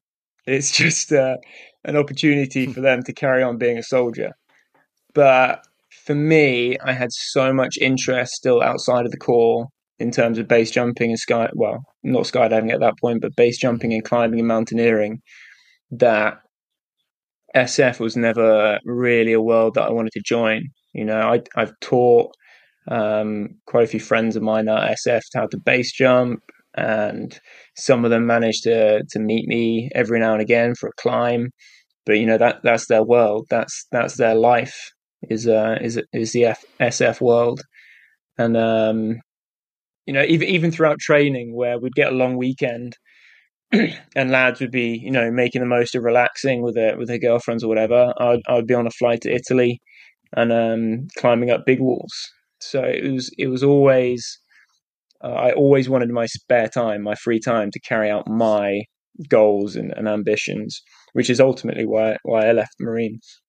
It's 0.46 0.70
just 0.76 1.12
uh, 1.12 1.36
an 1.84 1.96
opportunity 1.96 2.66
for 2.72 2.80
them 2.80 3.02
to 3.04 3.12
carry 3.12 3.42
on 3.42 3.58
being 3.58 3.78
a 3.78 3.82
soldier. 3.82 4.32
But 5.14 5.66
for 6.04 6.14
me, 6.14 6.76
I 6.84 6.92
had 6.92 7.12
so 7.12 7.52
much 7.52 7.76
interest 7.80 8.32
still 8.32 8.62
outside 8.62 9.06
of 9.06 9.12
the 9.12 9.18
Corps 9.18 9.68
in 9.98 10.10
terms 10.10 10.38
of 10.38 10.48
base 10.48 10.70
jumping 10.70 11.10
and 11.10 11.18
sky. 11.18 11.48
Well, 11.54 11.84
not 12.02 12.24
skydiving 12.24 12.72
at 12.72 12.80
that 12.80 12.94
point, 13.00 13.20
but 13.20 13.36
base 13.36 13.58
jumping 13.58 13.92
and 13.92 14.04
climbing 14.04 14.40
and 14.40 14.48
mountaineering. 14.48 15.20
That 15.92 16.38
SF 17.54 18.00
was 18.00 18.16
never 18.16 18.78
really 18.84 19.32
a 19.32 19.40
world 19.40 19.74
that 19.74 19.84
I 19.84 19.90
wanted 19.90 20.12
to 20.12 20.22
join. 20.24 20.62
You 20.92 21.04
know, 21.04 21.20
I, 21.20 21.40
I've 21.56 21.78
taught 21.80 22.32
um, 22.88 23.56
quite 23.66 23.84
a 23.84 23.88
few 23.88 24.00
friends 24.00 24.36
of 24.36 24.42
mine 24.42 24.68
at 24.68 24.96
SF 25.06 25.22
how 25.34 25.46
to 25.46 25.58
base 25.58 25.92
jump, 25.92 26.42
and 26.76 27.38
some 27.76 28.04
of 28.04 28.10
them 28.10 28.26
manage 28.26 28.60
to 28.62 29.02
to 29.10 29.18
meet 29.18 29.46
me 29.48 29.90
every 29.94 30.20
now 30.20 30.32
and 30.32 30.42
again 30.42 30.74
for 30.74 30.88
a 30.88 31.00
climb. 31.00 31.50
But 32.06 32.18
you 32.18 32.26
know 32.26 32.38
that 32.38 32.60
that's 32.62 32.86
their 32.86 33.02
world. 33.02 33.46
That's 33.50 33.86
that's 33.92 34.16
their 34.16 34.34
life. 34.34 34.90
Is 35.28 35.46
uh 35.46 35.78
is 35.80 36.00
is 36.12 36.32
the 36.32 36.46
F- 36.46 36.64
SF 36.80 37.20
world, 37.20 37.60
and 38.38 38.56
um, 38.56 39.20
you 40.06 40.14
know 40.14 40.24
even 40.24 40.48
even 40.48 40.70
throughout 40.70 40.98
training 41.00 41.54
where 41.54 41.78
we'd 41.78 41.94
get 41.94 42.12
a 42.12 42.16
long 42.16 42.36
weekend. 42.36 42.96
and 44.16 44.32
lads 44.32 44.60
would 44.60 44.72
be, 44.72 44.98
you 45.00 45.12
know, 45.12 45.30
making 45.30 45.60
the 45.60 45.66
most 45.66 45.94
of 45.94 46.02
relaxing 46.02 46.60
with 46.60 46.74
their 46.74 46.98
with 46.98 47.06
their 47.06 47.20
girlfriends 47.20 47.62
or 47.62 47.68
whatever. 47.68 48.12
I'd 48.18 48.40
I'd 48.48 48.66
be 48.66 48.74
on 48.74 48.88
a 48.88 48.90
flight 48.90 49.20
to 49.20 49.32
Italy, 49.32 49.80
and 50.36 50.52
um, 50.52 51.06
climbing 51.18 51.50
up 51.50 51.66
big 51.66 51.78
walls. 51.78 52.12
So 52.60 52.82
it 52.82 53.10
was 53.10 53.30
it 53.38 53.48
was 53.48 53.62
always 53.62 54.38
uh, 55.22 55.28
I 55.28 55.52
always 55.52 55.88
wanted 55.88 56.10
my 56.10 56.26
spare 56.26 56.68
time, 56.68 57.02
my 57.02 57.14
free 57.14 57.40
time, 57.40 57.70
to 57.70 57.80
carry 57.80 58.10
out 58.10 58.28
my 58.28 58.82
goals 59.28 59.76
and, 59.76 59.92
and 59.92 60.08
ambitions, 60.08 60.82
which 61.12 61.30
is 61.30 61.40
ultimately 61.40 61.86
why 61.86 62.16
why 62.22 62.46
I 62.46 62.52
left 62.52 62.74
the 62.78 62.86
Marines. 62.86 63.40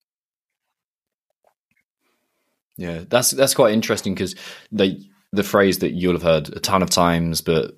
Yeah, 2.76 3.04
that's 3.08 3.30
that's 3.30 3.54
quite 3.54 3.74
interesting 3.74 4.14
because 4.14 4.34
the 4.70 4.98
the 5.32 5.42
phrase 5.42 5.78
that 5.78 5.92
you'll 5.92 6.14
have 6.14 6.22
heard 6.22 6.48
a 6.54 6.60
ton 6.60 6.82
of 6.82 6.90
times, 6.90 7.40
but 7.40 7.72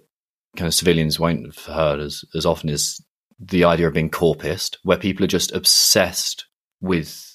kind 0.57 0.66
of 0.66 0.74
civilians 0.74 1.18
won't 1.18 1.47
have 1.47 1.64
heard 1.64 2.01
as 2.01 2.24
as 2.35 2.47
often 2.47 2.68
is 2.68 3.05
the 3.39 3.64
idea 3.64 3.89
of 3.89 3.95
being 3.95 4.11
corpist, 4.11 4.78
where 4.82 4.99
people 4.99 5.24
are 5.24 5.28
just 5.28 5.53
obsessed 5.53 6.47
with 6.80 7.34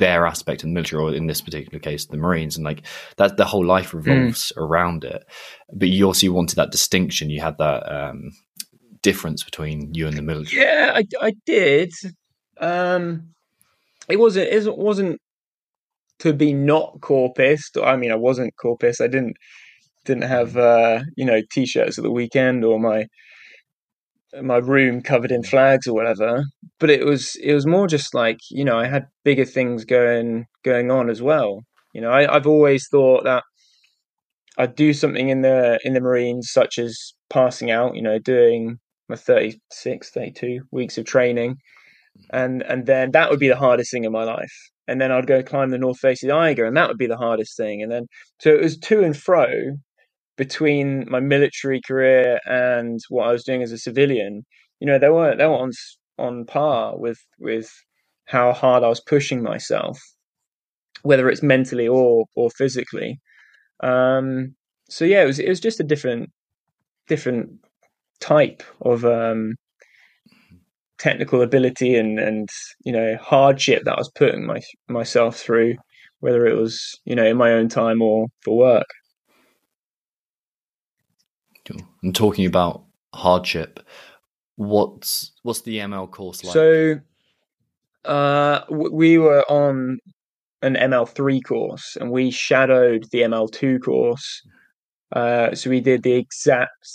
their 0.00 0.26
aspect 0.26 0.64
in 0.64 0.70
the 0.70 0.74
military, 0.74 1.02
or 1.02 1.14
in 1.14 1.28
this 1.28 1.40
particular 1.40 1.78
case, 1.78 2.06
the 2.06 2.16
Marines, 2.16 2.56
and 2.56 2.64
like 2.64 2.82
that 3.16 3.36
the 3.36 3.44
whole 3.44 3.64
life 3.64 3.94
revolves 3.94 4.52
mm. 4.52 4.60
around 4.60 5.04
it. 5.04 5.24
But 5.72 5.88
you 5.88 6.06
also 6.06 6.32
wanted 6.32 6.56
that 6.56 6.72
distinction. 6.72 7.30
You 7.30 7.40
had 7.40 7.58
that 7.58 7.82
um, 7.88 8.32
difference 9.02 9.44
between 9.44 9.94
you 9.94 10.08
and 10.08 10.16
the 10.16 10.22
military. 10.22 10.62
Yeah, 10.62 10.92
I, 10.96 11.04
I 11.20 11.34
did. 11.46 11.92
Um, 12.60 13.34
it 14.08 14.18
wasn't. 14.18 14.48
It 14.48 14.76
wasn't 14.76 15.20
to 16.20 16.32
be 16.32 16.52
not 16.52 17.00
corpist. 17.00 17.76
I 17.76 17.96
mean, 17.96 18.10
I 18.10 18.16
wasn't 18.16 18.56
corpist. 18.60 19.00
I 19.00 19.06
didn't 19.06 19.36
didn't 20.04 20.24
have 20.24 20.56
uh, 20.56 21.00
you 21.16 21.24
know 21.24 21.40
t-shirts 21.52 21.98
at 21.98 22.04
the 22.04 22.10
weekend 22.10 22.64
or 22.64 22.80
my 22.80 23.06
my 24.42 24.58
room 24.58 25.02
covered 25.02 25.32
in 25.32 25.42
flags 25.42 25.86
or 25.86 25.94
whatever. 25.94 26.44
But 26.78 26.90
it 26.90 27.04
was 27.04 27.36
it 27.36 27.54
was 27.54 27.66
more 27.66 27.86
just 27.86 28.14
like 28.14 28.38
you 28.50 28.64
know 28.64 28.78
i 28.78 28.86
had 28.86 29.06
bigger 29.24 29.44
things 29.44 29.84
going 29.84 30.46
going 30.64 30.90
on 30.90 31.10
as 31.10 31.22
well. 31.22 31.60
You 31.94 32.00
know 32.00 32.10
I, 32.10 32.34
i've 32.34 32.46
always 32.46 32.86
thought 32.88 33.24
that 33.24 33.42
i'd 34.58 34.74
do 34.76 34.92
something 34.92 35.28
in 35.28 35.42
the 35.42 35.80
in 35.84 35.94
the 35.94 36.00
marines 36.00 36.50
such 36.52 36.78
as 36.78 37.14
passing 37.28 37.70
out 37.70 37.94
you 37.94 38.02
know 38.02 38.18
doing 38.18 38.78
my 39.08 39.16
36 39.16 40.10
32 40.10 40.60
weeks 40.70 40.98
of 40.98 41.04
training. 41.04 41.56
And 42.32 42.62
and 42.62 42.86
then 42.86 43.12
that 43.12 43.30
would 43.30 43.40
be 43.40 43.48
the 43.48 43.56
hardest 43.56 43.90
thing 43.90 44.04
in 44.04 44.12
my 44.12 44.24
life. 44.24 44.52
And 44.88 45.00
then 45.00 45.12
i'd 45.12 45.26
go 45.26 45.42
climb 45.42 45.70
the 45.70 45.78
north 45.78 45.98
face 45.98 46.22
of 46.22 46.28
the 46.28 46.34
eiger 46.36 46.64
and 46.64 46.76
that 46.76 46.88
would 46.88 46.98
be 46.98 47.06
the 47.06 47.16
hardest 47.16 47.56
thing. 47.56 47.82
And 47.82 47.90
then 47.90 48.06
so 48.40 48.50
it 48.50 48.62
was 48.62 48.78
to 48.78 49.02
and 49.02 49.16
fro 49.16 49.46
between 50.40 51.04
my 51.06 51.20
military 51.20 51.82
career 51.86 52.40
and 52.46 52.98
what 53.10 53.28
I 53.28 53.32
was 53.32 53.44
doing 53.44 53.62
as 53.62 53.72
a 53.72 53.76
civilian, 53.76 54.42
you 54.80 54.86
know, 54.86 54.98
they 54.98 55.10
were 55.10 55.36
they 55.36 55.44
were 55.44 55.62
on 55.66 55.70
on 56.18 56.46
par 56.46 56.98
with 56.98 57.18
with 57.38 57.68
how 58.24 58.54
hard 58.54 58.82
I 58.82 58.88
was 58.88 59.02
pushing 59.02 59.42
myself, 59.42 60.00
whether 61.02 61.28
it's 61.28 61.42
mentally 61.42 61.86
or 61.86 62.24
or 62.34 62.48
physically. 62.52 63.20
Um, 63.82 64.54
so 64.88 65.04
yeah, 65.04 65.22
it 65.24 65.26
was 65.26 65.38
it 65.38 65.48
was 65.50 65.60
just 65.60 65.78
a 65.78 65.84
different 65.84 66.30
different 67.06 67.50
type 68.20 68.62
of 68.80 69.04
um, 69.04 69.56
technical 70.98 71.42
ability 71.42 71.96
and 71.96 72.18
and 72.18 72.48
you 72.82 72.92
know 72.92 73.18
hardship 73.20 73.82
that 73.84 73.96
I 73.96 74.00
was 74.00 74.10
putting 74.14 74.46
my 74.46 74.60
myself 74.88 75.36
through, 75.36 75.74
whether 76.20 76.46
it 76.46 76.56
was 76.56 76.98
you 77.04 77.14
know 77.14 77.26
in 77.26 77.36
my 77.36 77.52
own 77.52 77.68
time 77.68 78.00
or 78.00 78.28
for 78.42 78.56
work. 78.56 78.88
And 82.02 82.14
talking 82.14 82.46
about 82.46 82.84
hardship, 83.14 83.80
what's 84.56 85.32
what's 85.42 85.62
the 85.62 85.78
ML 85.78 86.10
course 86.10 86.44
like? 86.44 86.52
So, 86.52 87.00
uh, 88.04 88.60
we 88.70 89.18
were 89.18 89.44
on 89.50 89.98
an 90.62 90.74
ML3 90.74 91.42
course, 91.44 91.96
and 92.00 92.10
we 92.10 92.30
shadowed 92.30 93.04
the 93.12 93.20
ML2 93.22 93.82
course. 93.82 94.42
Uh, 95.12 95.54
so 95.54 95.70
we 95.70 95.80
did 95.80 96.02
the 96.02 96.12
exact, 96.12 96.86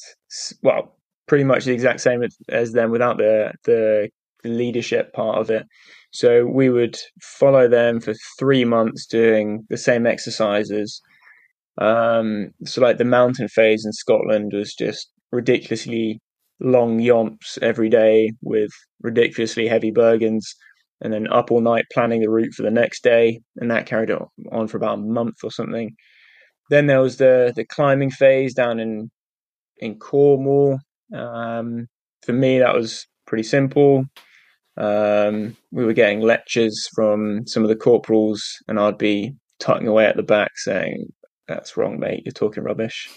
well, 0.61 0.95
pretty 1.27 1.43
much 1.43 1.65
the 1.65 1.73
exact 1.73 2.01
same 2.01 2.23
as 2.49 2.71
them 2.71 2.91
without 2.91 3.17
the 3.17 3.51
the 3.63 4.09
leadership 4.43 5.11
part 5.13 5.39
of 5.39 5.49
it. 5.49 5.65
So 6.11 6.45
we 6.45 6.69
would 6.69 6.97
follow 7.21 7.67
them 7.67 7.99
for 7.99 8.13
three 8.39 8.63
months 8.63 9.05
doing 9.05 9.65
the 9.69 9.77
same 9.77 10.05
exercises 10.05 11.01
um, 11.77 12.51
so 12.65 12.81
like 12.81 12.97
the 12.97 13.05
mountain 13.05 13.47
phase 13.47 13.85
in 13.85 13.91
Scotland 13.91 14.51
was 14.53 14.73
just 14.73 15.09
ridiculously 15.31 16.21
long 16.61 16.99
yomps 16.99 17.57
every 17.61 17.89
day 17.89 18.31
with 18.41 18.71
ridiculously 19.01 19.67
heavy 19.67 19.91
Bergens 19.91 20.43
and 21.01 21.11
then 21.11 21.31
up 21.31 21.51
all 21.51 21.59
night 21.59 21.85
planning 21.93 22.21
the 22.21 22.29
route 22.29 22.53
for 22.53 22.63
the 22.63 22.71
next 22.71 23.03
day 23.03 23.41
and 23.57 23.69
that 23.69 23.85
carried 23.85 24.11
on 24.51 24.67
for 24.67 24.77
about 24.77 24.99
a 24.99 25.01
month 25.01 25.35
or 25.43 25.51
something. 25.51 25.93
Then 26.69 26.87
there 26.87 27.01
was 27.01 27.17
the 27.17 27.51
the 27.55 27.65
climbing 27.65 28.11
phase 28.11 28.53
down 28.53 28.79
in 28.79 29.11
in 29.77 29.99
cornwall. 29.99 30.79
Um, 31.13 31.87
for 32.25 32.33
me 32.33 32.59
that 32.59 32.73
was 32.73 33.05
pretty 33.27 33.43
simple. 33.43 34.05
Um, 34.77 35.55
we 35.71 35.85
were 35.85 35.93
getting 35.93 36.21
lectures 36.21 36.89
from 36.95 37.45
some 37.47 37.63
of 37.63 37.69
the 37.69 37.77
corporals 37.77 38.43
and 38.67 38.77
i'd 38.77 38.97
be 38.97 39.33
tucking 39.57 39.87
away 39.87 40.05
at 40.05 40.17
the 40.17 40.23
back 40.23 40.51
saying 40.57 41.07
that's 41.47 41.77
wrong, 41.77 41.99
mate. 41.99 42.23
You're 42.25 42.33
talking 42.33 42.63
rubbish. 42.63 43.09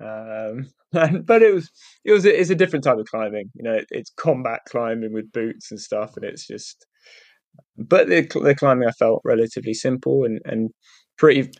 Um, 0.00 0.68
but 0.92 1.42
it 1.42 1.54
was 1.54 1.70
it 2.04 2.12
was 2.12 2.24
it's 2.24 2.50
a 2.50 2.54
different 2.54 2.84
type 2.84 2.98
of 2.98 3.06
climbing. 3.06 3.50
You 3.54 3.62
know, 3.64 3.74
it, 3.74 3.86
it's 3.90 4.10
combat 4.16 4.60
climbing 4.68 5.12
with 5.12 5.32
boots 5.32 5.70
and 5.70 5.80
stuff, 5.80 6.16
and 6.16 6.24
it's 6.24 6.46
just. 6.46 6.86
But 7.76 8.08
the 8.08 8.22
the 8.42 8.54
climbing 8.54 8.88
I 8.88 8.92
felt 8.92 9.22
relatively 9.24 9.74
simple 9.74 10.24
and 10.24 10.40
and 10.44 10.70
pretty. 11.16 11.50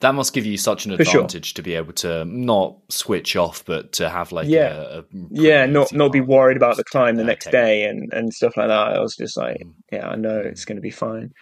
That 0.00 0.14
must 0.14 0.32
give 0.32 0.46
you 0.46 0.56
such 0.56 0.86
an 0.86 0.92
advantage 0.92 1.48
sure. 1.48 1.54
to 1.56 1.62
be 1.62 1.74
able 1.74 1.92
to 1.92 2.24
not 2.24 2.78
switch 2.88 3.36
off, 3.36 3.62
but 3.66 3.92
to 3.92 4.08
have 4.08 4.32
like 4.32 4.48
yeah, 4.48 4.72
a, 4.72 4.98
a 5.00 5.04
yeah, 5.30 5.66
not 5.66 5.92
not 5.92 6.10
be 6.10 6.22
worried 6.22 6.56
about 6.56 6.78
the 6.78 6.84
climb 6.84 7.16
the 7.16 7.24
next 7.24 7.50
day 7.50 7.84
and 7.84 8.10
and 8.10 8.32
stuff 8.32 8.56
like 8.56 8.68
that. 8.68 8.96
I 8.96 9.00
was 9.00 9.14
just 9.14 9.36
like, 9.36 9.58
mm. 9.62 9.74
yeah, 9.92 10.08
I 10.08 10.16
know 10.16 10.38
it's 10.38 10.64
going 10.64 10.76
to 10.76 10.82
be 10.82 10.90
fine. 10.90 11.32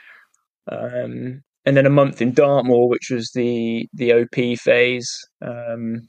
Um, 0.70 1.42
and 1.68 1.76
then 1.76 1.84
a 1.84 1.90
month 1.90 2.22
in 2.22 2.32
Dartmoor, 2.32 2.88
which 2.88 3.10
was 3.10 3.30
the 3.34 3.86
the 3.92 4.10
OP 4.14 4.58
phase, 4.58 5.14
um, 5.42 6.08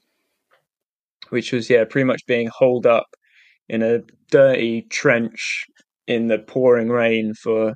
which 1.32 1.52
was 1.52 1.70
yeah 1.70 1.84
pretty 1.84 2.06
much 2.06 2.26
being 2.26 2.48
holed 2.48 2.86
up 2.86 3.08
in 3.68 3.84
a 3.84 4.00
dirty 4.32 4.84
trench 4.84 5.66
in 6.08 6.28
the 6.28 6.40
pouring 6.40 6.88
rain 6.88 7.34
for 7.34 7.74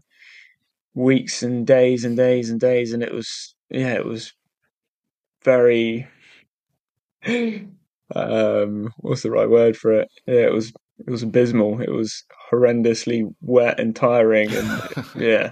weeks 0.93 1.43
and 1.43 1.67
days 1.67 2.05
and 2.05 2.15
days 2.15 2.49
and 2.49 2.61
days, 2.61 2.93
and 2.93 3.03
it 3.03 3.13
was 3.13 3.53
yeah 3.69 3.95
it 3.95 4.05
was 4.05 4.31
very 5.43 6.07
um 8.15 8.89
what's 8.99 9.23
the 9.23 9.31
right 9.31 9.49
word 9.49 9.75
for 9.75 9.91
it? 9.91 10.07
Yeah, 10.25 10.45
it 10.45 10.53
was 10.53 10.71
it 10.99 11.09
was 11.11 11.23
abysmal. 11.23 11.81
It 11.81 11.91
was 11.91 12.23
horrendously 12.49 13.29
wet 13.41 13.77
and 13.77 13.93
tiring, 13.93 14.53
and 14.53 14.81
yeah, 15.17 15.51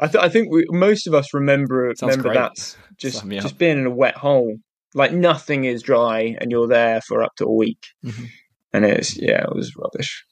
I, 0.00 0.06
th- 0.06 0.24
I 0.24 0.28
think 0.28 0.50
we, 0.50 0.64
most 0.70 1.06
of 1.06 1.14
us 1.14 1.34
remember 1.34 1.92
Sounds 1.94 2.16
remember 2.16 2.34
that 2.34 2.76
just 2.96 3.28
just 3.28 3.58
being 3.58 3.78
in 3.78 3.86
a 3.86 3.90
wet 3.90 4.16
hole, 4.16 4.56
like 4.94 5.12
nothing 5.12 5.64
is 5.64 5.82
dry, 5.82 6.36
and 6.40 6.50
you're 6.50 6.68
there 6.68 7.00
for 7.02 7.22
up 7.22 7.34
to 7.36 7.44
a 7.44 7.54
week, 7.54 7.86
mm-hmm. 8.04 8.24
and 8.72 8.84
it's 8.84 9.16
yeah, 9.16 9.44
it 9.44 9.54
was 9.54 9.76
rubbish. 9.76 10.24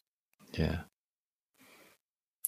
Yeah, 0.55 0.81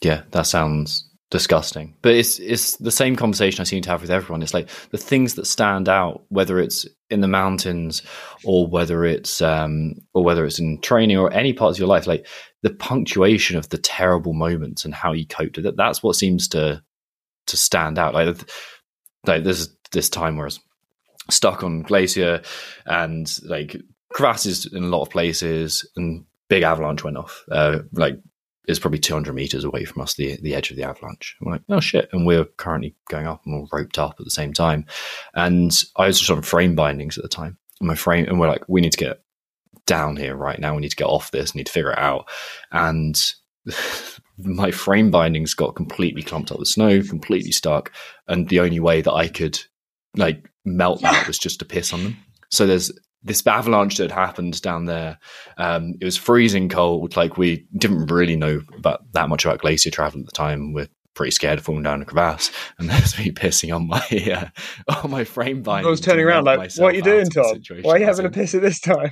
yeah, 0.03 0.23
that 0.31 0.47
sounds 0.47 1.07
disgusting. 1.31 1.95
But 2.03 2.15
it's 2.15 2.39
it's 2.39 2.77
the 2.77 2.91
same 2.91 3.17
conversation 3.17 3.61
I 3.61 3.65
seem 3.65 3.83
to 3.83 3.91
have 3.91 4.01
with 4.01 4.11
everyone. 4.11 4.43
It's 4.43 4.55
like 4.55 4.69
the 4.91 4.99
things 4.99 5.35
that 5.35 5.47
stand 5.47 5.89
out, 5.89 6.25
whether 6.29 6.59
it's 6.59 6.87
in 7.09 7.21
the 7.21 7.29
mountains 7.29 8.03
or 8.45 8.67
whether 8.67 9.05
it's 9.05 9.41
um 9.41 9.95
or 10.15 10.25
whether 10.25 10.45
it's 10.45 10.59
in 10.59 10.81
training 10.81 11.19
or 11.19 11.33
any 11.33 11.53
parts 11.53 11.77
of 11.77 11.81
your 11.81 11.89
life, 11.89 12.07
like 12.07 12.27
the 12.63 12.71
punctuation 12.71 13.57
of 13.57 13.69
the 13.69 13.79
terrible 13.79 14.33
moments 14.33 14.85
and 14.85 14.95
how 14.95 15.13
you 15.13 15.27
coped 15.27 15.57
with 15.57 15.67
it. 15.67 15.77
That's 15.77 16.03
what 16.03 16.17
seems 16.17 16.49
to 16.49 16.83
to 17.51 17.57
stand 17.57 17.99
out. 17.99 18.15
Like, 18.15 18.37
like 19.27 19.45
this 19.45 19.69
this 19.93 20.09
time 20.09 20.37
where 20.37 20.47
I 20.47 20.49
was 20.49 20.61
stuck 21.31 21.63
on 21.63 21.83
glacier 21.83 22.43
and 22.87 23.31
like 23.45 23.77
crevasses 24.13 24.67
in 24.73 24.85
a 24.85 24.89
lot 24.89 25.03
of 25.03 25.11
places 25.11 25.89
and 25.97 26.25
big 26.49 26.63
avalanche 26.63 27.05
went 27.05 27.17
off. 27.17 27.45
Uh, 27.51 27.81
like 27.93 28.17
it's 28.67 28.79
probably 28.79 28.99
200 28.99 29.33
meters 29.33 29.65
away 29.65 29.85
from 29.85 30.03
us, 30.03 30.15
the 30.15 30.39
the 30.43 30.55
edge 30.55 30.71
of 30.71 30.77
the 30.77 30.85
avalanche. 30.85 31.37
And 31.41 31.47
we're 31.47 31.53
like, 31.55 31.63
oh 31.69 31.81
shit! 31.81 32.09
And 32.13 32.27
we're 32.27 32.45
currently 32.45 32.95
going 33.09 33.27
up 33.27 33.43
and 33.45 33.55
we're 33.55 33.79
roped 33.79 33.99
up 33.99 34.17
at 34.19 34.25
the 34.25 34.31
same 34.31 34.53
time. 34.53 34.87
And 35.35 35.73
I 35.97 36.07
was 36.07 36.19
just 36.19 36.31
on 36.31 36.43
frame 36.43 36.75
bindings 36.75 37.19
at 37.19 37.23
the 37.23 37.29
time. 37.29 37.59
And 37.81 37.89
my 37.89 37.95
frame, 37.95 38.27
and 38.27 38.39
we're 38.39 38.49
like, 38.49 38.69
we 38.69 38.81
need 38.81 38.93
to 38.93 38.99
get 38.99 39.23
down 39.87 40.17
here 40.17 40.37
right 40.37 40.59
now. 40.59 40.75
We 40.75 40.83
need 40.83 40.91
to 40.91 40.97
get 40.97 41.07
off 41.07 41.31
this. 41.31 41.55
Need 41.55 41.67
to 41.67 41.73
figure 41.73 41.93
it 41.93 41.99
out. 41.99 42.29
And 42.71 43.21
my 44.45 44.71
frame 44.71 45.11
bindings 45.11 45.55
got 45.55 45.77
completely 45.77 46.23
clumped 46.23 46.53
up 46.53 46.59
with 46.59 46.69
snow, 46.69 47.03
completely 47.03 47.53
stuck, 47.53 47.93
and 48.29 48.49
the 48.49 48.61
only 48.61 48.81
way 48.81 49.03
that 49.03 49.13
I 49.13 49.29
could 49.29 49.61
like 50.17 50.49
melt 50.65 51.03
that 51.03 51.27
was 51.27 51.39
just 51.39 51.59
to 51.61 51.65
piss 51.65 51.93
on 51.93 52.05
them. 52.05 52.17
So 52.51 52.67
there's 52.67 52.91
this 53.23 53.47
avalanche 53.47 53.99
that 53.99 54.11
happened 54.11 54.61
down 54.63 54.87
there. 54.87 55.19
Um, 55.59 55.95
it 56.01 56.05
was 56.05 56.17
freezing 56.17 56.69
cold. 56.69 57.17
Like 57.17 57.37
we 57.37 57.67
didn't 57.77 58.07
really 58.07 58.37
know 58.37 58.63
about 58.77 59.01
that 59.13 59.29
much 59.29 59.45
about 59.45 59.61
glacier 59.61 59.91
travel 59.91 60.21
at 60.21 60.27
the 60.27 60.33
time. 60.33 60.73
We're 60.73 60.89
pretty 61.15 61.33
scared 61.33 61.59
of 61.59 61.65
falling 61.65 61.83
down 61.83 62.03
a 62.03 62.05
crevasse, 62.05 62.51
and 62.79 62.89
there's 62.91 63.19
me 63.19 63.31
pissing 63.31 63.75
on 63.75 63.89
my 63.89 64.03
uh, 64.33 65.01
on 65.05 65.11
my 65.11 65.25
frame 65.25 65.63
binding. 65.63 65.87
I 65.87 65.91
was 65.91 66.01
turning 66.01 66.25
around 66.25 66.45
like, 66.45 66.73
"What 66.77 66.95
are 66.95 66.97
you 66.97 67.03
doing, 67.03 67.29
Tom? 67.31 67.61
Why 67.83 67.93
are 67.93 67.99
you 67.99 68.07
having 68.07 68.27
a 68.27 68.31
piss 68.31 68.55
at 68.55 68.63
this 68.63 68.81
time?" 68.81 69.11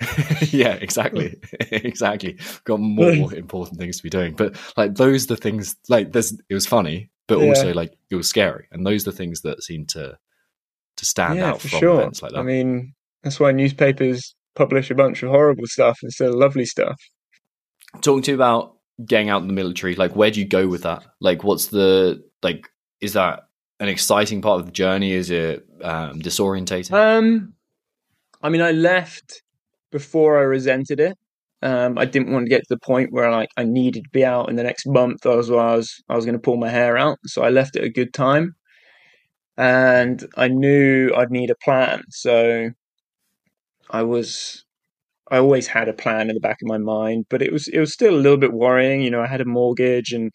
yeah, 0.50 0.74
exactly, 0.74 1.40
exactly. 1.70 2.38
Got 2.64 2.80
more 2.80 3.34
important 3.34 3.78
things 3.78 3.98
to 3.98 4.02
be 4.02 4.10
doing, 4.10 4.34
but 4.34 4.56
like 4.76 4.94
those 4.94 5.24
are 5.24 5.28
the 5.28 5.36
things. 5.36 5.76
Like 5.88 6.12
there's, 6.12 6.32
it 6.48 6.54
was 6.54 6.66
funny, 6.66 7.10
but 7.26 7.38
yeah. 7.38 7.48
also 7.48 7.72
like 7.72 7.94
it 8.10 8.16
was 8.16 8.28
scary, 8.28 8.66
and 8.72 8.86
those 8.86 9.06
are 9.06 9.10
the 9.10 9.16
things 9.16 9.42
that 9.42 9.62
seem 9.62 9.86
to 9.86 10.18
to 10.96 11.04
stand 11.04 11.38
yeah, 11.38 11.50
out 11.50 11.60
from 11.60 11.70
sure. 11.70 12.00
events 12.00 12.22
like 12.22 12.32
that. 12.32 12.38
I 12.38 12.42
mean, 12.42 12.94
that's 13.22 13.40
why 13.40 13.52
newspapers 13.52 14.34
publish 14.54 14.90
a 14.90 14.94
bunch 14.94 15.22
of 15.22 15.30
horrible 15.30 15.66
stuff 15.66 15.98
instead 16.02 16.28
of 16.28 16.34
lovely 16.36 16.66
stuff. 16.66 17.00
Talking 18.00 18.22
to 18.22 18.30
you 18.32 18.36
about 18.36 18.74
getting 19.04 19.28
out 19.28 19.42
in 19.42 19.48
the 19.48 19.54
military? 19.54 19.94
Like, 19.94 20.16
where 20.16 20.30
do 20.30 20.40
you 20.40 20.46
go 20.46 20.68
with 20.68 20.82
that? 20.82 21.04
Like, 21.20 21.44
what's 21.44 21.66
the 21.66 22.24
like? 22.42 22.68
Is 23.00 23.14
that 23.14 23.48
an 23.80 23.88
exciting 23.88 24.42
part 24.42 24.60
of 24.60 24.66
the 24.66 24.72
journey? 24.72 25.12
Is 25.12 25.30
it 25.30 25.66
um, 25.82 26.20
disorientating? 26.20 26.92
Um, 26.92 27.54
I 28.42 28.48
mean, 28.48 28.60
I 28.60 28.72
left 28.72 29.42
before 29.94 30.36
I 30.36 30.42
resented 30.42 30.98
it. 30.98 31.16
Um, 31.62 31.96
I 31.96 32.04
didn't 32.04 32.32
want 32.32 32.46
to 32.46 32.50
get 32.50 32.62
to 32.62 32.74
the 32.74 32.86
point 32.90 33.12
where 33.12 33.30
like 33.30 33.48
I 33.56 33.62
needed 33.62 34.02
to 34.04 34.10
be 34.10 34.24
out 34.24 34.50
in 34.50 34.56
the 34.56 34.64
next 34.64 34.86
month. 34.86 35.24
I 35.24 35.36
was 35.36 35.50
I 35.50 35.76
was 35.76 36.02
I 36.10 36.16
was 36.16 36.24
going 36.26 36.34
to 36.40 36.46
pull 36.46 36.56
my 36.58 36.68
hair 36.68 36.98
out, 36.98 37.18
so 37.26 37.42
I 37.42 37.50
left 37.50 37.76
at 37.76 37.84
a 37.84 37.88
good 37.88 38.12
time, 38.12 38.56
and 39.56 40.26
I 40.36 40.48
knew 40.48 41.14
I'd 41.16 41.30
need 41.30 41.50
a 41.50 41.64
plan. 41.64 42.02
So 42.10 42.70
I 43.88 44.02
was 44.02 44.64
I 45.30 45.38
always 45.38 45.68
had 45.68 45.88
a 45.88 46.00
plan 46.04 46.28
in 46.28 46.34
the 46.34 46.46
back 46.48 46.58
of 46.60 46.68
my 46.68 46.78
mind, 46.78 47.26
but 47.30 47.40
it 47.40 47.52
was 47.52 47.68
it 47.68 47.78
was 47.78 47.92
still 47.92 48.14
a 48.14 48.24
little 48.24 48.42
bit 48.46 48.52
worrying. 48.52 49.00
You 49.00 49.10
know, 49.12 49.22
I 49.22 49.28
had 49.28 49.40
a 49.40 49.46
mortgage, 49.60 50.12
and 50.12 50.32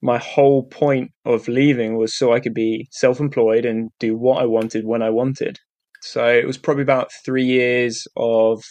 my 0.00 0.18
whole 0.18 0.62
point 0.62 1.10
of 1.24 1.48
leaving 1.48 1.96
was 1.96 2.16
so 2.16 2.32
I 2.32 2.40
could 2.40 2.54
be 2.54 2.86
self-employed 2.92 3.64
and 3.66 3.90
do 3.98 4.16
what 4.16 4.40
I 4.42 4.46
wanted 4.46 4.86
when 4.86 5.02
I 5.02 5.10
wanted. 5.10 5.58
So 6.02 6.26
it 6.28 6.46
was 6.46 6.58
probably 6.58 6.82
about 6.82 7.10
three 7.24 7.44
years 7.44 8.06
of 8.16 8.62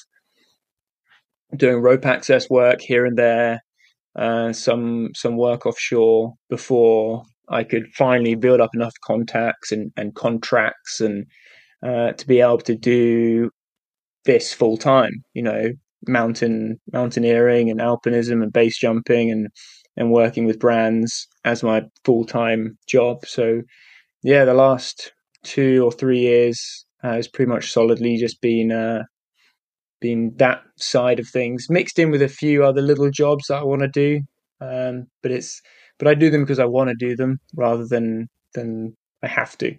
doing 1.56 1.82
rope 1.82 2.06
access 2.06 2.50
work 2.50 2.82
here 2.82 3.06
and 3.06 3.18
there, 3.18 3.62
uh, 4.16 4.54
some 4.54 5.10
some 5.16 5.38
work 5.38 5.66
offshore 5.66 6.34
before 6.50 7.24
I 7.50 7.64
could 7.64 7.88
finally 7.96 8.36
build 8.36 8.62
up 8.62 8.72
enough 8.74 8.94
contacts 9.06 9.72
and, 9.72 9.92
and 9.98 10.16
contracts 10.16 11.02
and 11.02 11.26
uh, 11.86 12.14
to 12.14 12.28
be 12.28 12.42
able 12.42 12.60
to 12.60 12.76
do 12.76 13.50
this 14.26 14.54
full 14.54 14.78
time. 14.78 15.24
You 15.34 15.44
know, 15.44 15.72
mountain 16.08 16.80
mountaineering 16.92 17.70
and 17.70 17.80
alpinism 17.80 18.44
and 18.44 18.54
base 18.54 18.78
jumping 18.78 19.32
and 19.32 19.48
and 19.98 20.12
working 20.12 20.46
with 20.46 20.60
brands 20.60 21.28
as 21.44 21.64
my 21.64 21.84
full 22.06 22.26
time 22.26 22.78
job. 22.88 23.26
So 23.26 23.62
yeah, 24.24 24.46
the 24.46 24.54
last 24.54 25.14
two 25.44 25.84
or 25.84 25.92
three 25.92 26.20
years 26.20 26.86
has 27.02 27.28
pretty 27.28 27.50
much 27.50 27.72
solidly 27.72 28.18
just 28.18 28.42
been 28.42 28.72
uh, 28.72 29.04
been 30.02 30.34
that 30.38 30.64
side 30.76 31.20
of 31.20 31.28
things, 31.28 31.68
mixed 31.70 32.00
in 32.00 32.12
with 32.12 32.22
a 32.22 32.28
few 32.28 32.66
other 32.66 32.82
little 32.82 33.10
jobs 33.10 33.48
that 33.48 33.60
I 33.60 33.64
want 33.64 33.82
to 33.82 33.88
do. 33.88 34.22
Um, 34.60 35.08
but 35.24 35.32
it's 35.32 35.62
but 35.98 36.08
I 36.08 36.14
do 36.14 36.30
them 36.30 36.44
because 36.44 36.60
I 36.60 36.66
want 36.66 36.90
to 36.90 36.96
do 36.96 37.16
them 37.16 37.40
rather 37.56 37.86
than 37.88 38.28
than 38.54 38.96
I 39.24 39.28
have 39.28 39.58
to. 39.60 39.76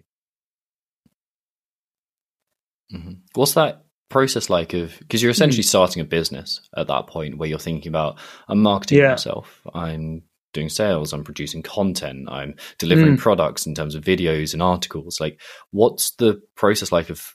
Mm-hmm. 2.93 3.13
What's 3.35 3.53
that 3.53 3.83
process 4.09 4.49
like 4.49 4.73
of 4.73 4.97
because 4.99 5.21
you're 5.21 5.31
essentially 5.31 5.63
mm. 5.63 5.67
starting 5.67 6.01
a 6.01 6.05
business 6.05 6.61
at 6.77 6.87
that 6.87 7.07
point 7.07 7.37
where 7.37 7.49
you're 7.49 7.59
thinking 7.59 7.89
about 7.89 8.19
I'm 8.47 8.61
marketing 8.61 8.99
yeah. 8.99 9.11
myself, 9.11 9.61
I'm 9.73 10.23
doing 10.53 10.69
sales, 10.69 11.13
I'm 11.13 11.23
producing 11.23 11.63
content, 11.63 12.29
I'm 12.29 12.55
delivering 12.77 13.17
mm. 13.17 13.19
products 13.19 13.65
in 13.65 13.73
terms 13.73 13.95
of 13.95 14.03
videos 14.03 14.53
and 14.53 14.61
articles. 14.61 15.19
Like, 15.19 15.41
what's 15.71 16.11
the 16.11 16.41
process 16.55 16.91
like 16.91 17.09
of 17.09 17.33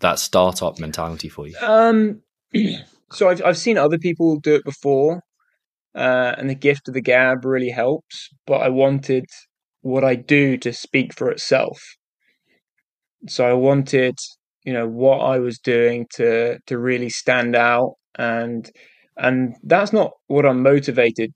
that 0.00 0.18
startup 0.18 0.78
mentality 0.78 1.28
for 1.28 1.46
you? 1.46 1.56
Um, 1.62 2.22
so 3.10 3.28
I've 3.28 3.42
I've 3.44 3.58
seen 3.58 3.78
other 3.78 3.98
people 3.98 4.38
do 4.40 4.54
it 4.54 4.64
before, 4.64 5.22
uh, 5.94 6.34
and 6.38 6.48
the 6.50 6.54
gift 6.54 6.88
of 6.88 6.94
the 6.94 7.00
gab 7.00 7.44
really 7.44 7.70
helps. 7.70 8.28
But 8.46 8.62
I 8.62 8.68
wanted 8.68 9.24
what 9.82 10.04
I 10.04 10.14
do 10.16 10.56
to 10.58 10.72
speak 10.72 11.14
for 11.14 11.30
itself. 11.30 11.80
So 13.28 13.44
I 13.48 13.52
wanted, 13.54 14.16
you 14.64 14.72
know, 14.72 14.88
what 14.88 15.18
I 15.18 15.38
was 15.38 15.58
doing 15.58 16.06
to 16.14 16.58
to 16.66 16.78
really 16.78 17.10
stand 17.10 17.56
out, 17.56 17.94
and 18.16 18.70
and 19.16 19.54
that's 19.64 19.92
not 19.92 20.12
what 20.28 20.46
I'm 20.46 20.62
motivated 20.62 21.32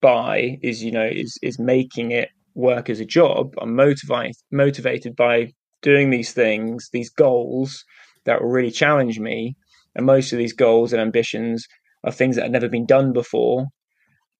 by. 0.00 0.58
Is 0.62 0.82
you 0.82 0.92
know 0.92 1.06
is 1.06 1.38
is 1.42 1.58
making 1.58 2.12
it 2.12 2.28
work 2.54 2.90
as 2.90 3.00
a 3.00 3.04
job. 3.06 3.54
I'm 3.60 3.74
motivated 3.74 4.36
motivated 4.52 5.16
by 5.16 5.52
doing 5.82 6.10
these 6.10 6.32
things, 6.32 6.88
these 6.92 7.10
goals 7.10 7.84
that 8.24 8.40
will 8.40 8.48
really 8.50 8.70
challenge 8.70 9.20
me 9.20 9.54
and 9.94 10.06
most 10.06 10.32
of 10.32 10.38
these 10.38 10.52
goals 10.52 10.92
and 10.92 11.00
ambitions 11.00 11.66
are 12.04 12.12
things 12.12 12.36
that 12.36 12.42
had 12.42 12.52
never 12.52 12.68
been 12.68 12.86
done 12.86 13.12
before, 13.12 13.66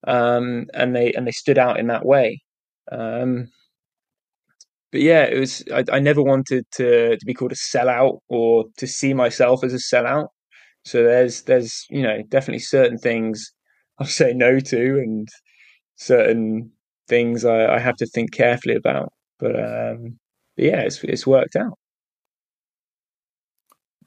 um, 0.06 0.66
and 0.74 0.94
they 0.94 1.12
and 1.12 1.26
they 1.26 1.32
stood 1.32 1.58
out 1.58 1.78
in 1.78 1.88
that 1.88 2.04
way. 2.06 2.40
Um, 2.92 3.48
but 4.92 5.00
yeah, 5.00 5.24
it 5.24 5.38
was. 5.38 5.64
I, 5.72 5.84
I, 5.92 5.98
never 6.00 6.22
wanted 6.22 6.64
to 6.72 7.16
to 7.16 7.26
be 7.26 7.34
called 7.34 7.52
a 7.52 7.56
sellout 7.56 8.18
or 8.28 8.66
to 8.78 8.86
see 8.86 9.14
myself 9.14 9.64
as 9.64 9.74
a 9.74 9.78
sellout. 9.94 10.28
So 10.84 11.02
there's 11.02 11.42
there's 11.42 11.86
you 11.90 12.02
know 12.02 12.22
definitely 12.28 12.60
certain 12.60 12.98
things 12.98 13.52
I'll 13.98 14.06
say 14.06 14.32
no 14.34 14.60
to, 14.60 14.98
and 14.98 15.28
certain 15.96 16.72
things 17.08 17.44
I, 17.44 17.74
I 17.76 17.78
have 17.78 17.96
to 17.96 18.06
think 18.06 18.32
carefully 18.32 18.76
about. 18.76 19.12
But, 19.40 19.56
um, 19.56 20.18
but 20.56 20.64
yeah, 20.66 20.80
it's 20.82 21.02
it's 21.04 21.26
worked 21.26 21.56
out 21.56 21.78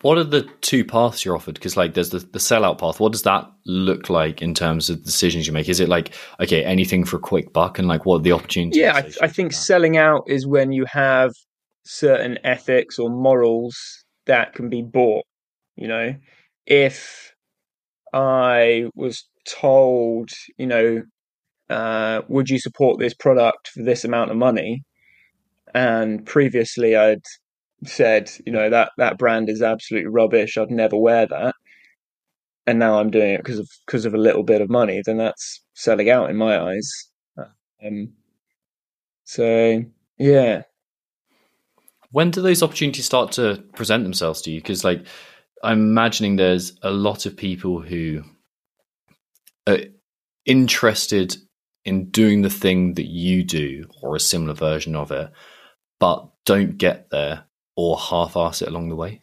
what 0.02 0.18
are 0.18 0.24
the 0.24 0.48
two 0.62 0.86
paths 0.86 1.26
you're 1.26 1.36
offered? 1.36 1.56
Because 1.56 1.76
like 1.76 1.94
there's 1.94 2.12
the, 2.12 2.20
the 2.20 2.40
sellout 2.40 2.80
path. 2.80 3.00
What 3.00 3.12
does 3.12 3.24
that 3.24 3.50
look 3.66 4.10
like 4.10 4.42
in 4.42 4.54
terms 4.54 4.90
of 4.90 5.04
decisions 5.04 5.48
you 5.48 5.54
make? 5.54 5.70
Is 5.70 5.80
it 5.80 5.90
like 5.90 6.14
okay, 6.40 6.64
anything 6.64 7.04
for 7.04 7.18
a 7.18 7.20
quick 7.20 7.52
buck, 7.54 7.80
and 7.80 7.88
like 7.88 8.06
what 8.06 8.18
are 8.18 8.24
the 8.24 8.32
opportunities? 8.32 8.80
Yeah, 8.80 8.96
I, 8.96 9.26
I 9.26 9.28
think 9.28 9.54
selling 9.54 9.98
out 9.98 10.24
is 10.28 10.46
when 10.46 10.72
you 10.72 10.86
have 10.86 11.32
certain 11.84 12.38
ethics 12.44 13.00
or 13.00 13.10
morals 13.10 13.76
that 14.26 14.54
can 14.54 14.70
be 14.70 14.84
bought. 14.84 15.26
You 15.76 15.88
know, 15.88 16.16
if 16.66 17.34
I 18.14 18.86
was 18.96 19.28
told, 19.48 20.30
you 20.58 20.68
know, 20.68 21.04
uh, 21.70 22.22
would 22.28 22.50
you 22.50 22.60
support 22.60 23.00
this 23.00 23.14
product 23.14 23.70
for 23.70 23.84
this 23.84 24.04
amount 24.04 24.32
of 24.32 24.38
money? 24.38 24.84
And 25.74 26.26
previously, 26.26 26.96
I'd 26.96 27.22
said, 27.86 28.32
you 28.46 28.52
know, 28.52 28.70
that 28.70 28.92
that 28.98 29.18
brand 29.18 29.50
is 29.50 29.62
absolutely 29.62 30.10
rubbish. 30.10 30.58
I'd 30.58 30.72
never 30.72 30.98
wear 30.98 31.28
that. 31.28 31.56
And 32.66 32.80
now 32.80 33.00
I'm 33.00 33.12
doing 33.12 33.34
it 33.34 33.38
because 33.38 33.60
of 33.60 33.70
because 33.86 34.06
of 34.06 34.14
a 34.14 34.20
little 34.20 34.44
bit 34.44 34.62
of 34.62 34.70
money. 34.70 35.02
Then 35.06 35.18
that's 35.18 35.62
selling 35.74 36.10
out 36.10 36.30
in 36.30 36.38
my 36.38 36.60
eyes. 36.60 36.92
Um, 37.86 38.14
so 39.24 39.84
yeah. 40.18 40.64
When 42.12 42.32
do 42.32 42.42
those 42.42 42.64
opportunities 42.64 43.06
start 43.06 43.34
to 43.34 43.64
present 43.76 44.04
themselves 44.04 44.42
to 44.44 44.52
you? 44.52 44.60
Because 44.60 44.84
like 44.84 45.06
I'm 45.64 45.80
imagining 45.80 46.36
there's 46.36 46.78
a 46.82 46.92
lot 46.92 47.26
of 47.26 47.38
people 47.38 47.82
who 47.82 48.24
are 49.68 49.80
interested 50.46 51.36
in 51.86 52.10
doing 52.10 52.42
the 52.42 52.50
thing 52.50 52.96
that 52.96 53.08
you 53.08 53.44
do 53.44 53.86
or 54.02 54.16
a 54.16 54.20
similar 54.20 54.54
version 54.54 54.96
of 54.96 55.12
it, 55.12 55.30
but 56.00 56.28
don't 56.46 56.78
get 56.78 57.10
there 57.12 57.46
or 57.78 57.98
half-ass 57.98 58.62
it 58.62 58.68
along 58.68 58.90
the 58.90 58.96
way? 58.96 59.22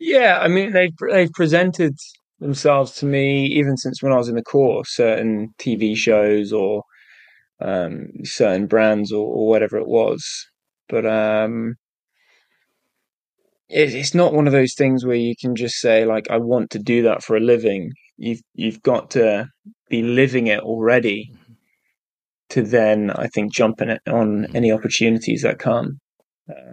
Yeah, 0.00 0.38
I 0.40 0.48
mean 0.48 0.72
they've 0.72 0.96
they've 1.12 1.32
presented 1.32 1.96
themselves 2.40 2.92
to 2.92 3.06
me 3.06 3.44
even 3.46 3.76
since 3.76 4.02
when 4.02 4.12
I 4.12 4.16
was 4.16 4.28
in 4.28 4.34
the 4.34 4.42
course, 4.42 4.96
certain 4.96 5.54
TV 5.58 5.94
shows 5.94 6.52
or 6.52 6.82
um, 7.60 8.08
certain 8.24 8.66
brands 8.66 9.12
or, 9.12 9.26
or, 9.26 9.46
whatever 9.46 9.76
it 9.76 9.86
was. 9.86 10.24
But 10.88 11.04
um, 11.04 11.74
it, 13.68 13.94
it's 13.94 14.14
not 14.14 14.32
one 14.32 14.46
of 14.46 14.54
those 14.54 14.72
things 14.72 15.04
where 15.04 15.16
you 15.16 15.34
can 15.38 15.54
just 15.54 15.76
say 15.76 16.06
like 16.06 16.30
I 16.30 16.38
want 16.38 16.70
to 16.70 16.78
do 16.78 17.02
that 17.02 17.22
for 17.22 17.36
a 17.36 17.40
living. 17.40 17.92
You've 18.16 18.40
you've 18.54 18.82
got 18.82 19.10
to 19.10 19.48
be 19.90 20.02
living 20.02 20.46
it 20.46 20.60
already 20.60 21.30
to 22.48 22.62
then 22.62 23.10
I 23.10 23.26
think 23.28 23.52
jump 23.52 23.82
in 23.82 23.90
it 23.90 24.00
on 24.08 24.46
any 24.56 24.72
opportunities 24.72 25.42
that 25.42 25.58
come. 25.58 26.00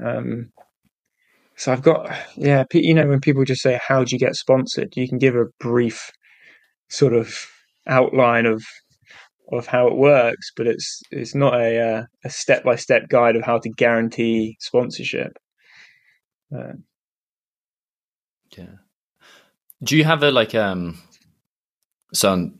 Um, 0.03 0.51
so 1.57 1.71
I've 1.71 1.81
got, 1.81 2.15
yeah, 2.35 2.65
you 2.71 2.93
know, 2.93 3.07
when 3.07 3.19
people 3.19 3.43
just 3.43 3.61
say, 3.61 3.79
"How 3.85 4.03
do 4.03 4.15
you 4.15 4.19
get 4.19 4.35
sponsored?" 4.35 4.95
You 4.95 5.07
can 5.09 5.17
give 5.17 5.35
a 5.35 5.45
brief 5.59 6.11
sort 6.89 7.13
of 7.13 7.35
outline 7.87 8.45
of 8.45 8.63
of 9.51 9.65
how 9.65 9.87
it 9.87 9.95
works, 9.95 10.51
but 10.55 10.67
it's 10.67 11.01
it's 11.11 11.33
not 11.33 11.55
a 11.55 11.79
uh, 11.79 12.03
a 12.23 12.29
step 12.29 12.63
by 12.63 12.75
step 12.75 13.09
guide 13.09 13.35
of 13.35 13.43
how 13.43 13.57
to 13.59 13.69
guarantee 13.69 14.57
sponsorship. 14.59 15.37
Uh, 16.55 16.73
yeah. 18.55 18.75
Do 19.83 19.97
you 19.97 20.03
have 20.03 20.21
a 20.23 20.31
like 20.31 20.53
um? 20.53 20.99
So 22.13 22.33
I'm, 22.33 22.59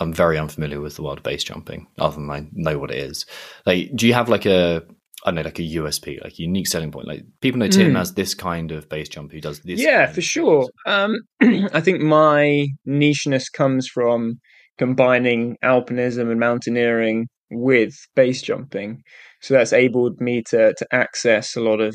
I'm 0.00 0.12
very 0.12 0.38
unfamiliar 0.38 0.80
with 0.80 0.96
the 0.96 1.02
world 1.02 1.18
of 1.18 1.24
base 1.24 1.44
jumping, 1.44 1.86
other 1.98 2.16
than 2.16 2.30
I 2.30 2.48
know 2.52 2.78
what 2.78 2.90
it 2.90 2.98
is. 2.98 3.24
Like, 3.66 3.90
do 3.94 4.06
you 4.06 4.14
have 4.14 4.28
like 4.28 4.46
a 4.46 4.82
I 5.24 5.30
don't 5.30 5.36
know, 5.36 5.42
like 5.42 5.58
a 5.58 5.62
USP, 5.62 6.22
like 6.22 6.32
a 6.32 6.42
unique 6.42 6.66
selling 6.66 6.90
point. 6.90 7.06
Like 7.06 7.24
people 7.40 7.58
know 7.58 7.68
Tim 7.68 7.92
mm. 7.92 8.00
as 8.00 8.14
this 8.14 8.34
kind 8.34 8.72
of 8.72 8.88
base 8.88 9.08
jump 9.08 9.32
who 9.32 9.40
does 9.40 9.60
this. 9.60 9.80
Yeah, 9.80 10.06
for 10.06 10.20
sure. 10.20 10.68
Um, 10.86 11.16
I 11.40 11.80
think 11.80 12.00
my 12.00 12.68
nicheness 12.86 13.50
comes 13.52 13.86
from 13.86 14.40
combining 14.78 15.56
alpinism 15.62 16.30
and 16.30 16.40
mountaineering 16.40 17.28
with 17.50 17.94
base 18.16 18.42
jumping. 18.42 19.02
So 19.40 19.54
that's 19.54 19.72
enabled 19.72 20.20
me 20.20 20.42
to 20.48 20.74
to 20.74 20.86
access 20.92 21.56
a 21.56 21.60
lot 21.60 21.80
of 21.80 21.94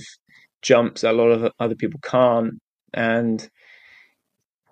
jumps 0.62 1.02
that 1.02 1.14
a 1.14 1.18
lot 1.18 1.32
of 1.32 1.52
other 1.60 1.76
people 1.76 2.00
can't. 2.04 2.54
And 2.94 3.48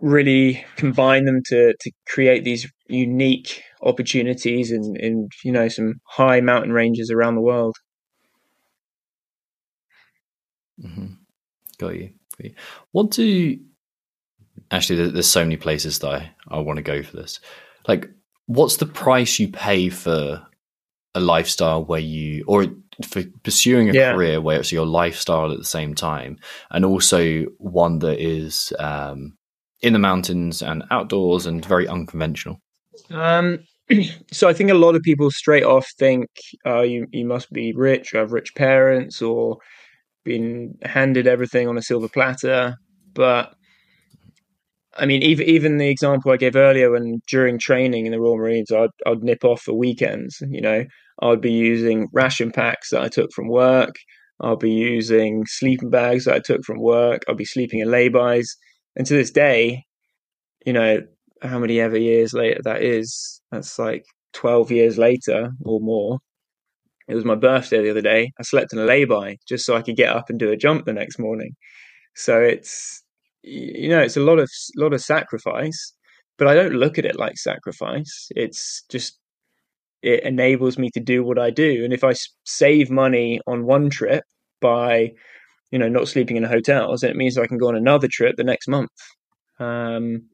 really 0.01 0.64
combine 0.76 1.26
them 1.26 1.41
to 1.45 1.74
to 1.80 1.91
create 2.08 2.43
these 2.43 2.70
unique 2.88 3.64
opportunities 3.82 4.72
in 4.72 4.95
in 4.97 5.28
you 5.43 5.51
know 5.51 5.68
some 5.68 5.93
high 6.06 6.41
mountain 6.41 6.72
ranges 6.72 7.10
around 7.10 7.36
the 7.36 7.41
world. 7.41 7.76
Mm-hmm. 10.84 11.13
Got 11.78 11.95
you. 11.95 12.09
Got 12.38 12.45
you. 12.45 12.53
What 12.91 13.11
do 13.11 13.59
actually? 14.71 15.09
There's 15.09 15.28
so 15.28 15.43
many 15.43 15.57
places 15.57 15.99
that 15.99 16.09
I, 16.09 16.32
I 16.47 16.59
want 16.59 16.78
to 16.78 16.84
go 16.84 17.03
for 17.03 17.17
this. 17.17 17.39
Like, 17.88 18.09
what's 18.47 18.78
the 18.78 18.86
price 18.86 19.39
you 19.39 19.49
pay 19.49 19.89
for 19.89 20.45
a 21.15 21.19
lifestyle 21.19 21.84
where 21.84 21.99
you 21.99 22.43
or 22.47 22.67
for 23.03 23.23
pursuing 23.43 23.89
a 23.89 23.93
yeah. 23.93 24.13
career 24.13 24.39
where 24.39 24.59
it's 24.59 24.71
your 24.71 24.86
lifestyle 24.86 25.51
at 25.51 25.57
the 25.57 25.65
same 25.65 25.95
time 25.95 26.38
and 26.71 26.86
also 26.86 27.43
one 27.57 27.99
that 27.99 28.19
is 28.19 28.71
um, 28.80 29.38
in 29.82 29.93
the 29.93 29.99
mountains 29.99 30.61
and 30.61 30.84
outdoors 30.91 31.45
and 31.45 31.65
very 31.65 31.88
unconventional 31.88 32.61
um, 33.11 33.59
so 34.32 34.47
i 34.47 34.53
think 34.53 34.69
a 34.69 34.76
lot 34.76 34.95
of 34.95 35.01
people 35.01 35.32
straight 35.32 35.63
off 35.63 35.89
think 35.97 36.30
uh, 36.65 36.82
you, 36.82 37.07
you 37.11 37.26
must 37.26 37.51
be 37.51 37.73
rich 37.73 38.13
or 38.13 38.19
have 38.19 38.34
rich 38.34 38.53
parents 38.55 39.21
or 39.21 39.57
been 40.26 40.76
handed 40.84 41.28
everything 41.28 41.67
on 41.67 41.78
a 41.78 41.82
silver 41.82 42.09
platter 42.09 42.76
but 43.13 43.55
I 44.97 45.05
mean, 45.05 45.23
even 45.23 45.45
even 45.47 45.78
the 45.78 45.89
example 45.89 46.32
I 46.32 46.38
gave 46.38 46.55
earlier, 46.55 46.91
when 46.91 47.21
during 47.28 47.59
training 47.59 48.05
in 48.05 48.13
the 48.13 48.19
Royal 48.19 48.38
Marines, 48.38 48.71
I'd 48.71 48.89
I'd 49.05 49.23
nip 49.23 49.43
off 49.43 49.61
for 49.61 49.73
weekends. 49.73 50.41
You 50.49 50.61
know, 50.61 50.86
I'd 51.21 51.41
be 51.41 51.51
using 51.51 52.07
ration 52.13 52.51
packs 52.51 52.91
that 52.91 53.01
I 53.01 53.09
took 53.09 53.32
from 53.34 53.49
work. 53.49 53.95
I'll 54.41 54.55
be 54.57 54.71
using 54.71 55.45
sleeping 55.47 55.89
bags 55.89 56.26
that 56.26 56.36
I 56.36 56.39
took 56.39 56.63
from 56.63 56.80
work. 56.80 57.23
I'll 57.28 57.36
be 57.36 57.45
sleeping 57.45 57.80
in 57.80 57.88
laybys. 57.89 58.47
And 58.95 59.05
to 59.07 59.13
this 59.13 59.32
day, 59.32 59.84
you 60.65 60.73
know, 60.73 61.01
how 61.41 61.59
many 61.59 61.80
ever 61.80 61.97
years 61.97 62.34
later 62.34 62.61
that 62.63 62.82
is, 62.84 63.41
that's 63.51 63.80
like 63.80 64.05
12 64.34 64.71
years 64.71 64.97
later 64.97 65.51
or 65.63 65.80
more. 65.82 66.19
It 67.08 67.16
was 67.16 67.26
my 67.26 67.36
birthday 67.36 67.84
the 67.84 67.91
other 67.91 68.01
day. 68.01 68.32
I 68.39 68.43
slept 68.43 68.74
in 68.74 68.80
a 68.80 68.86
layby 68.86 69.38
just 69.47 69.66
so 69.66 69.76
I 69.76 69.82
could 69.82 69.95
get 69.95 70.16
up 70.16 70.30
and 70.30 70.39
do 70.39 70.51
a 70.51 70.58
jump 70.58 70.86
the 70.86 70.93
next 70.93 71.20
morning. 71.20 71.56
So 72.16 72.39
it's, 72.39 73.03
you 73.43 73.89
know, 73.89 74.01
it's 74.01 74.18
a 74.18 74.22
lot 74.22 74.39
of, 74.39 74.49
lot 74.76 74.93
of 74.93 75.01
sacrifice, 75.01 75.93
but 76.38 76.47
I 76.47 76.56
don't 76.56 76.74
look 76.74 76.97
at 76.97 77.06
it 77.06 77.20
like 77.20 77.38
sacrifice. 77.38 78.30
It's 78.36 78.84
just 78.89 79.20
it 80.01 80.24
enables 80.24 80.78
me 80.78 80.89
to 80.93 80.99
do 80.99 81.24
what 81.24 81.39
I 81.39 81.49
do. 81.49 81.84
And 81.84 81.93
if 81.93 82.03
I 82.03 82.14
save 82.45 82.91
money 82.91 83.39
on 83.47 83.66
one 83.66 83.89
trip 83.89 84.24
by, 84.62 85.12
you 85.72 85.80
know, 85.80 85.89
not 85.89 86.08
sleeping 86.08 86.38
in 86.38 86.43
hotels, 86.43 87.01
then 87.01 87.10
it 87.10 87.18
means 87.18 87.38
I 87.38 87.47
can 87.47 87.58
go 87.58 87.68
on 87.68 87.76
another 87.76 88.08
trip 88.08 88.36
the 88.38 88.43
next 88.43 88.68
month. 88.68 88.91
Um, 89.60 90.30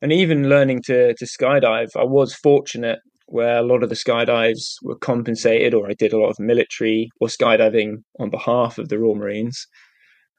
and 0.00 0.12
even 0.12 0.48
learning 0.48 0.82
to 0.86 1.14
to 1.14 1.24
skydive, 1.26 1.90
I 1.96 2.04
was 2.04 2.34
fortunate 2.34 2.98
where 3.26 3.58
a 3.58 3.62
lot 3.62 3.82
of 3.82 3.88
the 3.88 3.94
skydives 3.94 4.76
were 4.82 4.96
compensated, 4.96 5.74
or 5.74 5.88
I 5.88 5.94
did 5.94 6.12
a 6.12 6.18
lot 6.18 6.30
of 6.30 6.38
military 6.38 7.10
or 7.20 7.28
skydiving 7.28 8.02
on 8.18 8.30
behalf 8.30 8.78
of 8.78 8.88
the 8.88 8.98
Royal 8.98 9.14
Marines. 9.14 9.66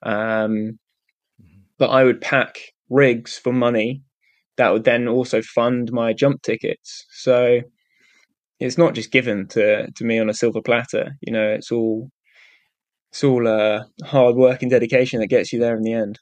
Um, 0.03 0.79
but 1.77 1.89
I 1.89 2.03
would 2.03 2.21
pack 2.21 2.57
rigs 2.89 3.37
for 3.37 3.53
money 3.53 4.03
that 4.57 4.71
would 4.71 4.83
then 4.83 5.07
also 5.07 5.41
fund 5.41 5.91
my 5.91 6.13
jump 6.13 6.41
tickets. 6.41 7.05
So 7.11 7.61
it's 8.59 8.77
not 8.77 8.93
just 8.95 9.11
given 9.11 9.47
to 9.49 9.91
to 9.91 10.05
me 10.05 10.19
on 10.19 10.29
a 10.29 10.33
silver 10.33 10.61
platter. 10.61 11.13
You 11.21 11.33
know, 11.33 11.49
it's 11.49 11.71
all 11.71 12.09
it's 13.11 13.23
all 13.23 13.47
uh, 13.47 13.83
hard 14.03 14.35
work 14.35 14.61
and 14.61 14.71
dedication 14.71 15.19
that 15.19 15.27
gets 15.27 15.53
you 15.53 15.59
there 15.59 15.75
in 15.75 15.83
the 15.83 15.93
end. 15.93 16.19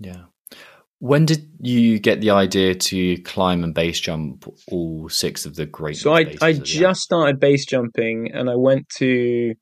Yeah. 0.00 0.26
When 1.00 1.26
did 1.26 1.48
you 1.60 2.00
get 2.00 2.20
the 2.20 2.30
idea 2.30 2.74
to 2.74 3.18
climb 3.22 3.62
and 3.62 3.72
base 3.72 4.00
jump 4.00 4.46
all 4.70 5.08
six 5.08 5.46
of 5.46 5.54
the 5.54 5.66
great? 5.66 5.96
So 5.96 6.12
I 6.12 6.34
I 6.42 6.52
just 6.52 7.02
started 7.02 7.38
base 7.38 7.64
jumping, 7.66 8.32
and 8.32 8.50
I 8.50 8.56
went 8.56 8.88
to 8.96 9.54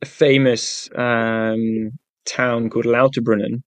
a 0.00 0.06
famous 0.06 0.88
um, 0.96 1.90
town 2.26 2.70
called 2.70 2.86
Lauterbrunnen, 2.86 3.62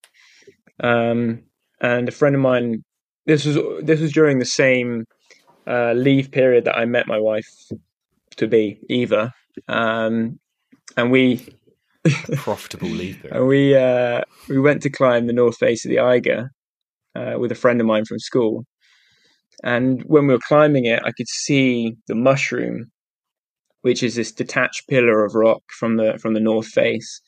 um, 0.83 1.43
and 1.81 2.09
a 2.09 2.11
friend 2.11 2.35
of 2.35 2.41
mine 2.41 2.83
this 3.25 3.45
was 3.45 3.57
this 3.83 3.99
was 3.99 4.11
during 4.11 4.39
the 4.39 4.45
same 4.45 5.05
uh, 5.67 5.93
leave 5.93 6.31
period 6.31 6.65
that 6.65 6.77
I 6.77 6.85
met 6.85 7.07
my 7.07 7.19
wife 7.19 7.49
to 8.37 8.47
be 8.47 8.79
Eva, 8.89 9.33
um, 9.67 10.39
and 10.97 11.11
we 11.11 11.47
profitable 12.35 12.89
leave 12.89 13.15
period. 13.21 13.37
and 13.37 13.47
we 13.47 13.75
uh, 13.75 14.21
we 14.47 14.59
went 14.59 14.81
to 14.83 14.89
climb 14.89 15.27
the 15.27 15.33
north 15.33 15.57
face 15.57 15.85
of 15.85 15.89
the 15.89 15.99
Eiger 15.99 16.51
uh, 17.15 17.35
with 17.39 17.51
a 17.51 17.55
friend 17.55 17.79
of 17.81 17.87
mine 17.87 18.05
from 18.05 18.19
school, 18.19 18.65
and 19.63 20.03
when 20.03 20.27
we 20.27 20.33
were 20.33 20.47
climbing 20.47 20.85
it, 20.85 21.01
I 21.03 21.11
could 21.11 21.27
see 21.27 21.95
the 22.07 22.15
mushroom, 22.15 22.91
which 23.81 24.03
is 24.03 24.15
this 24.15 24.31
detached 24.31 24.87
pillar 24.87 25.23
of 25.23 25.35
rock 25.35 25.63
from 25.79 25.97
the 25.97 26.17
from 26.19 26.33
the 26.33 26.39
north 26.39 26.67
face, 26.67 27.21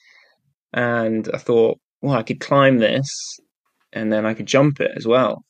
and 0.74 1.30
I 1.34 1.38
thought, 1.38 1.80
well, 2.02 2.18
I 2.18 2.24
could 2.24 2.40
climb 2.40 2.80
this, 2.80 3.08
and 3.94 4.12
then 4.12 4.26
I 4.26 4.34
could 4.34 4.48
jump 4.48 4.80
it 4.80 4.92
as 4.96 5.08
well. 5.08 5.44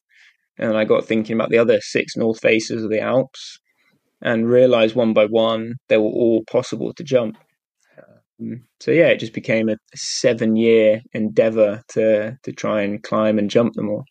And 0.57 0.75
I 0.75 0.85
got 0.85 1.05
thinking 1.05 1.35
about 1.35 1.49
the 1.49 1.59
other 1.59 1.79
six 1.81 2.15
north 2.15 2.39
faces 2.39 2.83
of 2.83 2.89
the 2.89 3.01
Alps 3.01 3.59
and 4.21 4.49
realized 4.49 4.95
one 4.95 5.13
by 5.13 5.25
one 5.25 5.73
they 5.87 5.97
were 5.97 6.05
all 6.05 6.43
possible 6.49 6.93
to 6.93 7.03
jump. 7.03 7.37
Um, 8.39 8.63
so 8.79 8.91
yeah, 8.91 9.07
it 9.07 9.19
just 9.19 9.33
became 9.33 9.69
a 9.69 9.77
seven 9.95 10.55
year 10.55 11.01
endeavor 11.13 11.83
to 11.89 12.37
to 12.43 12.51
try 12.51 12.81
and 12.81 13.03
climb 13.03 13.37
and 13.39 13.49
jump 13.49 13.73
them 13.73 13.89
all. 13.89 14.05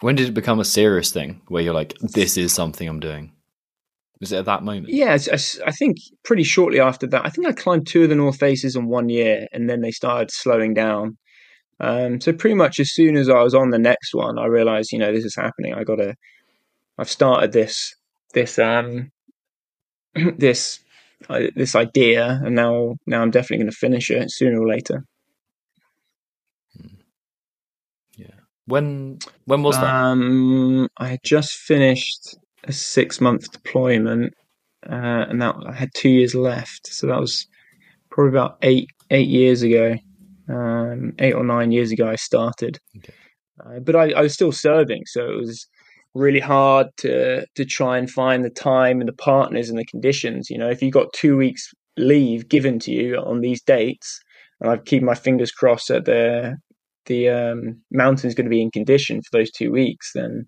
When 0.00 0.16
did 0.16 0.28
it 0.28 0.34
become 0.34 0.60
a 0.60 0.64
serious 0.64 1.10
thing 1.10 1.42
where 1.48 1.62
you're 1.62 1.74
like, 1.74 1.94
this 2.00 2.36
is 2.36 2.52
something 2.52 2.88
I'm 2.88 3.00
doing? 3.00 3.32
Was 4.20 4.32
it 4.32 4.38
at 4.38 4.44
that 4.46 4.62
moment? 4.62 4.88
Yeah, 4.92 5.16
I 5.66 5.72
think 5.72 5.96
pretty 6.24 6.42
shortly 6.42 6.80
after 6.80 7.06
that. 7.06 7.24
I 7.24 7.30
think 7.30 7.46
I 7.46 7.52
climbed 7.52 7.86
two 7.86 8.02
of 8.04 8.10
the 8.10 8.14
North 8.14 8.38
Faces 8.38 8.76
in 8.76 8.86
one 8.86 9.08
year, 9.08 9.46
and 9.52 9.68
then 9.68 9.80
they 9.80 9.90
started 9.90 10.30
slowing 10.30 10.74
down. 10.74 11.16
Um, 11.80 12.20
so 12.20 12.32
pretty 12.34 12.54
much 12.54 12.78
as 12.78 12.92
soon 12.92 13.16
as 13.16 13.30
I 13.30 13.42
was 13.42 13.54
on 13.54 13.70
the 13.70 13.78
next 13.78 14.14
one, 14.14 14.38
I 14.38 14.46
realized, 14.46 14.92
you 14.92 14.98
know, 14.98 15.12
this 15.12 15.24
is 15.24 15.34
happening. 15.34 15.72
I 15.72 15.84
got 15.84 15.96
to, 15.96 16.14
I've 16.98 17.08
started 17.08 17.52
this, 17.52 17.94
this, 18.34 18.58
um, 18.58 19.10
this, 20.36 20.80
uh, 21.30 21.44
this 21.56 21.74
idea, 21.74 22.40
and 22.44 22.54
now, 22.54 22.96
now 23.06 23.22
I'm 23.22 23.30
definitely 23.30 23.64
going 23.64 23.70
to 23.70 23.76
finish 23.76 24.10
it 24.10 24.30
sooner 24.30 24.60
or 24.60 24.68
later. 24.68 25.04
Hmm. 26.76 26.96
Yeah. 28.16 28.26
When, 28.70 29.18
when 29.44 29.62
was 29.62 29.76
that? 29.76 29.84
Um, 29.84 30.88
I 30.96 31.08
had 31.08 31.20
just 31.24 31.52
finished 31.52 32.36
a 32.64 32.72
six 32.72 33.20
month 33.20 33.52
deployment, 33.52 34.34
uh, 34.88 35.26
and 35.28 35.42
that 35.42 35.56
I 35.66 35.72
had 35.72 35.90
two 35.94 36.08
years 36.08 36.34
left. 36.34 36.86
So 36.86 37.06
that 37.06 37.20
was 37.20 37.46
probably 38.10 38.30
about 38.30 38.58
eight, 38.62 38.88
eight 39.10 39.28
years 39.28 39.62
ago 39.62 39.96
um, 40.50 41.12
eight 41.18 41.34
or 41.34 41.44
nine 41.44 41.72
years 41.72 41.92
ago. 41.92 42.08
I 42.08 42.16
started, 42.16 42.78
okay. 42.96 43.14
uh, 43.64 43.80
but 43.80 43.96
I, 43.96 44.12
I, 44.12 44.22
was 44.22 44.34
still 44.34 44.52
serving, 44.52 45.02
so 45.06 45.30
it 45.30 45.36
was 45.36 45.66
really 46.14 46.40
hard 46.40 46.88
to 46.98 47.46
to 47.54 47.64
try 47.64 47.96
and 47.96 48.10
find 48.10 48.44
the 48.44 48.50
time 48.50 49.00
and 49.00 49.08
the 49.08 49.14
partners 49.14 49.70
and 49.70 49.78
the 49.78 49.84
conditions. 49.84 50.50
You 50.50 50.58
know, 50.58 50.68
if 50.68 50.82
you 50.82 50.90
got 50.90 51.12
two 51.12 51.36
weeks 51.36 51.72
leave 51.96 52.48
given 52.48 52.78
to 52.80 52.92
you 52.92 53.16
on 53.16 53.40
these 53.40 53.62
dates, 53.62 54.20
and 54.60 54.70
I 54.70 54.76
keep 54.78 55.02
my 55.02 55.14
fingers 55.14 55.52
crossed 55.52 55.88
that 55.88 56.04
the 56.04 56.56
the 57.06 57.28
um, 57.28 57.82
mountain's 57.90 58.34
going 58.34 58.46
to 58.46 58.50
be 58.50 58.62
in 58.62 58.70
condition 58.70 59.22
for 59.22 59.38
those 59.38 59.50
two 59.50 59.72
weeks, 59.72 60.12
then 60.14 60.46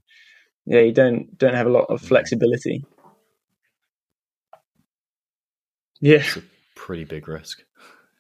yeah, 0.66 0.80
you 0.80 0.92
don't 0.92 1.36
don't 1.38 1.55
have 1.55 1.66
a 1.66 1.70
lot 1.70 1.86
of 1.88 2.00
flexibility. 2.00 2.84
Yeah, 6.00 6.18
it's 6.18 6.36
a 6.36 6.42
pretty 6.74 7.05
big 7.05 7.28
risk 7.28 7.62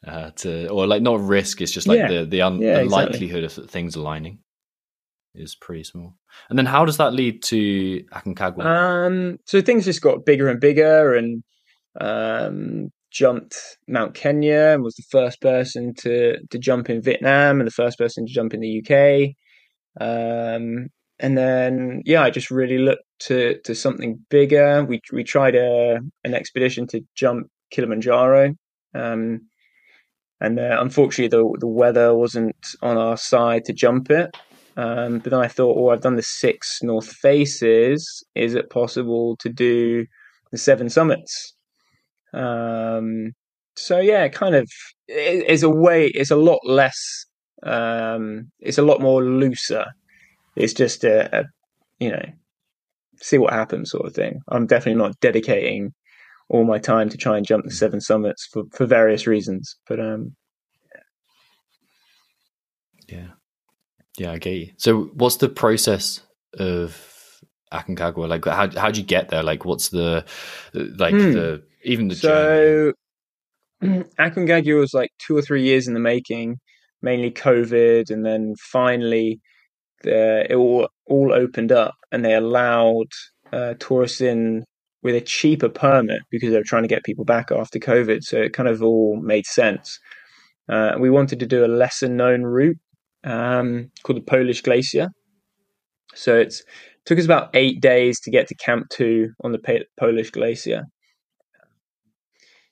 uh, 0.06 0.30
to 0.36 0.68
or 0.68 0.86
like 0.86 1.02
not 1.02 1.20
risk 1.20 1.60
it's 1.60 1.72
just 1.72 1.86
like 1.86 1.98
yeah. 1.98 2.08
the 2.08 2.24
the, 2.24 2.42
un, 2.42 2.60
yeah, 2.60 2.82
the 2.82 2.88
likelihood 2.88 3.44
of 3.44 3.70
things 3.70 3.96
aligning 3.96 4.38
is 5.34 5.54
pretty 5.54 5.84
small. 5.84 6.16
And 6.50 6.58
then 6.58 6.66
how 6.66 6.84
does 6.84 6.98
that 6.98 7.14
lead 7.14 7.42
to 7.44 8.02
aconcagua? 8.12 8.64
Um 8.64 9.38
so 9.46 9.60
things 9.60 9.84
just 9.84 10.02
got 10.02 10.26
bigger 10.26 10.48
and 10.48 10.60
bigger 10.60 11.14
and 11.14 11.42
um 12.00 12.90
jumped 13.12 13.56
mount 13.88 14.14
kenya 14.14 14.72
and 14.74 14.82
was 14.82 14.94
the 14.94 15.04
first 15.10 15.40
person 15.40 15.94
to 15.94 16.36
to 16.50 16.58
jump 16.58 16.88
in 16.90 17.02
vietnam 17.02 17.60
and 17.60 17.66
the 17.66 17.72
first 17.72 17.98
person 17.98 18.26
to 18.26 18.32
jump 18.32 18.54
in 18.54 18.60
the 18.60 18.80
uk 18.80 20.04
um 20.04 20.88
and 21.18 21.36
then 21.36 22.02
yeah 22.04 22.22
i 22.22 22.30
just 22.30 22.50
really 22.50 22.78
looked 22.78 23.04
to 23.18 23.58
to 23.64 23.74
something 23.74 24.18
bigger 24.30 24.84
we 24.84 25.00
we 25.12 25.22
tried 25.22 25.54
a 25.54 25.98
an 26.24 26.34
expedition 26.34 26.86
to 26.86 27.00
jump 27.14 27.46
kilimanjaro 27.70 28.54
um 28.94 29.40
and 30.42 30.58
uh, 30.58 30.76
unfortunately 30.80 31.28
the 31.28 31.58
the 31.60 31.68
weather 31.68 32.14
wasn't 32.14 32.56
on 32.82 32.98
our 32.98 33.16
side 33.16 33.64
to 33.66 33.72
jump 33.72 34.10
it. 34.10 34.36
Um, 34.76 35.18
but 35.18 35.30
then 35.30 35.40
I 35.40 35.48
thought, 35.48 35.76
oh, 35.78 35.90
I've 35.90 36.00
done 36.00 36.16
the 36.16 36.22
six 36.22 36.82
North 36.82 37.06
Faces. 37.06 38.24
Is 38.34 38.54
it 38.54 38.70
possible 38.70 39.36
to 39.36 39.48
do 39.48 40.06
the 40.50 40.58
seven 40.58 40.88
summits? 40.88 41.54
Um, 42.32 43.32
so 43.76 44.00
yeah, 44.00 44.28
kind 44.28 44.54
of 44.54 44.64
it, 45.08 45.44
it's 45.48 45.62
a 45.62 45.70
way. 45.70 46.06
It's 46.06 46.30
a 46.30 46.36
lot 46.36 46.60
less. 46.64 47.26
Um, 47.62 48.50
it's 48.60 48.78
a 48.78 48.82
lot 48.82 49.00
more 49.00 49.22
looser. 49.22 49.86
It's 50.56 50.72
just 50.72 51.04
a, 51.04 51.40
a 51.40 51.44
you 51.98 52.10
know 52.10 52.24
see 53.20 53.38
what 53.38 53.52
happens 53.52 53.90
sort 53.90 54.06
of 54.06 54.14
thing. 54.14 54.40
I'm 54.48 54.66
definitely 54.66 55.00
not 55.00 55.18
dedicating 55.20 55.94
all 56.48 56.64
my 56.64 56.78
time 56.78 57.08
to 57.08 57.16
try 57.16 57.36
and 57.36 57.46
jump 57.46 57.64
the 57.64 57.70
seven 57.70 58.00
summits 58.00 58.46
for, 58.52 58.64
for 58.72 58.84
various 58.84 59.26
reasons. 59.26 59.76
But 59.88 60.00
um, 60.00 60.34
yeah, 63.08 63.28
yeah, 64.18 64.32
I 64.32 64.38
get 64.38 64.50
you. 64.50 64.70
So, 64.76 65.04
what's 65.14 65.36
the 65.36 65.48
process 65.48 66.20
of 66.58 67.11
Aconcagua? 67.72 68.28
Like, 68.28 68.44
how 68.44 68.70
how 68.78 68.90
do 68.90 69.00
you 69.00 69.06
get 69.06 69.28
there? 69.28 69.42
Like, 69.42 69.64
what's 69.64 69.88
the 69.88 70.24
like 70.74 71.14
hmm. 71.14 71.32
the 71.32 71.62
even 71.84 72.08
the 72.08 72.14
so 72.14 72.92
Aconcagua 73.82 74.78
was 74.78 74.94
like 74.94 75.10
two 75.18 75.36
or 75.36 75.42
three 75.42 75.62
years 75.62 75.88
in 75.88 75.94
the 75.94 76.00
making, 76.00 76.58
mainly 77.00 77.30
COVID, 77.30 78.10
and 78.10 78.24
then 78.24 78.54
finally 78.70 79.40
the, 80.02 80.50
it 80.50 80.54
all 80.54 80.88
all 81.06 81.32
opened 81.32 81.72
up 81.72 81.94
and 82.10 82.24
they 82.24 82.34
allowed 82.34 83.08
uh, 83.52 83.74
tourists 83.78 84.20
in 84.20 84.64
with 85.02 85.14
a 85.16 85.20
cheaper 85.20 85.68
permit 85.68 86.20
because 86.30 86.50
they 86.50 86.56
were 86.56 86.64
trying 86.64 86.84
to 86.84 86.88
get 86.88 87.04
people 87.04 87.24
back 87.24 87.50
after 87.50 87.78
COVID. 87.78 88.22
So 88.22 88.38
it 88.38 88.52
kind 88.52 88.68
of 88.68 88.82
all 88.82 89.16
made 89.20 89.46
sense. 89.46 89.98
Uh, 90.68 90.92
we 90.98 91.10
wanted 91.10 91.40
to 91.40 91.46
do 91.46 91.64
a 91.64 91.66
lesser 91.66 92.08
known 92.08 92.42
route 92.42 92.78
um, 93.24 93.90
called 94.04 94.18
the 94.18 94.24
Polish 94.24 94.62
Glacier. 94.62 95.08
So 96.14 96.38
it 96.38 96.54
took 97.04 97.18
us 97.18 97.24
about 97.24 97.50
eight 97.54 97.80
days 97.80 98.20
to 98.20 98.30
get 98.30 98.46
to 98.48 98.54
Camp 98.54 98.88
2 98.90 99.28
on 99.44 99.52
the 99.52 99.84
Polish 99.98 100.30
Glacier. 100.30 100.82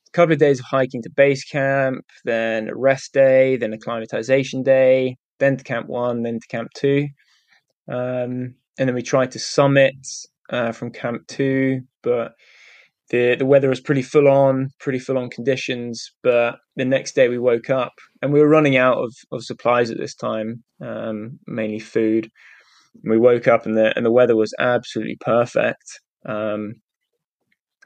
A 0.07 0.11
couple 0.13 0.33
of 0.33 0.39
days 0.39 0.59
of 0.59 0.67
hiking 0.67 1.03
to 1.03 1.11
base 1.11 1.45
camp, 1.45 2.05
then 2.25 2.69
a 2.69 2.75
rest 2.75 3.13
day, 3.13 3.57
then 3.57 3.73
a 3.73 3.77
acclimatization 3.77 4.63
day, 4.63 5.17
then 5.39 5.57
to 5.57 5.65
Camp 5.65 5.89
1, 5.89 6.23
then 6.23 6.41
to 6.41 6.47
Camp 6.49 6.69
2. 6.75 7.07
Um, 7.89 8.55
and 8.79 8.89
then 8.89 8.95
we 8.95 9.03
tried 9.03 9.31
to 9.33 9.39
summit 9.39 9.95
uh, 10.51 10.73
from 10.73 10.91
Camp 10.91 11.27
2, 11.29 11.81
but 12.03 12.33
the 13.11 13.35
the 13.37 13.47
weather 13.47 13.69
was 13.69 13.81
pretty 13.81 14.03
full 14.03 14.29
on, 14.29 14.69
pretty 14.79 14.99
full 14.99 15.19
on 15.19 15.31
conditions. 15.31 16.13
But 16.23 16.59
the 16.77 16.85
next 16.85 17.15
day 17.15 17.29
we 17.29 17.39
woke 17.39 17.71
up 17.71 17.93
and 18.23 18.33
we 18.33 18.41
were 18.41 18.49
running 18.49 18.77
out 18.77 18.99
of, 18.99 19.15
of 19.33 19.45
supplies 19.45 19.91
at 19.91 19.99
this 19.99 20.15
time, 20.15 20.63
um, 20.81 21.39
mainly 21.47 21.81
food. 21.81 22.31
We 23.05 23.19
woke 23.19 23.49
up 23.49 23.67
and 23.67 23.77
the 23.77 23.97
and 23.97 24.05
the 24.05 24.13
weather 24.13 24.37
was 24.37 24.55
absolutely 24.59 25.17
perfect. 25.21 26.01
Um, 26.27 26.75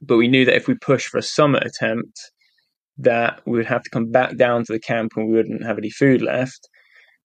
but 0.02 0.16
we 0.16 0.28
knew 0.28 0.44
that 0.44 0.56
if 0.56 0.66
we 0.66 0.74
pushed 0.74 1.08
for 1.08 1.18
a 1.18 1.22
summit 1.22 1.64
attempt, 1.64 2.18
that 2.98 3.40
we 3.46 3.56
would 3.58 3.66
have 3.66 3.82
to 3.82 3.90
come 3.90 4.10
back 4.10 4.36
down 4.36 4.64
to 4.64 4.72
the 4.72 4.80
camp 4.80 5.12
and 5.16 5.28
we 5.28 5.36
wouldn't 5.36 5.64
have 5.64 5.78
any 5.78 5.90
food 5.90 6.22
left. 6.22 6.68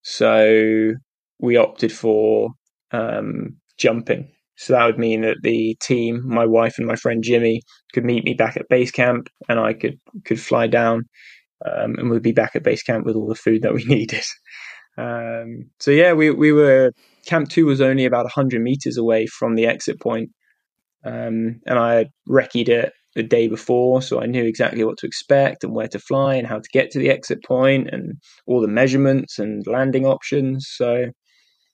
So 0.02 0.94
we 1.40 1.58
opted 1.58 1.92
for 1.92 2.52
um, 2.92 3.58
jumping. 3.78 4.30
So 4.58 4.74
that 4.74 4.86
would 4.86 5.00
mean 5.00 5.22
that 5.22 5.38
the 5.42 5.78
team, 5.82 6.22
my 6.26 6.46
wife 6.46 6.78
and 6.78 6.88
my 6.88 6.98
friend 6.98 7.24
Jimmy, 7.24 7.62
could 7.94 8.04
meet 8.04 8.26
me 8.26 8.34
back 8.34 8.58
at 8.58 8.68
base 8.68 8.92
camp, 8.92 9.30
and 9.48 9.58
I 9.58 9.74
could 9.74 9.98
could 10.26 10.40
fly 10.40 10.68
down, 10.68 11.06
um, 11.66 11.96
and 11.98 12.10
we'd 12.10 12.22
be 12.22 12.34
back 12.34 12.58
at 12.58 12.64
base 12.64 12.84
camp 12.84 13.06
with 13.06 13.16
all 13.16 13.28
the 13.28 13.36
food 13.36 13.62
that 13.62 13.74
we 13.74 13.84
needed. 13.86 14.26
Um, 14.98 15.70
so 15.80 15.92
yeah, 15.92 16.12
we 16.12 16.32
we 16.32 16.52
were 16.52 16.92
camp 17.30 17.50
two 17.50 17.66
was 17.66 17.82
only 17.82 18.06
about 18.06 18.30
hundred 18.32 18.62
meters 18.62 18.98
away 18.98 19.28
from 19.28 19.56
the 19.56 19.68
exit 19.68 20.00
point, 20.02 20.30
um, 21.06 21.62
and 21.66 21.78
I 21.80 21.94
had 21.96 22.10
recceed 22.28 22.70
it 22.70 22.92
the 23.16 23.24
day 23.24 23.48
before, 23.48 24.02
so 24.02 24.22
I 24.22 24.26
knew 24.26 24.46
exactly 24.46 24.84
what 24.84 24.98
to 25.00 25.08
expect 25.08 25.64
and 25.64 25.74
where 25.74 25.88
to 25.90 26.00
fly 26.00 26.36
and 26.36 26.48
how 26.48 26.60
to 26.60 26.70
get 26.72 26.92
to 26.92 27.00
the 27.00 27.10
exit 27.10 27.44
point 27.44 27.90
and 27.92 28.14
all 28.48 28.62
the 28.62 28.68
measurements 28.68 29.40
and 29.40 29.66
landing 29.68 30.06
options. 30.06 30.68
So 30.70 31.06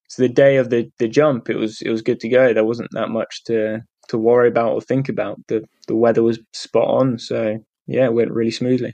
so 0.08 0.22
the 0.22 0.30
day 0.30 0.58
of 0.58 0.70
the, 0.70 0.92
the 1.00 1.08
jump, 1.08 1.50
it 1.50 1.58
was 1.58 1.82
it 1.82 1.90
was 1.90 2.02
good 2.02 2.20
to 2.22 2.30
go. 2.30 2.54
There 2.54 2.66
wasn't 2.66 2.92
that 2.92 3.10
much 3.10 3.44
to 3.46 3.82
to 4.10 4.18
worry 4.18 4.48
about 4.48 4.74
or 4.74 4.82
think 4.82 5.10
about. 5.10 5.38
The 5.48 5.64
the 5.88 5.96
weather 5.96 6.24
was 6.24 6.40
spot 6.54 6.88
on, 6.88 7.20
so 7.20 7.58
yeah, 7.88 8.06
it 8.06 8.14
went 8.14 8.32
really 8.32 8.52
smoothly. 8.52 8.94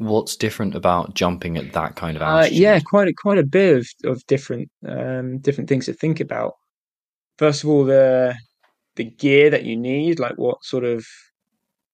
What's 0.00 0.36
different 0.36 0.74
about 0.74 1.14
jumping 1.14 1.56
at 1.56 1.72
that 1.72 1.96
kind 1.96 2.16
of 2.16 2.22
altitude? 2.22 2.56
Uh, 2.56 2.60
yeah, 2.60 2.80
quite 2.80 3.08
a, 3.08 3.12
quite 3.12 3.38
a 3.38 3.44
bit 3.44 3.76
of, 3.76 3.86
of 4.04 4.26
different 4.26 4.70
um, 4.88 5.38
different 5.38 5.68
things 5.68 5.86
to 5.86 5.92
think 5.92 6.20
about. 6.20 6.54
First 7.38 7.64
of 7.64 7.70
all, 7.70 7.84
the 7.84 8.34
the 8.96 9.04
gear 9.04 9.50
that 9.50 9.64
you 9.64 9.76
need, 9.76 10.18
like 10.18 10.36
what 10.36 10.64
sort 10.64 10.84
of 10.84 11.04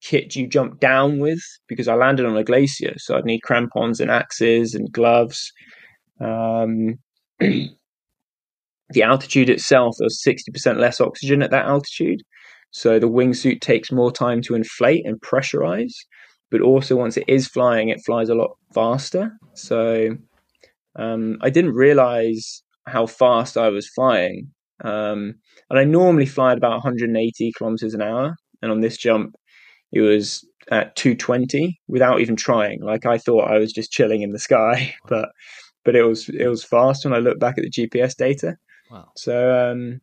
kit 0.02 0.36
you 0.36 0.46
jump 0.46 0.78
down 0.80 1.18
with, 1.18 1.42
because 1.68 1.88
I 1.88 1.94
landed 1.94 2.26
on 2.26 2.36
a 2.36 2.44
glacier, 2.44 2.94
so 2.96 3.16
I'd 3.16 3.24
need 3.24 3.42
crampons 3.42 4.00
and 4.00 4.10
axes 4.10 4.74
and 4.74 4.90
gloves 4.92 5.52
um, 6.20 6.98
the 7.38 9.02
altitude 9.02 9.50
itself, 9.50 9.96
there's 9.98 10.22
60% 10.26 10.78
less 10.78 11.00
oxygen 11.00 11.42
at 11.42 11.50
that 11.50 11.66
altitude. 11.66 12.22
So 12.70 12.98
the 12.98 13.08
wingsuit 13.08 13.60
takes 13.60 13.92
more 13.92 14.12
time 14.12 14.42
to 14.42 14.54
inflate 14.54 15.06
and 15.06 15.20
pressurize. 15.20 15.92
But 16.50 16.60
also, 16.60 16.96
once 16.96 17.16
it 17.16 17.24
is 17.28 17.48
flying, 17.48 17.88
it 17.88 18.04
flies 18.04 18.28
a 18.28 18.34
lot 18.34 18.56
faster. 18.72 19.32
So 19.54 20.16
um, 20.96 21.38
I 21.40 21.50
didn't 21.50 21.74
realize 21.74 22.62
how 22.86 23.06
fast 23.06 23.56
I 23.56 23.68
was 23.68 23.88
flying. 23.88 24.50
Um, 24.84 25.34
and 25.70 25.78
I 25.78 25.84
normally 25.84 26.26
fly 26.26 26.52
at 26.52 26.58
about 26.58 26.84
180 26.84 27.52
kilometers 27.56 27.94
an 27.94 28.02
hour. 28.02 28.36
And 28.62 28.70
on 28.70 28.80
this 28.80 28.96
jump, 28.96 29.34
it 29.92 30.00
was 30.00 30.46
at 30.70 30.96
220 30.96 31.78
without 31.88 32.20
even 32.20 32.36
trying. 32.36 32.82
Like 32.82 33.06
I 33.06 33.18
thought 33.18 33.50
I 33.50 33.58
was 33.58 33.72
just 33.72 33.92
chilling 33.92 34.22
in 34.22 34.32
the 34.32 34.38
sky, 34.38 34.94
but 35.08 35.30
but 35.84 35.94
it 35.94 36.02
was 36.02 36.28
it 36.28 36.48
was 36.48 36.64
fast 36.64 37.04
when 37.04 37.14
I 37.14 37.18
look 37.18 37.38
back 37.38 37.56
at 37.58 37.64
the 37.64 37.70
GPS 37.70 38.16
data. 38.16 38.56
Wow. 38.90 39.10
So 39.16 39.70
um, 39.70 40.00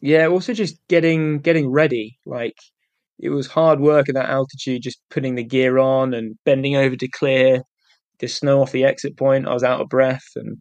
yeah, 0.00 0.26
also 0.26 0.52
just 0.52 0.76
getting 0.88 1.38
getting 1.40 1.70
ready. 1.70 2.18
Like 2.26 2.56
it 3.18 3.30
was 3.30 3.46
hard 3.46 3.80
work 3.80 4.08
at 4.08 4.14
that 4.16 4.30
altitude, 4.30 4.82
just 4.82 5.00
putting 5.10 5.34
the 5.36 5.44
gear 5.44 5.78
on 5.78 6.14
and 6.14 6.36
bending 6.44 6.76
over 6.76 6.96
to 6.96 7.08
clear 7.08 7.62
the 8.20 8.28
snow 8.28 8.62
off 8.62 8.72
the 8.72 8.84
exit 8.84 9.16
point. 9.18 9.48
I 9.48 9.54
was 9.54 9.64
out 9.64 9.80
of 9.80 9.88
breath 9.88 10.26
and 10.36 10.58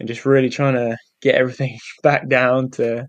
and 0.00 0.08
just 0.08 0.26
really 0.26 0.50
trying 0.50 0.74
to 0.74 0.96
get 1.22 1.36
everything 1.36 1.78
back 2.02 2.28
down 2.28 2.70
to 2.72 3.06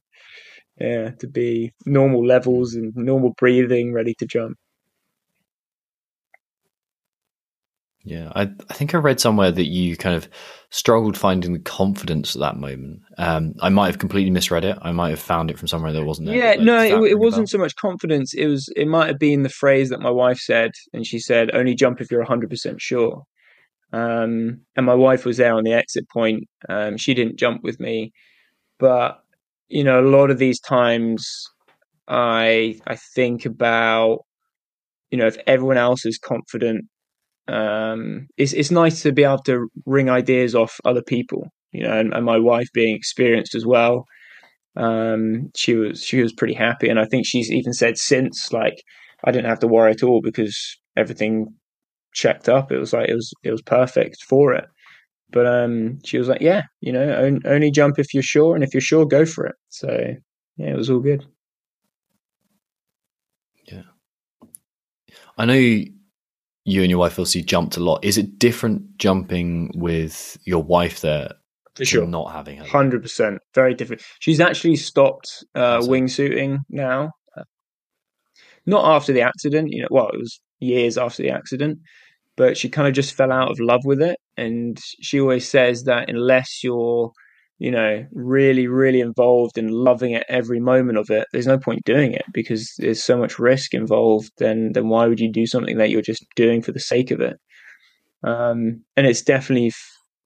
yeah 0.79 1.11
to 1.19 1.27
be 1.27 1.73
normal 1.85 2.25
levels 2.25 2.75
and 2.75 2.93
normal 2.95 3.33
breathing, 3.37 3.93
ready 3.93 4.15
to 4.19 4.25
jump. 4.27 4.57
Yeah, 8.05 8.31
I, 8.35 8.41
I 8.69 8.73
think 8.73 8.93
I 8.93 8.97
read 8.97 9.21
somewhere 9.21 9.51
that 9.51 9.67
you 9.67 9.95
kind 9.95 10.15
of 10.15 10.27
struggled 10.69 11.17
finding 11.17 11.53
the 11.53 11.59
confidence 11.59 12.35
at 12.35 12.41
that 12.41 12.57
moment. 12.57 12.99
Um, 13.17 13.53
I 13.61 13.69
might 13.69 13.87
have 13.87 13.99
completely 13.99 14.29
misread 14.29 14.65
it. 14.65 14.77
I 14.81 14.91
might 14.91 15.11
have 15.11 15.21
found 15.21 15.49
it 15.49 15.57
from 15.57 15.69
somewhere 15.69 15.93
that 15.93 16.03
wasn't 16.03 16.27
there. 16.27 16.35
Yeah, 16.35 16.61
no, 16.61 16.81
it, 16.81 17.11
it 17.11 17.19
wasn't 17.19 17.49
so 17.49 17.57
much 17.57 17.75
confidence. 17.77 18.33
It 18.33 18.47
was. 18.47 18.67
It 18.75 18.87
might 18.87 19.07
have 19.07 19.19
been 19.19 19.43
the 19.43 19.49
phrase 19.49 19.89
that 19.89 20.01
my 20.01 20.09
wife 20.09 20.39
said, 20.39 20.71
and 20.91 21.07
she 21.07 21.17
said, 21.17 21.55
"Only 21.55 21.75
jump 21.75 22.01
if 22.01 22.11
you're 22.11 22.23
hundred 22.23 22.49
percent 22.49 22.81
sure." 22.81 23.23
Um, 23.93 24.61
and 24.75 24.85
my 24.85 24.95
wife 24.95 25.23
was 25.23 25.37
there 25.37 25.53
on 25.53 25.63
the 25.63 25.73
exit 25.73 26.09
point. 26.09 26.49
Um, 26.67 26.97
she 26.97 27.13
didn't 27.13 27.39
jump 27.39 27.63
with 27.63 27.79
me, 27.79 28.11
but 28.79 29.23
you 29.69 29.83
know, 29.83 30.01
a 30.01 30.09
lot 30.09 30.29
of 30.29 30.39
these 30.39 30.59
times, 30.59 31.47
I 32.09 32.79
I 32.85 32.97
think 33.15 33.45
about, 33.45 34.25
you 35.09 35.17
know, 35.17 35.27
if 35.27 35.37
everyone 35.47 35.77
else 35.77 36.05
is 36.05 36.17
confident 36.17 36.85
um, 37.47 38.27
it's 38.37 38.53
it's 38.53 38.71
nice 38.71 39.01
to 39.03 39.11
be 39.11 39.23
able 39.23 39.39
to 39.39 39.67
ring 39.85 40.09
ideas 40.09 40.55
off 40.55 40.79
other 40.85 41.01
people, 41.01 41.47
you 41.71 41.83
know, 41.83 41.97
and, 41.97 42.13
and 42.13 42.25
my 42.25 42.37
wife 42.37 42.69
being 42.73 42.95
experienced 42.95 43.55
as 43.55 43.65
well. 43.65 44.05
Um, 44.75 45.51
she 45.55 45.75
was 45.75 46.03
she 46.03 46.21
was 46.21 46.33
pretty 46.33 46.53
happy, 46.53 46.89
and 46.89 46.99
I 46.99 47.05
think 47.05 47.25
she's 47.25 47.51
even 47.51 47.73
said 47.73 47.97
since 47.97 48.51
like 48.53 48.81
I 49.23 49.31
didn't 49.31 49.49
have 49.49 49.59
to 49.59 49.67
worry 49.67 49.91
at 49.91 50.03
all 50.03 50.21
because 50.21 50.77
everything 50.95 51.53
checked 52.13 52.47
up. 52.49 52.71
It 52.71 52.79
was 52.79 52.93
like 52.93 53.09
it 53.09 53.15
was 53.15 53.33
it 53.43 53.51
was 53.51 53.61
perfect 53.61 54.23
for 54.23 54.53
it. 54.53 54.65
But 55.31 55.47
um, 55.47 55.99
she 56.05 56.19
was 56.19 56.29
like, 56.29 56.41
yeah, 56.41 56.63
you 56.79 56.91
know, 56.93 57.25
on, 57.25 57.41
only 57.45 57.71
jump 57.71 57.97
if 57.99 58.13
you're 58.13 58.23
sure, 58.23 58.55
and 58.55 58.63
if 58.63 58.73
you're 58.73 58.81
sure, 58.81 59.05
go 59.05 59.25
for 59.25 59.45
it. 59.47 59.55
So 59.69 60.15
yeah, 60.57 60.67
it 60.69 60.77
was 60.77 60.89
all 60.89 60.99
good. 60.99 61.25
Yeah, 63.69 63.81
I 65.37 65.45
know 65.45 65.53
you 65.53 65.93
and 66.65 66.89
your 66.89 66.99
wife 66.99 67.13
obviously 67.13 67.41
jumped 67.41 67.77
a 67.77 67.83
lot. 67.83 68.03
Is 68.03 68.17
it 68.17 68.39
different 68.39 68.97
jumping 68.97 69.71
with 69.75 70.37
your 70.45 70.63
wife 70.63 71.01
there? 71.01 71.33
For 71.75 71.85
sure. 71.85 72.05
Not 72.05 72.31
having 72.31 72.57
her. 72.57 72.65
100%. 72.65 73.37
Very 73.55 73.73
different. 73.73 74.03
She's 74.19 74.39
actually 74.39 74.75
stopped 74.75 75.43
uh, 75.55 75.79
wingsuiting 75.79 76.59
now. 76.69 77.11
Not 78.65 78.85
after 78.85 79.11
the 79.11 79.21
accident, 79.21 79.69
you 79.71 79.81
know, 79.81 79.87
well, 79.91 80.09
it 80.09 80.19
was 80.19 80.39
years 80.59 80.97
after 80.97 81.23
the 81.23 81.31
accident, 81.31 81.79
but 82.37 82.57
she 82.57 82.69
kind 82.69 82.87
of 82.87 82.93
just 82.93 83.13
fell 83.13 83.31
out 83.31 83.51
of 83.51 83.59
love 83.59 83.81
with 83.83 84.01
it. 84.01 84.17
And 84.37 84.77
she 85.01 85.19
always 85.19 85.49
says 85.49 85.83
that 85.83 86.09
unless 86.09 86.63
you're 86.63 87.11
you 87.59 87.71
know, 87.71 88.05
really, 88.11 88.67
really 88.67 88.99
involved 88.99 89.57
and 89.57 89.71
loving 89.71 90.13
it 90.13 90.25
every 90.27 90.59
moment 90.59 90.97
of 90.97 91.09
it, 91.09 91.27
there's 91.31 91.47
no 91.47 91.57
point 91.57 91.85
doing 91.85 92.13
it 92.13 92.25
because 92.33 92.73
there's 92.77 93.03
so 93.03 93.17
much 93.17 93.39
risk 93.39 93.73
involved. 93.73 94.31
Then, 94.37 94.73
then 94.73 94.89
why 94.89 95.07
would 95.07 95.19
you 95.19 95.31
do 95.31 95.45
something 95.45 95.77
that 95.77 95.89
you're 95.89 96.01
just 96.01 96.25
doing 96.35 96.61
for 96.61 96.71
the 96.71 96.79
sake 96.79 97.11
of 97.11 97.21
it? 97.21 97.39
Um, 98.23 98.83
and 98.97 99.05
it's 99.07 99.21
definitely, 99.21 99.71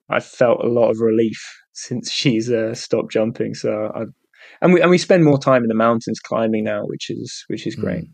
I 0.09 0.19
felt 0.19 0.63
a 0.63 0.67
lot 0.69 0.89
of 0.89 0.99
relief 0.99 1.39
since 1.73 2.11
she's 2.11 2.51
uh, 2.51 2.73
stopped 2.73 3.11
jumping. 3.11 3.53
So 3.53 3.91
I, 3.93 4.03
and 4.61 4.73
we 4.73 4.81
and 4.81 4.89
we 4.89 4.97
spend 4.97 5.23
more 5.25 5.39
time 5.39 5.63
in 5.63 5.67
the 5.67 5.75
mountains 5.75 6.19
climbing 6.19 6.63
now, 6.63 6.83
which 6.85 7.09
is 7.09 7.43
which 7.47 7.67
is 7.67 7.75
great. 7.75 8.05
Mm. 8.05 8.09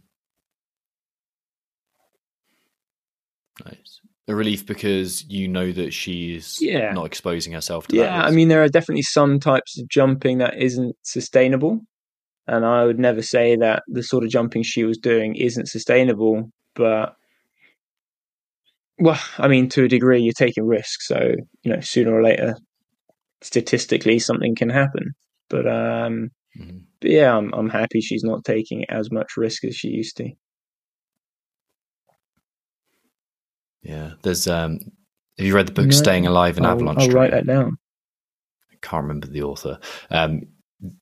Nice 3.65 3.92
a 4.27 4.35
relief 4.35 4.65
because 4.65 5.25
you 5.29 5.47
know 5.47 5.71
that 5.71 5.93
she's 5.93 6.57
yeah. 6.61 6.93
not 6.93 7.05
exposing 7.05 7.53
herself 7.53 7.87
to 7.87 7.95
yeah, 7.95 8.23
I 8.23 8.31
mean, 8.31 8.47
there 8.47 8.63
are 8.63 8.69
definitely 8.69 9.01
some 9.03 9.39
types 9.39 9.79
of 9.79 9.87
jumping 9.89 10.37
that 10.37 10.57
isn't 10.57 10.95
sustainable. 11.01 11.81
And 12.47 12.65
I 12.65 12.85
would 12.85 12.99
never 12.99 13.21
say 13.21 13.55
that 13.57 13.83
the 13.87 14.03
sort 14.03 14.23
of 14.23 14.29
jumping 14.29 14.63
she 14.63 14.83
was 14.83 14.97
doing 14.97 15.35
isn't 15.35 15.69
sustainable. 15.69 16.49
But, 16.75 17.15
well, 18.99 19.19
I 19.37 19.47
mean, 19.47 19.69
to 19.69 19.83
a 19.83 19.87
degree, 19.87 20.21
you're 20.21 20.33
taking 20.33 20.65
risks. 20.65 21.07
So, 21.07 21.35
you 21.63 21.73
know, 21.73 21.79
sooner 21.79 22.13
or 22.13 22.23
later, 22.23 22.55
statistically, 23.41 24.19
something 24.19 24.55
can 24.55 24.69
happen. 24.69 25.13
But, 25.49 25.67
um, 25.67 26.29
mm-hmm. 26.57 26.79
but 26.99 27.11
yeah, 27.11 27.35
I'm, 27.35 27.53
I'm 27.53 27.69
happy 27.69 28.01
she's 28.01 28.23
not 28.23 28.43
taking 28.43 28.85
as 28.89 29.09
much 29.11 29.37
risk 29.37 29.63
as 29.63 29.75
she 29.75 29.89
used 29.89 30.17
to. 30.17 30.29
Yeah, 33.83 34.13
there's. 34.21 34.47
um 34.47 34.79
Have 35.37 35.47
you 35.47 35.55
read 35.55 35.67
the 35.67 35.73
book 35.73 35.85
no, 35.85 35.91
"Staying 35.91 36.25
Alive 36.25 36.57
in 36.57 36.65
I'll, 36.65 36.71
Avalanche"? 36.71 37.01
I'll 37.01 37.09
write 37.09 37.31
that 37.31 37.45
down. 37.45 37.77
I 38.71 38.75
can't 38.81 39.03
remember 39.03 39.27
the 39.27 39.43
author. 39.43 39.79
Um, 40.09 40.43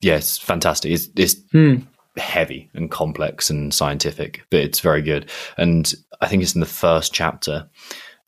yes, 0.01 0.37
fantastic. 0.37 0.91
It's, 0.91 1.09
it's 1.15 1.35
hmm. 1.51 1.77
heavy 2.17 2.69
and 2.73 2.91
complex 2.91 3.49
and 3.49 3.73
scientific, 3.73 4.43
but 4.49 4.61
it's 4.61 4.79
very 4.79 5.01
good. 5.01 5.29
And 5.57 5.91
I 6.19 6.27
think 6.27 6.43
it's 6.43 6.55
in 6.55 6.61
the 6.61 6.67
first 6.67 7.13
chapter, 7.13 7.69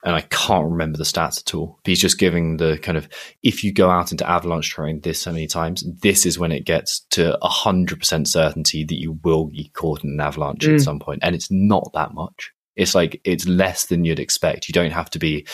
and 0.04 0.16
I 0.16 0.22
can't 0.22 0.70
remember 0.70 0.98
the 0.98 1.04
stats 1.04 1.40
at 1.40 1.56
all. 1.56 1.80
But 1.84 1.90
he's 1.90 2.02
just 2.02 2.20
giving 2.20 2.58
the 2.58 2.78
kind 2.82 2.98
of 2.98 3.08
if 3.42 3.64
you 3.64 3.74
go 3.74 3.90
out 3.90 4.12
into 4.12 4.30
avalanche 4.30 4.76
terrain 4.76 5.02
this 5.02 5.20
so 5.20 5.32
many 5.32 5.48
times, 5.48 5.84
this 6.02 6.26
is 6.26 6.40
when 6.40 6.52
it 6.52 6.66
gets 6.66 7.02
to 7.12 7.38
hundred 7.42 8.00
percent 8.00 8.28
certainty 8.28 8.84
that 8.84 9.00
you 9.00 9.20
will 9.24 9.46
be 9.46 9.70
caught 9.74 10.04
in 10.04 10.12
an 10.12 10.20
avalanche 10.20 10.64
mm. 10.66 10.74
at 10.74 10.80
hmm. 10.80 10.84
some 10.84 11.00
point, 11.00 11.20
and 11.24 11.36
it's 11.36 11.52
not 11.52 11.90
that 11.94 12.14
much. 12.14 12.52
It's 12.76 12.96
like 12.96 13.22
it's 13.24 13.48
less 13.48 13.86
than 13.86 14.06
you'd 14.06 14.20
expect. 14.20 14.68
You 14.68 14.74
don't 14.74 14.92
have 14.92 15.10
to 15.12 15.20
be 15.20 15.46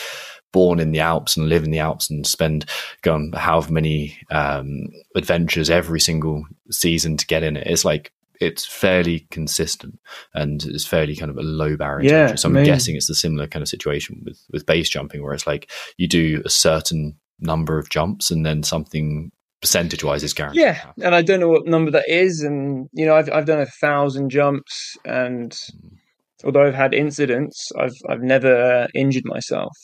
born 0.52 0.80
in 0.80 0.90
the 0.90 1.00
Alps 1.00 1.36
and 1.36 1.48
live 1.48 1.64
in 1.64 1.70
the 1.70 1.78
Alps 1.78 2.10
and 2.10 2.26
spend 2.26 2.64
go 3.02 3.14
on 3.14 3.32
however 3.32 3.72
many 3.72 4.18
um, 4.30 4.88
adventures 5.14 5.70
every 5.70 6.00
single 6.00 6.44
season 6.70 7.16
to 7.16 7.26
get 7.26 7.42
in 7.42 7.56
it. 7.56 7.66
It's 7.66 7.84
like 7.84 8.12
it's 8.40 8.64
fairly 8.64 9.26
consistent 9.30 10.00
and 10.34 10.64
it's 10.64 10.86
fairly 10.86 11.14
kind 11.14 11.30
of 11.30 11.36
a 11.36 11.42
low 11.42 11.76
barrier 11.76 12.10
yeah, 12.10 12.34
So 12.34 12.48
I'm 12.48 12.56
amazing. 12.56 12.72
guessing 12.72 12.96
it's 12.96 13.10
a 13.10 13.14
similar 13.14 13.46
kind 13.46 13.62
of 13.62 13.68
situation 13.68 14.22
with 14.24 14.40
with 14.50 14.66
base 14.66 14.88
jumping 14.88 15.22
where 15.22 15.34
it's 15.34 15.46
like 15.46 15.70
you 15.98 16.08
do 16.08 16.42
a 16.44 16.50
certain 16.50 17.18
number 17.38 17.78
of 17.78 17.90
jumps 17.90 18.30
and 18.30 18.44
then 18.44 18.62
something 18.62 19.30
percentage 19.60 20.02
wise 20.02 20.22
is 20.22 20.32
guaranteed. 20.32 20.62
Yeah, 20.62 20.92
and 21.02 21.14
I 21.14 21.20
don't 21.20 21.40
know 21.40 21.48
what 21.48 21.66
number 21.66 21.90
that 21.90 22.08
is, 22.08 22.42
and 22.42 22.88
you 22.92 23.04
know 23.04 23.14
I've 23.14 23.30
I've 23.30 23.44
done 23.44 23.60
a 23.60 23.66
thousand 23.66 24.30
jumps 24.30 24.96
and. 25.04 25.52
Mm 25.52 25.99
although 26.44 26.66
I've 26.66 26.74
had 26.74 26.94
incidents, 26.94 27.70
I've 27.78 27.96
I've 28.08 28.22
never 28.22 28.88
injured 28.94 29.24
myself. 29.24 29.76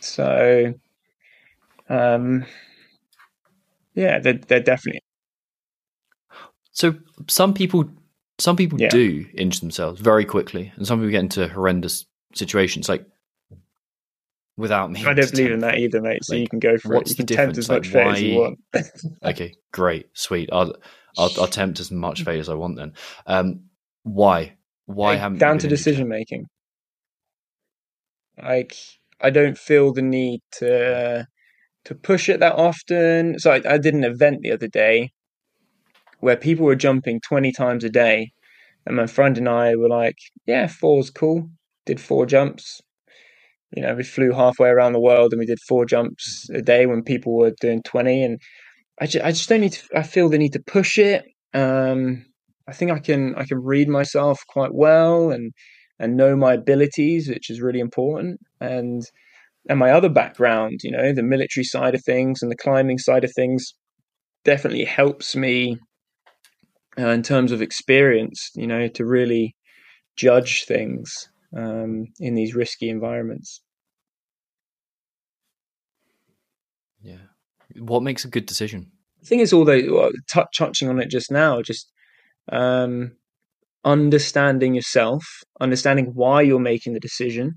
So, 0.00 0.74
um, 1.88 2.46
yeah, 3.94 4.18
they're, 4.18 4.34
they're 4.34 4.60
definitely. 4.60 5.02
So 6.72 6.94
some 7.28 7.54
people, 7.54 7.88
some 8.38 8.56
people 8.56 8.80
yeah. 8.80 8.90
do 8.90 9.26
injure 9.34 9.60
themselves 9.60 10.00
very 10.00 10.24
quickly, 10.24 10.72
and 10.76 10.86
some 10.86 10.98
people 10.98 11.10
get 11.10 11.20
into 11.20 11.48
horrendous 11.48 12.04
situations. 12.34 12.88
Like 12.88 13.06
without 14.56 14.90
me, 14.90 15.04
I 15.04 15.14
don't 15.14 15.30
believe 15.30 15.52
in 15.52 15.60
that 15.60 15.78
either, 15.78 16.02
mate. 16.02 16.24
So 16.24 16.34
like, 16.34 16.42
you 16.42 16.48
can 16.48 16.58
go 16.58 16.76
for 16.76 16.96
it. 16.96 17.08
You 17.08 17.16
can 17.16 17.26
tempt 17.26 17.58
as 17.58 17.68
much 17.68 17.86
like, 17.86 17.92
fate 17.92 18.06
as 18.06 18.22
you 18.22 18.38
want. 18.38 18.58
okay, 19.24 19.54
great, 19.72 20.08
sweet. 20.12 20.50
I'll, 20.52 20.74
I'll 21.16 21.30
I'll 21.40 21.48
tempt 21.48 21.80
as 21.80 21.90
much 21.90 22.24
fate 22.24 22.40
as 22.40 22.50
I 22.50 22.54
want 22.54 22.76
then. 22.76 22.92
Um, 23.26 23.60
why? 24.02 24.55
Why 24.86 25.16
haven't 25.16 25.38
down 25.38 25.58
to 25.58 25.68
decision 25.68 26.08
making? 26.08 26.46
Like 28.42 28.74
I 29.20 29.30
don't 29.30 29.58
feel 29.58 29.92
the 29.92 30.02
need 30.02 30.40
to 30.58 31.26
to 31.84 31.94
push 31.94 32.28
it 32.28 32.40
that 32.40 32.54
often. 32.54 33.38
So 33.38 33.52
I, 33.52 33.62
I 33.74 33.78
did 33.78 33.94
an 33.94 34.04
event 34.04 34.40
the 34.42 34.52
other 34.52 34.68
day 34.68 35.10
where 36.20 36.36
people 36.36 36.66
were 36.66 36.76
jumping 36.76 37.20
twenty 37.20 37.52
times 37.52 37.84
a 37.84 37.90
day, 37.90 38.30
and 38.86 38.96
my 38.96 39.06
friend 39.06 39.38
and 39.38 39.48
I 39.48 39.74
were 39.76 39.88
like, 39.88 40.16
"Yeah, 40.46 40.66
four's 40.66 41.10
cool." 41.10 41.50
Did 41.86 42.00
four 42.00 42.26
jumps. 42.26 42.80
You 43.72 43.82
know, 43.82 43.94
we 43.94 44.04
flew 44.04 44.32
halfway 44.32 44.68
around 44.68 44.92
the 44.92 45.00
world 45.00 45.32
and 45.32 45.40
we 45.40 45.46
did 45.46 45.58
four 45.68 45.86
jumps 45.86 46.48
a 46.52 46.62
day 46.62 46.86
when 46.86 47.02
people 47.02 47.36
were 47.36 47.52
doing 47.60 47.82
twenty. 47.82 48.22
And 48.22 48.40
I 49.00 49.06
just, 49.06 49.24
I 49.24 49.30
just 49.32 49.48
don't 49.48 49.60
need 49.60 49.72
to. 49.72 49.82
I 49.96 50.02
feel 50.02 50.28
the 50.28 50.38
need 50.38 50.52
to 50.52 50.62
push 50.62 50.98
it. 50.98 51.24
Um, 51.54 52.25
I 52.68 52.72
think 52.72 52.90
I 52.90 52.98
can 52.98 53.34
I 53.36 53.44
can 53.44 53.58
read 53.62 53.88
myself 53.88 54.40
quite 54.48 54.74
well 54.74 55.30
and 55.30 55.52
and 55.98 56.16
know 56.16 56.36
my 56.36 56.54
abilities, 56.54 57.28
which 57.28 57.50
is 57.50 57.60
really 57.60 57.80
important. 57.80 58.40
And 58.60 59.02
and 59.68 59.78
my 59.78 59.90
other 59.90 60.08
background, 60.08 60.80
you 60.82 60.90
know, 60.90 61.12
the 61.12 61.22
military 61.22 61.64
side 61.64 61.94
of 61.94 62.04
things 62.04 62.42
and 62.42 62.50
the 62.50 62.56
climbing 62.56 62.98
side 62.98 63.24
of 63.24 63.32
things, 63.34 63.74
definitely 64.44 64.84
helps 64.84 65.34
me 65.36 65.78
uh, 66.98 67.08
in 67.08 67.22
terms 67.22 67.52
of 67.52 67.62
experience. 67.62 68.50
You 68.54 68.66
know, 68.66 68.88
to 68.88 69.04
really 69.04 69.54
judge 70.16 70.64
things 70.64 71.28
um, 71.56 72.06
in 72.20 72.34
these 72.34 72.54
risky 72.54 72.88
environments. 72.88 73.60
Yeah, 77.02 77.26
what 77.78 78.02
makes 78.02 78.24
a 78.24 78.28
good 78.28 78.46
decision? 78.46 78.90
I 79.22 79.26
think 79.26 79.42
it's 79.42 79.52
all 79.52 79.64
the 79.64 79.88
well, 79.90 80.10
t- 80.28 80.42
touching 80.56 80.88
on 80.88 81.00
it 81.00 81.10
just 81.10 81.30
now. 81.30 81.62
Just 81.62 81.92
um, 82.52 83.12
understanding 83.84 84.74
yourself, 84.74 85.24
understanding 85.60 86.12
why 86.14 86.42
you're 86.42 86.58
making 86.58 86.92
the 86.92 87.00
decision. 87.00 87.52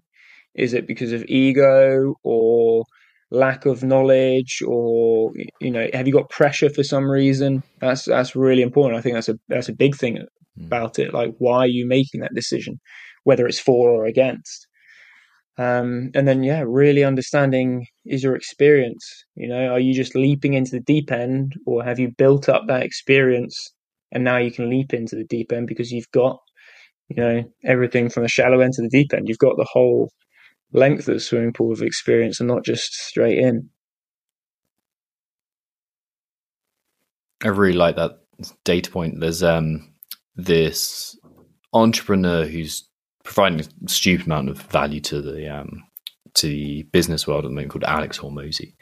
Is 0.56 0.74
it 0.74 0.88
because 0.88 1.12
of 1.12 1.24
ego 1.26 2.16
or 2.24 2.84
lack 3.32 3.66
of 3.66 3.84
knowledge, 3.84 4.62
or 4.66 5.32
you 5.60 5.72
know, 5.72 5.88
have 5.94 6.08
you 6.08 6.14
got 6.14 6.30
pressure 6.30 6.70
for 6.70 6.84
some 6.84 7.10
reason? 7.10 7.64
That's 7.80 8.06
that's 8.06 8.36
really 8.36 8.62
important. 8.62 8.98
I 8.98 9.02
think 9.02 9.16
that's 9.16 9.30
a 9.30 9.36
that's 9.48 9.70
a 9.70 9.74
big 9.74 9.96
thing 9.96 10.18
hmm. 10.58 10.66
about 10.66 11.00
it. 11.00 11.14
Like, 11.14 11.34
why 11.38 11.60
are 11.60 11.68
you 11.68 11.88
making 11.88 12.22
that 12.22 12.34
decision, 12.34 12.80
whether 13.24 13.48
it's 13.48 13.60
for 13.60 13.90
or 13.90 14.06
against? 14.06 14.68
Um, 15.58 16.12
and 16.16 16.26
then, 16.26 16.42
yeah, 16.42 16.64
really 16.66 17.04
understanding 17.04 17.86
is 18.06 18.24
your 18.24 18.34
experience. 18.34 19.06
You 19.36 19.50
know, 19.50 19.74
are 19.74 19.80
you 19.80 19.94
just 19.94 20.16
leaping 20.16 20.54
into 20.54 20.72
the 20.72 20.80
deep 20.80 21.12
end, 21.12 21.54
or 21.66 21.84
have 21.84 22.00
you 22.00 22.12
built 22.18 22.48
up 22.48 22.64
that 22.68 22.84
experience 22.84 23.74
and 24.12 24.24
now 24.24 24.38
you 24.38 24.52
can 24.52 24.70
leap 24.70 24.94
into 24.94 25.16
the 25.16 25.24
deep 25.24 25.52
end 25.52 25.68
because 25.68 25.92
you've 25.92 26.12
got 26.12 26.40
you 27.08 27.16
know 27.16 27.44
everything 27.64 28.10
from 28.10 28.24
the 28.24 28.30
shallow 28.30 28.60
end 28.60 28.74
to 28.74 28.82
the 28.82 28.90
deep 28.90 29.14
end. 29.14 29.28
You've 29.28 29.38
got 29.38 29.58
the 29.58 29.68
whole 29.70 30.12
length 30.72 31.08
of 31.08 31.16
the 31.16 31.20
swimming 31.20 31.54
pool 31.54 31.72
of 31.72 31.82
experience 31.82 32.40
and 32.40 32.48
not 32.48 32.64
just 32.64 32.94
straight 32.94 33.40
in. 33.40 33.70
I 37.44 37.48
really 37.48 37.78
like 37.78 37.96
that 37.96 38.20
data 38.64 38.92
point. 38.92 39.20
There's 39.20 39.44
um 39.44 39.94
this 40.36 41.18
entrepreneur 41.74 42.46
who's 42.46 42.88
providing 43.24 43.60
a 43.62 43.90
stupid 43.90 44.26
amount 44.26 44.50
of 44.50 44.62
value 44.64 45.00
to 45.02 45.22
the 45.22 45.48
um 45.54 45.84
to 46.36 46.48
the 46.48 46.84
business 46.92 47.28
world 47.28 47.46
at 47.46 47.50
the 47.50 47.54
moment 47.54 47.72
called 47.72 47.84
Alex 47.84 48.20
Hormozi. 48.20 48.76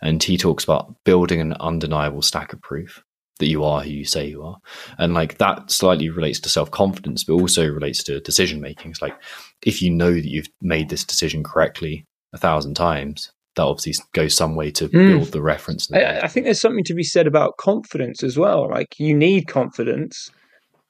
And 0.00 0.22
he 0.22 0.38
talks 0.38 0.64
about 0.64 1.04
building 1.04 1.40
an 1.40 1.52
undeniable 1.54 2.22
stack 2.22 2.52
of 2.52 2.62
proof 2.62 3.02
that 3.38 3.48
you 3.48 3.64
are 3.64 3.82
who 3.82 3.90
you 3.90 4.04
say 4.04 4.26
you 4.28 4.42
are. 4.42 4.58
And 4.98 5.14
like 5.14 5.38
that 5.38 5.70
slightly 5.70 6.08
relates 6.08 6.40
to 6.40 6.48
self 6.48 6.70
confidence, 6.70 7.24
but 7.24 7.34
also 7.34 7.66
relates 7.66 8.02
to 8.04 8.20
decision 8.20 8.60
making. 8.60 8.92
It's 8.92 9.02
like 9.02 9.16
if 9.62 9.82
you 9.82 9.90
know 9.90 10.12
that 10.12 10.28
you've 10.28 10.48
made 10.60 10.88
this 10.88 11.04
decision 11.04 11.42
correctly 11.42 12.06
a 12.32 12.38
thousand 12.38 12.74
times, 12.74 13.32
that 13.56 13.62
obviously 13.62 14.04
goes 14.12 14.34
some 14.34 14.54
way 14.54 14.70
to 14.72 14.88
mm. 14.88 15.18
build 15.18 15.32
the 15.32 15.42
reference. 15.42 15.90
I, 15.92 16.20
I 16.20 16.28
think 16.28 16.44
there's 16.44 16.60
something 16.60 16.84
to 16.84 16.94
be 16.94 17.04
said 17.04 17.26
about 17.26 17.56
confidence 17.56 18.22
as 18.22 18.38
well. 18.38 18.68
Like 18.68 18.98
you 18.98 19.14
need 19.14 19.48
confidence, 19.48 20.30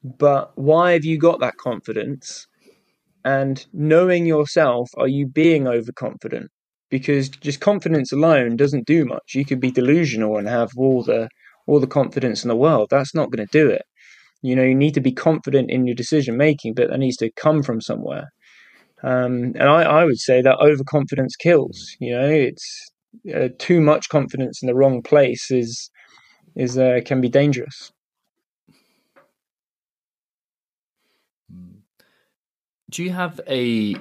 but 0.02 0.52
why 0.56 0.92
have 0.92 1.04
you 1.04 1.18
got 1.18 1.40
that 1.40 1.56
confidence? 1.56 2.46
And 3.24 3.64
knowing 3.72 4.26
yourself, 4.26 4.90
are 4.98 5.08
you 5.08 5.26
being 5.26 5.66
overconfident? 5.66 6.50
Because 6.90 7.30
just 7.30 7.60
confidence 7.60 8.12
alone 8.12 8.56
doesn't 8.56 8.86
do 8.86 9.06
much. 9.06 9.34
You 9.34 9.46
could 9.46 9.60
be 9.60 9.70
delusional 9.70 10.36
and 10.36 10.46
have 10.46 10.70
all 10.76 11.02
the 11.02 11.28
all 11.66 11.80
the 11.80 11.86
confidence 11.86 12.44
in 12.44 12.48
the 12.48 12.56
world. 12.56 12.88
That's 12.90 13.14
not 13.14 13.30
going 13.30 13.46
to 13.46 13.58
do 13.58 13.70
it. 13.70 13.82
You 14.42 14.54
know, 14.54 14.62
you 14.62 14.74
need 14.74 14.94
to 14.94 15.00
be 15.00 15.12
confident 15.12 15.70
in 15.70 15.86
your 15.86 15.94
decision 15.94 16.36
making, 16.36 16.74
but 16.74 16.90
that 16.90 16.98
needs 16.98 17.16
to 17.18 17.30
come 17.32 17.62
from 17.62 17.80
somewhere. 17.80 18.30
Um, 19.02 19.54
and 19.58 19.64
I, 19.64 19.82
I, 19.82 20.04
would 20.04 20.18
say 20.18 20.40
that 20.42 20.58
overconfidence 20.60 21.36
kills. 21.36 21.96
You 22.00 22.12
know, 22.12 22.28
it's 22.28 22.90
uh, 23.34 23.48
too 23.58 23.80
much 23.80 24.08
confidence 24.08 24.62
in 24.62 24.66
the 24.66 24.74
wrong 24.74 25.02
place 25.02 25.50
is 25.50 25.90
is 26.56 26.78
uh, 26.78 27.00
can 27.04 27.20
be 27.20 27.28
dangerous. 27.28 27.92
Do 32.90 33.02
you 33.02 33.10
have 33.10 33.40
a 33.48 33.96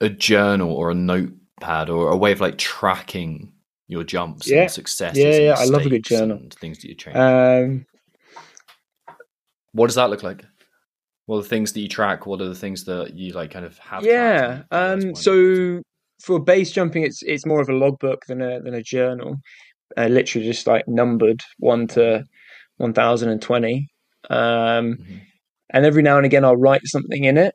a 0.00 0.08
journal 0.08 0.72
or 0.72 0.90
a 0.90 0.94
notepad 0.94 1.88
or 1.88 2.10
a 2.10 2.16
way 2.16 2.32
of 2.32 2.40
like 2.40 2.58
tracking 2.58 3.52
your 3.88 4.04
jumps 4.04 4.48
Yeah. 4.48 4.62
and 4.62 4.70
successes? 4.70 5.18
Yeah, 5.18 5.36
yeah, 5.38 5.54
I 5.58 5.64
love 5.64 5.84
a 5.86 5.88
good 5.90 6.04
journal. 6.04 6.36
and 6.38 6.52
things 6.54 6.78
that 6.78 6.88
you 6.88 6.94
change. 6.94 7.16
Um, 7.16 7.86
what 9.72 9.86
does 9.86 9.96
that 9.96 10.10
look 10.10 10.22
like? 10.22 10.44
What 11.26 11.38
are 11.38 11.42
the 11.42 11.48
things 11.48 11.72
that 11.72 11.80
you 11.80 11.88
track? 11.88 12.26
What 12.26 12.40
are 12.40 12.48
the 12.48 12.54
things 12.54 12.84
that 12.84 13.14
you 13.14 13.32
like 13.32 13.50
kind 13.52 13.64
of 13.64 13.78
have? 13.78 14.04
yeah. 14.04 14.62
and 14.70 15.02
you 15.02 15.08
realize 15.08 15.08
Um, 15.08 15.14
so 15.14 15.82
for 16.22 16.38
base 16.40 16.70
jumping, 16.72 17.02
it's 17.04 17.22
it's 17.22 17.46
more 17.46 17.60
of 17.60 17.68
a 17.68 17.72
logbook 17.74 18.24
than 18.26 18.42
a 18.42 18.60
than 18.60 18.74
a 18.74 18.82
journal. 18.82 19.36
Uh, 19.96 20.06
literally 20.06 20.46
just 20.46 20.66
like 20.66 20.86
numbered 20.88 21.40
one 21.58 21.86
to 21.88 22.24
one 22.76 22.92
thousand 22.92 23.28
and 23.30 23.40
twenty. 23.42 23.88
Um, 24.30 24.96
Mhm. 24.96 25.20
and 25.70 25.84
every 25.86 26.02
now 26.02 26.16
and 26.16 26.26
again, 26.26 26.44
I'll 26.44 26.56
write 26.56 26.82
something 26.84 27.24
in 27.24 27.36
it 27.38 27.54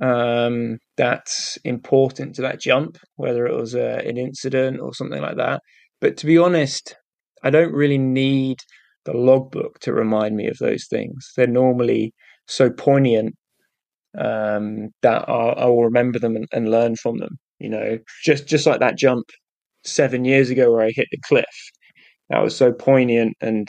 um, 0.00 0.78
that's 0.96 1.56
important 1.64 2.34
to 2.36 2.42
that 2.42 2.60
jump, 2.60 2.98
whether 3.16 3.46
it 3.46 3.54
was 3.54 3.74
a, 3.74 3.98
an 4.06 4.16
incident 4.16 4.80
or 4.80 4.94
something 4.94 5.22
like 5.22 5.36
that. 5.36 5.60
But 6.00 6.16
to 6.18 6.26
be 6.26 6.38
honest, 6.38 6.96
I 7.42 7.50
don't 7.50 7.72
really 7.72 7.98
need 7.98 8.58
the 9.04 9.12
logbook 9.16 9.78
to 9.80 9.92
remind 9.92 10.36
me 10.36 10.48
of 10.48 10.58
those 10.58 10.86
things. 10.88 11.32
They're 11.36 11.46
normally 11.46 12.12
so 12.46 12.70
poignant 12.70 13.34
um, 14.18 14.90
that 15.02 15.28
I'll, 15.28 15.54
I 15.56 15.66
will 15.66 15.84
remember 15.84 16.18
them 16.18 16.36
and, 16.36 16.46
and 16.52 16.70
learn 16.70 16.96
from 16.96 17.18
them. 17.18 17.38
You 17.58 17.70
know, 17.70 17.98
just 18.22 18.46
just 18.46 18.66
like 18.66 18.80
that 18.80 18.98
jump 18.98 19.26
seven 19.84 20.24
years 20.24 20.50
ago 20.50 20.72
where 20.72 20.84
I 20.84 20.90
hit 20.94 21.08
the 21.10 21.18
cliff. 21.26 21.44
That 22.30 22.42
was 22.42 22.56
so 22.56 22.72
poignant 22.72 23.36
and 23.40 23.68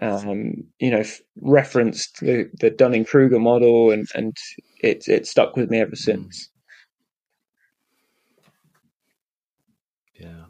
um, 0.00 0.52
you 0.78 0.90
know 0.90 1.00
f- 1.00 1.20
referenced 1.40 2.20
the, 2.20 2.50
the 2.60 2.70
Dunning 2.70 3.04
Kruger 3.04 3.38
model 3.40 3.90
and 3.90 4.06
and 4.14 4.36
it 4.80 5.08
it 5.08 5.26
stuck 5.26 5.56
with 5.56 5.70
me 5.70 5.80
ever 5.80 5.96
since. 5.96 6.48
Yeah. 10.18 10.44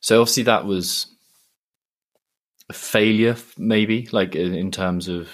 So 0.00 0.20
obviously 0.20 0.44
that 0.44 0.64
was 0.66 1.06
a 2.68 2.72
failure, 2.72 3.36
maybe, 3.58 4.08
like 4.12 4.34
in, 4.36 4.54
in 4.54 4.70
terms 4.70 5.08
of 5.08 5.28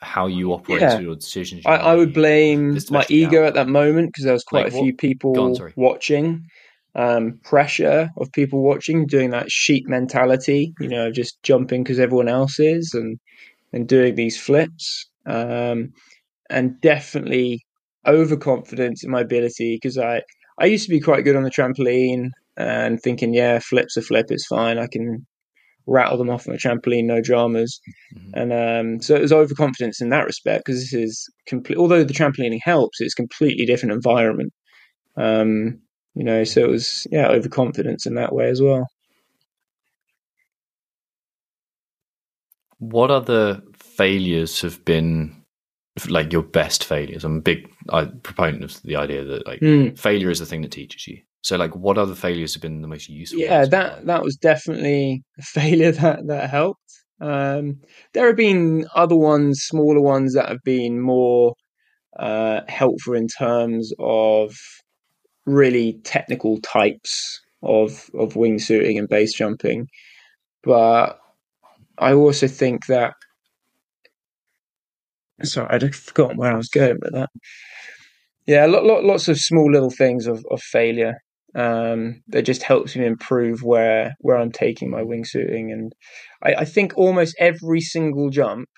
how 0.00 0.26
you 0.26 0.52
operate 0.52 0.80
Yeah. 0.82 0.98
your 0.98 1.14
decisions. 1.14 1.64
you 1.64 1.70
I, 1.70 1.76
I 1.76 1.94
would 1.94 2.12
blame 2.12 2.78
my 2.90 3.06
ego 3.08 3.40
now. 3.42 3.46
at 3.46 3.54
that 3.54 3.68
moment 3.68 4.08
because 4.08 4.24
there 4.24 4.32
was 4.34 4.44
quite 4.44 4.64
Like 4.64 4.72
a 4.72 4.76
what- 4.76 4.82
few 4.84 4.94
people 4.94 5.38
on, 5.40 5.72
watching. 5.76 6.46
Um, 6.94 7.40
pressure 7.42 8.10
of 8.18 8.30
people 8.32 8.62
watching, 8.62 9.06
doing 9.06 9.30
that 9.30 9.50
sheep 9.50 9.88
mentality, 9.88 10.74
you 10.78 10.88
know, 10.88 11.10
just 11.10 11.42
jumping 11.42 11.82
because 11.82 11.98
everyone 11.98 12.28
else 12.28 12.60
is, 12.60 12.92
and 12.94 13.18
and 13.72 13.88
doing 13.88 14.14
these 14.14 14.38
flips. 14.40 15.06
Um, 15.26 15.92
and 16.50 16.80
definitely 16.80 17.60
overconfidence 18.06 19.04
in 19.04 19.10
my 19.10 19.20
ability 19.20 19.76
because 19.80 19.98
I 19.98 20.22
I 20.60 20.66
used 20.66 20.84
to 20.84 20.90
be 20.90 21.00
quite 21.00 21.24
good 21.24 21.36
on 21.36 21.44
the 21.44 21.50
trampoline 21.50 22.30
and 22.56 23.00
thinking, 23.00 23.34
yeah, 23.34 23.58
flips 23.58 23.96
a 23.96 24.02
flip, 24.02 24.26
it's 24.30 24.46
fine. 24.46 24.78
I 24.78 24.86
can 24.86 25.26
rattle 25.86 26.18
them 26.18 26.30
off 26.30 26.48
on 26.48 26.54
a 26.54 26.58
trampoline, 26.58 27.04
no 27.06 27.20
dramas. 27.20 27.80
Mhm. 28.16 28.32
And 28.34 28.52
um, 28.52 29.02
so 29.02 29.14
it 29.16 29.22
was 29.22 29.32
overconfidence 29.32 30.00
in 30.00 30.10
that 30.10 30.26
respect 30.26 30.64
because 30.64 30.80
this 30.80 30.94
is 30.94 31.28
complete. 31.46 31.78
Although 31.78 32.04
the 32.04 32.14
trampolining 32.14 32.60
helps, 32.62 33.00
it's 33.00 33.14
a 33.14 33.22
completely 33.22 33.66
different 33.66 33.94
environment. 33.94 34.52
Um, 35.16 35.80
you 36.14 36.24
know, 36.24 36.44
so 36.44 36.62
it 36.62 36.68
was 36.68 37.06
yeah, 37.10 37.28
overconfidence 37.28 38.06
in 38.06 38.14
that 38.14 38.34
way 38.34 38.48
as 38.48 38.60
well. 38.62 38.86
What 42.78 43.10
other 43.10 43.62
failures 43.76 44.60
have 44.62 44.84
been 44.84 45.44
like 46.08 46.32
your 46.32 46.42
best 46.42 46.84
failures? 46.84 47.24
I'm 47.24 47.36
a 47.38 47.40
big 47.40 47.70
I, 47.90 48.06
proponent 48.06 48.64
of 48.64 48.82
the 48.82 48.96
idea 48.96 49.24
that 49.24 49.46
like 49.46 49.60
Hmm. 49.60 49.90
failure 49.94 50.30
is 50.30 50.40
the 50.40 50.46
thing 50.46 50.62
that 50.62 50.72
teaches 50.72 51.06
you. 51.06 51.20
So 51.42 51.56
like, 51.56 51.74
what 51.76 51.98
other 51.98 52.14
failures 52.14 52.54
have 52.54 52.62
been 52.62 52.82
the 52.82 52.88
most 52.88 53.08
useful? 53.08 53.40
Yeah, 53.40 53.66
that 53.66 54.06
that 54.06 54.22
was 54.22 54.36
definitely 54.36 55.22
a 55.38 55.42
failure 55.60 55.92
that 55.92 56.26
that 56.26 56.50
helped. 56.50 56.80
Um, 57.20 57.80
there 58.14 58.26
have 58.26 58.36
been 58.36 58.86
other 58.94 59.16
ones, 59.16 59.60
smaller 59.62 60.00
ones 60.00 60.34
that 60.34 60.48
have 60.48 60.62
been 60.64 61.00
more 61.00 61.54
uh, 62.18 62.62
helpful 62.68 63.14
in 63.14 63.28
terms 63.28 63.92
of 63.98 64.54
really 65.46 65.94
technical 66.04 66.60
types 66.60 67.40
of 67.62 68.10
of 68.14 68.34
wingsuiting 68.34 68.98
and 68.98 69.08
base 69.08 69.34
jumping. 69.34 69.88
But 70.62 71.18
I 71.98 72.12
also 72.14 72.46
think 72.48 72.86
that 72.86 73.14
sorry, 75.42 75.68
I'd 75.70 75.94
forgotten 75.94 76.36
where 76.36 76.52
I 76.52 76.56
was 76.56 76.68
going 76.68 76.98
with 77.00 77.12
that. 77.12 77.30
Yeah, 78.46 78.66
lot, 78.66 78.84
lot, 78.84 79.04
lots 79.04 79.28
of 79.28 79.38
small 79.38 79.70
little 79.70 79.90
things 79.90 80.26
of, 80.26 80.44
of 80.50 80.60
failure 80.60 81.14
um, 81.54 82.22
that 82.28 82.42
just 82.42 82.62
helps 82.62 82.96
me 82.96 83.06
improve 83.06 83.62
where 83.62 84.14
where 84.20 84.36
I'm 84.36 84.50
taking 84.52 84.90
my 84.90 85.02
wingsuiting, 85.02 85.72
and 85.72 85.92
I, 86.42 86.54
I 86.54 86.64
think 86.64 86.94
almost 86.96 87.36
every 87.38 87.80
single 87.80 88.30
jump 88.30 88.68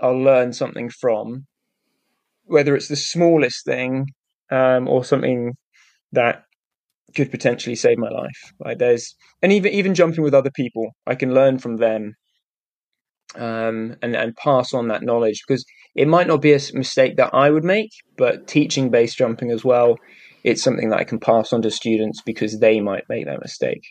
I'll 0.00 0.18
learn 0.18 0.52
something 0.52 0.90
from, 0.90 1.46
whether 2.44 2.74
it's 2.74 2.88
the 2.88 2.96
smallest 2.96 3.64
thing 3.64 4.06
um, 4.50 4.88
or 4.88 5.04
something 5.04 5.54
that 6.12 6.44
could 7.14 7.30
potentially 7.30 7.76
save 7.76 7.98
my 7.98 8.08
life. 8.08 8.52
Like 8.60 8.78
there's 8.78 9.14
and 9.42 9.52
even 9.52 9.72
even 9.72 9.94
jumping 9.94 10.24
with 10.24 10.34
other 10.34 10.50
people, 10.50 10.90
I 11.06 11.14
can 11.14 11.34
learn 11.34 11.58
from 11.58 11.76
them 11.76 12.14
um, 13.36 13.96
and 14.02 14.16
and 14.16 14.36
pass 14.36 14.74
on 14.74 14.88
that 14.88 15.02
knowledge 15.02 15.42
because 15.46 15.64
it 15.94 16.08
might 16.08 16.26
not 16.26 16.42
be 16.42 16.52
a 16.52 16.60
mistake 16.74 17.16
that 17.16 17.34
I 17.34 17.50
would 17.50 17.64
make, 17.64 17.90
but 18.16 18.46
teaching 18.46 18.90
base 18.90 19.14
jumping 19.14 19.50
as 19.50 19.64
well, 19.64 19.96
it's 20.44 20.62
something 20.62 20.90
that 20.90 21.00
I 21.00 21.04
can 21.04 21.18
pass 21.18 21.52
on 21.52 21.62
to 21.62 21.70
students 21.70 22.22
because 22.22 22.60
they 22.60 22.80
might 22.80 23.04
make 23.08 23.26
that 23.26 23.40
mistake. 23.40 23.82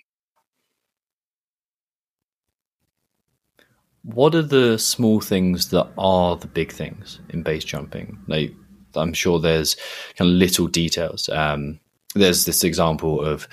What 4.04 4.34
are 4.34 4.42
the 4.42 4.80
small 4.80 5.20
things 5.20 5.70
that 5.70 5.90
are 5.98 6.38
the 6.38 6.48
big 6.48 6.72
things 6.72 7.20
in 7.30 7.44
base 7.44 7.66
jumping? 7.66 8.18
Like, 8.28 8.54
I'm 8.96 9.14
sure 9.14 9.40
there's 9.40 9.76
kind 10.18 10.32
of 10.32 10.38
little 10.38 10.68
details. 10.68 11.28
Um, 11.30 11.80
there's 12.16 12.46
this 12.46 12.64
example 12.64 13.22
of 13.22 13.48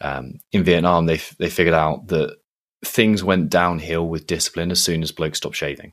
um, 0.00 0.40
in 0.52 0.64
Vietnam, 0.64 1.06
they 1.06 1.14
f- 1.14 1.36
they 1.38 1.48
figured 1.50 1.74
out 1.74 2.08
that 2.08 2.36
things 2.84 3.22
went 3.24 3.48
downhill 3.50 4.08
with 4.08 4.26
discipline 4.26 4.70
as 4.70 4.80
soon 4.82 5.02
as 5.02 5.12
blokes 5.12 5.38
stopped 5.38 5.56
shaving 5.56 5.92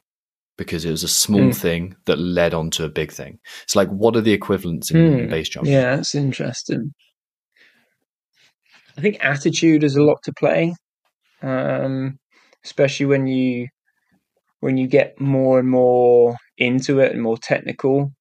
because 0.57 0.83
it 0.83 0.91
was 0.91 1.03
a 1.03 1.07
small 1.07 1.41
Mm. 1.41 1.55
thing 1.55 1.95
that 2.05 2.17
led 2.19 2.53
on 2.53 2.69
to 2.71 2.83
a 2.83 2.89
big 2.89 3.11
thing. 3.11 3.39
It's 3.63 3.75
like, 3.75 3.87
what 3.89 4.15
are 4.17 4.21
the 4.21 4.33
equivalents 4.33 4.91
in, 4.91 4.97
in 4.97 5.25
Hmm. 5.25 5.29
base 5.29 5.47
jumping? 5.49 5.71
Yeah, 5.71 5.95
that's 5.95 6.15
interesting. 6.15 6.93
I 8.97 9.01
think 9.01 9.17
attitude 9.23 9.83
has 9.83 9.95
a 9.95 10.03
lot 10.03 10.21
to 10.23 10.33
play, 10.33 10.75
um, 11.41 12.19
especially 12.65 13.05
when 13.05 13.27
you 13.27 13.67
when 14.59 14.75
you 14.75 14.87
get 14.87 15.21
more 15.21 15.57
and 15.59 15.69
more 15.69 16.35
into 16.57 16.99
it 16.99 17.13
and 17.13 17.21
more 17.21 17.37
technical. 17.37 18.11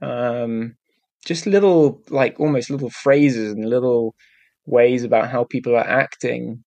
Um, 0.00 0.76
just 1.24 1.46
little, 1.46 2.00
like 2.10 2.38
almost 2.40 2.70
little 2.70 2.90
phrases 2.90 3.52
and 3.52 3.64
little 3.64 4.14
ways 4.66 5.04
about 5.04 5.30
how 5.30 5.44
people 5.44 5.74
are 5.74 5.86
acting 5.86 6.62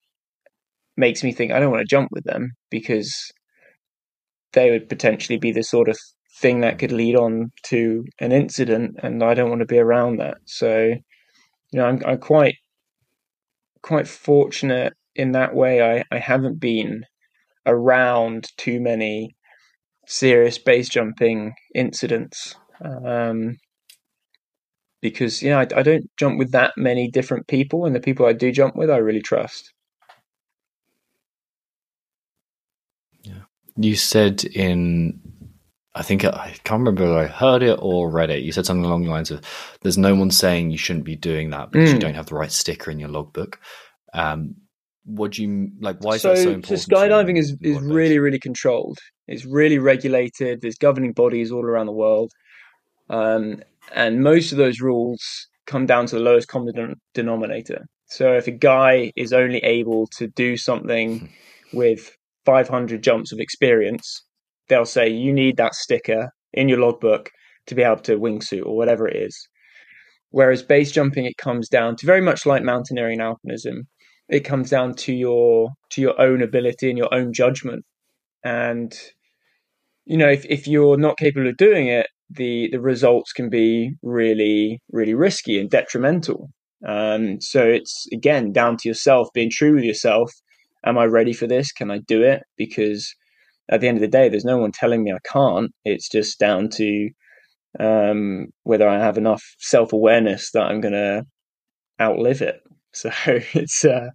makes 0.98 1.24
me 1.24 1.32
think 1.32 1.52
I 1.52 1.60
don't 1.60 1.72
want 1.72 1.82
to 1.82 1.96
jump 1.96 2.10
with 2.12 2.24
them 2.24 2.52
because 2.70 3.32
they 4.54 4.72
would 4.72 4.90
potentially 4.90 5.38
be 5.38 5.52
the 5.52 5.64
sort 5.64 5.90
of 5.90 5.98
thing 6.40 6.62
that 6.62 6.80
could 6.80 6.92
lead 6.92 7.16
on 7.16 7.52
to 7.64 8.06
an 8.20 8.32
incident, 8.32 8.98
and 9.04 9.24
I 9.24 9.34
don't 9.34 9.50
want 9.50 9.60
to 9.60 9.66
be 9.66 9.80
around 9.80 10.18
that. 10.18 10.38
So, 10.46 10.94
you 11.72 11.80
know, 11.80 11.86
I'm 11.86 12.02
I'm 12.06 12.20
quite 12.20 12.56
quite 13.82 14.08
fortunate 14.08 14.94
in 15.16 15.34
that 15.34 15.54
way. 15.56 15.82
I 15.82 16.04
I 16.12 16.20
haven't 16.20 16.60
been 16.60 17.06
around 17.66 18.48
too 18.58 18.80
many 18.80 19.36
serious 20.08 20.58
base 20.58 20.90
jumping 20.90 21.54
incidents. 21.74 22.56
Um, 22.84 23.58
because 25.10 25.42
you 25.44 25.50
know 25.52 25.60
I, 25.60 25.68
I 25.76 25.84
don't 25.84 26.10
jump 26.18 26.40
with 26.40 26.52
that 26.52 26.74
many 26.78 27.10
different 27.10 27.48
people, 27.48 27.86
and 27.86 27.96
the 27.96 28.00
people 28.00 28.26
I 28.26 28.34
do 28.34 28.52
jump 28.52 28.76
with, 28.76 28.90
I 28.90 28.98
really 28.98 29.22
trust. 29.22 29.74
Yeah, 33.24 33.44
You 33.78 33.96
said 33.96 34.44
in, 34.46 35.20
I 35.96 36.04
think 36.04 36.26
I 36.26 36.56
can't 36.64 36.80
remember 36.80 37.04
whether 37.06 37.20
I 37.20 37.28
heard 37.28 37.64
it 37.64 37.80
or 37.82 38.10
read 38.10 38.30
it. 38.32 38.44
You 38.44 38.52
said 38.52 38.66
something 38.66 38.86
along 38.86 39.04
the 39.04 39.12
lines 39.12 39.32
of, 39.32 39.42
"There's 39.82 39.98
no 39.98 40.16
one 40.16 40.32
saying 40.32 40.72
you 40.72 40.78
shouldn't 40.78 41.06
be 41.06 41.16
doing 41.16 41.52
that 41.52 41.72
because 41.72 41.94
you 41.94 42.00
Mm. 42.00 42.02
don't 42.02 42.16
have 42.16 42.28
the 42.28 42.36
right 42.36 42.52
sticker 42.52 42.92
in 42.92 43.00
your 43.00 43.10
logbook." 43.10 43.60
Um, 44.14 44.56
what 45.06 45.34
do 45.34 45.44
you 45.44 45.72
like? 45.82 46.02
Why 46.02 46.16
is 46.16 46.24
so, 46.24 46.30
that 46.32 46.38
so 46.38 46.44
so 46.44 46.52
important? 46.52 46.66
for 46.90 46.96
skydiving 46.96 47.38
is 47.38 47.56
is 47.62 47.80
really 47.82 48.20
really 48.20 48.40
controlled. 48.40 49.00
It's 49.28 49.46
really 49.46 49.80
regulated. 49.80 50.62
There's 50.62 50.78
governing 50.78 51.14
bodies 51.14 51.52
all 51.52 51.64
around 51.66 51.88
the 51.88 51.94
world, 51.94 52.32
um, 53.10 53.62
and 53.94 54.22
most 54.22 54.52
of 54.52 54.58
those 54.58 54.82
rules 54.82 55.22
come 55.66 55.86
down 55.86 56.06
to 56.08 56.16
the 56.16 56.22
lowest 56.22 56.48
common 56.48 56.74
denom- 56.74 56.96
denominator. 57.14 57.86
So 58.08 58.34
if 58.34 58.48
a 58.48 58.52
guy 58.52 59.12
is 59.16 59.34
only 59.34 59.60
able 59.60 60.08
to 60.18 60.28
do 60.28 60.58
something 60.58 61.20
hmm. 61.20 61.78
with 61.78 62.16
500 62.46 63.02
jumps 63.02 63.32
of 63.32 63.40
experience, 63.40 64.24
they'll 64.70 64.86
say 64.86 65.10
you 65.10 65.34
need 65.34 65.58
that 65.58 65.76
sticker 65.76 66.30
in 66.54 66.70
your 66.70 66.80
logbook 66.80 67.32
to 67.68 67.76
be 67.76 67.82
able 67.82 67.98
to 67.98 68.18
wingsuit 68.18 68.66
or 68.66 68.78
whatever 68.78 69.08
it 69.08 69.16
is. 69.16 69.48
Whereas 70.30 70.64
base 70.64 70.92
jumping, 70.92 71.26
it 71.26 71.38
comes 71.38 71.70
down 71.70 71.96
to 71.98 72.06
very 72.06 72.22
much 72.22 72.46
like 72.46 72.64
mountaineering 72.64 73.20
and 73.20 73.36
alpinism. 73.36 73.84
It 74.28 74.42
comes 74.42 74.70
down 74.70 74.96
to 74.96 75.14
your 75.14 75.70
to 75.92 76.02
your 76.02 76.20
own 76.20 76.42
ability 76.42 76.90
and 76.90 76.98
your 76.98 77.14
own 77.14 77.32
judgment. 77.32 77.86
And 78.44 78.94
you 80.06 80.18
know, 80.18 80.30
if, 80.30 80.46
if 80.46 80.68
you're 80.68 80.98
not 80.98 81.18
capable 81.18 81.48
of 81.48 81.58
doing 81.58 81.88
it, 81.88 82.08
the 82.36 82.70
the 82.72 82.80
results 82.82 83.34
can 83.34 83.50
be 83.50 83.94
really 84.04 84.82
really 84.92 85.14
risky 85.14 85.60
and 85.60 85.70
detrimental. 85.70 86.50
Um, 86.88 87.42
so 87.42 87.66
it's 87.66 88.08
again 88.14 88.52
down 88.52 88.78
to 88.78 88.90
yourself, 88.90 89.30
being 89.34 89.50
true 89.50 89.76
with 89.76 89.84
yourself. 89.84 90.32
Am 90.86 90.98
I 90.98 91.06
ready 91.06 91.34
for 91.34 91.48
this? 91.48 91.72
Can 91.72 91.90
I 91.92 92.00
do 92.00 92.22
it? 92.22 92.44
Because 92.58 93.14
at 93.70 93.82
the 93.82 93.88
end 93.88 93.98
of 93.98 94.02
the 94.02 94.08
day, 94.08 94.30
there's 94.30 94.46
no 94.46 94.58
one 94.58 94.72
telling 94.72 95.04
me 95.04 95.12
I 95.12 95.18
can't. 95.32 95.72
It's 95.84 96.10
just 96.10 96.40
down 96.40 96.70
to 96.72 97.10
um, 97.80 98.48
whether 98.64 98.88
I 98.88 99.00
have 99.00 99.18
enough 99.18 99.44
self 99.60 99.94
awareness 99.94 100.52
that 100.52 100.64
I'm 100.64 100.82
going 100.82 100.94
to 100.94 101.24
outlive 102.02 102.42
it. 102.42 102.62
So 102.98 103.12
it's 103.26 103.84
uh, 103.84 104.08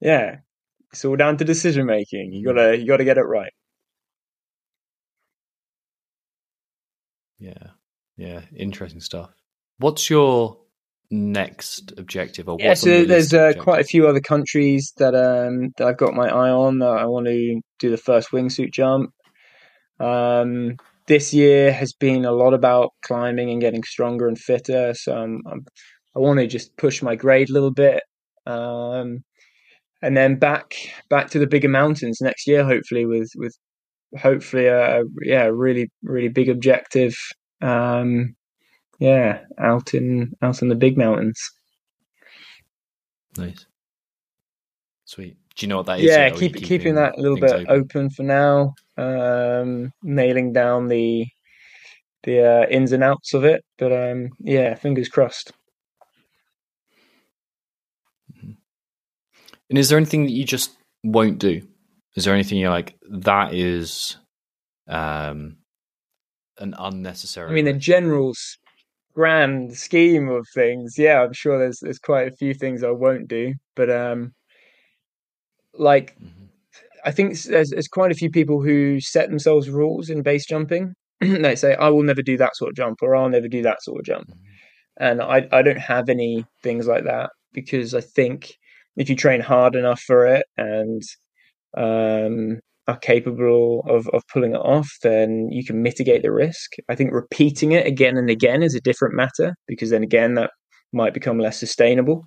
yeah, 0.00 0.36
it's 0.90 1.04
all 1.04 1.16
down 1.16 1.36
to 1.36 1.44
decision 1.44 1.84
making. 1.84 2.32
You 2.32 2.46
gotta 2.46 2.78
you 2.78 2.86
gotta 2.86 3.04
get 3.04 3.18
it 3.18 3.24
right. 3.24 3.52
Yeah, 7.38 7.68
yeah, 8.16 8.42
interesting 8.56 9.00
stuff. 9.00 9.30
What's 9.78 10.08
your 10.08 10.58
next 11.10 11.92
objective? 11.98 12.48
Or 12.48 12.56
yeah, 12.58 12.74
so 12.74 13.04
there's 13.04 13.34
uh, 13.34 13.52
quite 13.58 13.80
a 13.80 13.84
few 13.84 14.08
other 14.08 14.20
countries 14.20 14.92
that 14.98 15.14
um 15.14 15.72
that 15.76 15.86
I've 15.86 15.98
got 15.98 16.14
my 16.14 16.28
eye 16.28 16.50
on 16.50 16.78
that 16.78 16.86
I 16.86 17.06
want 17.06 17.26
to 17.26 17.60
do 17.78 17.90
the 17.90 17.96
first 17.96 18.30
wingsuit 18.30 18.72
jump. 18.72 19.10
Um, 20.00 20.76
this 21.06 21.32
year 21.32 21.72
has 21.72 21.92
been 21.92 22.24
a 22.24 22.32
lot 22.32 22.54
about 22.54 22.90
climbing 23.04 23.50
and 23.50 23.60
getting 23.60 23.82
stronger 23.84 24.28
and 24.28 24.38
fitter. 24.38 24.92
So 24.94 25.16
I'm, 25.16 25.40
I'm, 25.50 25.64
i 26.14 26.18
want 26.18 26.40
to 26.40 26.46
just 26.46 26.76
push 26.76 27.02
my 27.02 27.14
grade 27.14 27.50
a 27.50 27.52
little 27.52 27.70
bit, 27.70 28.02
um, 28.46 29.22
and 30.02 30.16
then 30.16 30.38
back 30.38 30.74
back 31.10 31.30
to 31.30 31.38
the 31.38 31.46
bigger 31.46 31.68
mountains 31.68 32.18
next 32.20 32.46
year. 32.46 32.64
Hopefully, 32.64 33.06
with 33.06 33.30
with 33.36 33.56
hopefully 34.16 34.66
a 34.66 35.04
yeah 35.22 35.44
really 35.44 35.90
really 36.02 36.28
big 36.28 36.48
objective. 36.48 37.14
Um, 37.60 38.36
yeah, 38.98 39.40
out 39.58 39.94
in 39.94 40.32
out 40.42 40.62
in 40.62 40.68
the 40.68 40.74
big 40.74 40.96
mountains. 40.96 41.40
Nice, 43.36 43.66
sweet. 45.04 45.36
Do 45.56 45.64
you 45.64 45.68
know 45.68 45.78
what 45.78 45.86
that 45.86 46.00
is? 46.00 46.04
Yeah, 46.04 46.28
keep 46.30 46.54
keeping, 46.54 46.62
keeping 46.62 46.94
that 46.96 47.16
a 47.16 47.20
little 47.20 47.38
bit 47.38 47.52
open? 47.52 47.66
open? 47.68 48.10
for 48.10 48.22
now. 48.22 48.74
Um, 48.98 49.92
nailing 50.02 50.52
down 50.52 50.88
the 50.88 51.26
the 52.24 52.40
uh, 52.40 52.66
ins 52.68 52.92
and 52.92 53.02
outs 53.02 53.32
of 53.32 53.44
it, 53.44 53.64
but 53.78 53.92
um, 53.92 54.30
yeah, 54.40 54.74
fingers 54.74 55.08
crossed. 55.08 55.52
Mm-hmm. 58.36 58.52
And 59.70 59.78
is 59.78 59.88
there 59.88 59.96
anything 59.96 60.24
that 60.24 60.32
you 60.32 60.44
just 60.44 60.72
won't 61.02 61.38
do? 61.38 61.62
Is 62.16 62.24
there 62.24 62.34
anything 62.34 62.58
you're 62.58 62.70
like 62.70 62.96
that 63.10 63.52
is 63.52 64.16
um, 64.88 65.58
an 66.58 66.74
unnecessary? 66.78 67.50
I 67.50 67.52
mean, 67.52 67.66
the 67.66 67.74
general 67.74 68.32
grand 69.14 69.76
scheme 69.76 70.28
of 70.28 70.46
things, 70.54 70.98
yeah, 70.98 71.22
I'm 71.22 71.34
sure 71.34 71.58
there's 71.58 71.78
there's 71.80 71.98
quite 71.98 72.28
a 72.28 72.36
few 72.36 72.54
things 72.54 72.82
I 72.82 72.90
won't 72.90 73.28
do, 73.28 73.52
but 73.74 73.90
um, 73.90 74.32
like 75.74 76.16
mm-hmm. 76.18 76.46
I 77.04 77.12
think 77.12 77.38
there's, 77.42 77.70
there's 77.70 77.88
quite 77.88 78.12
a 78.12 78.16
few 78.16 78.30
people 78.30 78.62
who 78.62 78.98
set 79.00 79.28
themselves 79.28 79.68
rules 79.68 80.08
in 80.08 80.22
base 80.22 80.46
jumping. 80.46 80.94
they 81.20 81.54
say, 81.54 81.74
"I 81.74 81.90
will 81.90 82.02
never 82.02 82.22
do 82.22 82.38
that 82.38 82.56
sort 82.56 82.70
of 82.70 82.76
jump," 82.76 83.02
or 83.02 83.14
"I'll 83.14 83.28
never 83.28 83.48
do 83.48 83.60
that 83.62 83.82
sort 83.82 84.00
of 84.00 84.06
jump," 84.06 84.28
mm-hmm. 84.28 85.04
and 85.04 85.20
I 85.20 85.46
I 85.52 85.60
don't 85.60 85.78
have 85.78 86.08
any 86.08 86.46
things 86.62 86.86
like 86.86 87.04
that 87.04 87.28
because 87.52 87.92
I 87.94 88.00
think 88.00 88.54
if 88.96 89.10
you 89.10 89.16
train 89.16 89.42
hard 89.42 89.76
enough 89.76 90.00
for 90.00 90.26
it 90.26 90.46
and 90.56 91.02
um, 91.76 92.60
are 92.88 92.98
capable 92.98 93.84
of, 93.88 94.08
of 94.08 94.22
pulling 94.32 94.54
it 94.54 94.58
off, 94.58 94.88
then 95.02 95.48
you 95.50 95.64
can 95.64 95.82
mitigate 95.82 96.22
the 96.22 96.32
risk. 96.32 96.72
I 96.88 96.94
think 96.94 97.12
repeating 97.12 97.72
it 97.72 97.86
again 97.86 98.16
and 98.16 98.30
again 98.30 98.62
is 98.62 98.74
a 98.74 98.80
different 98.80 99.14
matter 99.14 99.54
because 99.66 99.90
then 99.90 100.02
again 100.02 100.34
that 100.34 100.50
might 100.92 101.14
become 101.14 101.38
less 101.38 101.58
sustainable. 101.58 102.24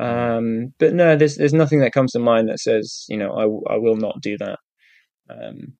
Um, 0.00 0.74
but 0.78 0.92
no, 0.94 1.14
there's 1.16 1.36
there's 1.36 1.54
nothing 1.54 1.80
that 1.80 1.92
comes 1.92 2.12
to 2.12 2.18
mind 2.18 2.48
that 2.48 2.58
says 2.58 3.06
you 3.08 3.16
know 3.16 3.30
I 3.32 3.74
I 3.74 3.78
will 3.78 3.96
not 3.96 4.20
do 4.20 4.36
that. 4.38 4.58
Um, 5.30 5.74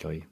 Got 0.00 0.14
you. 0.14 0.22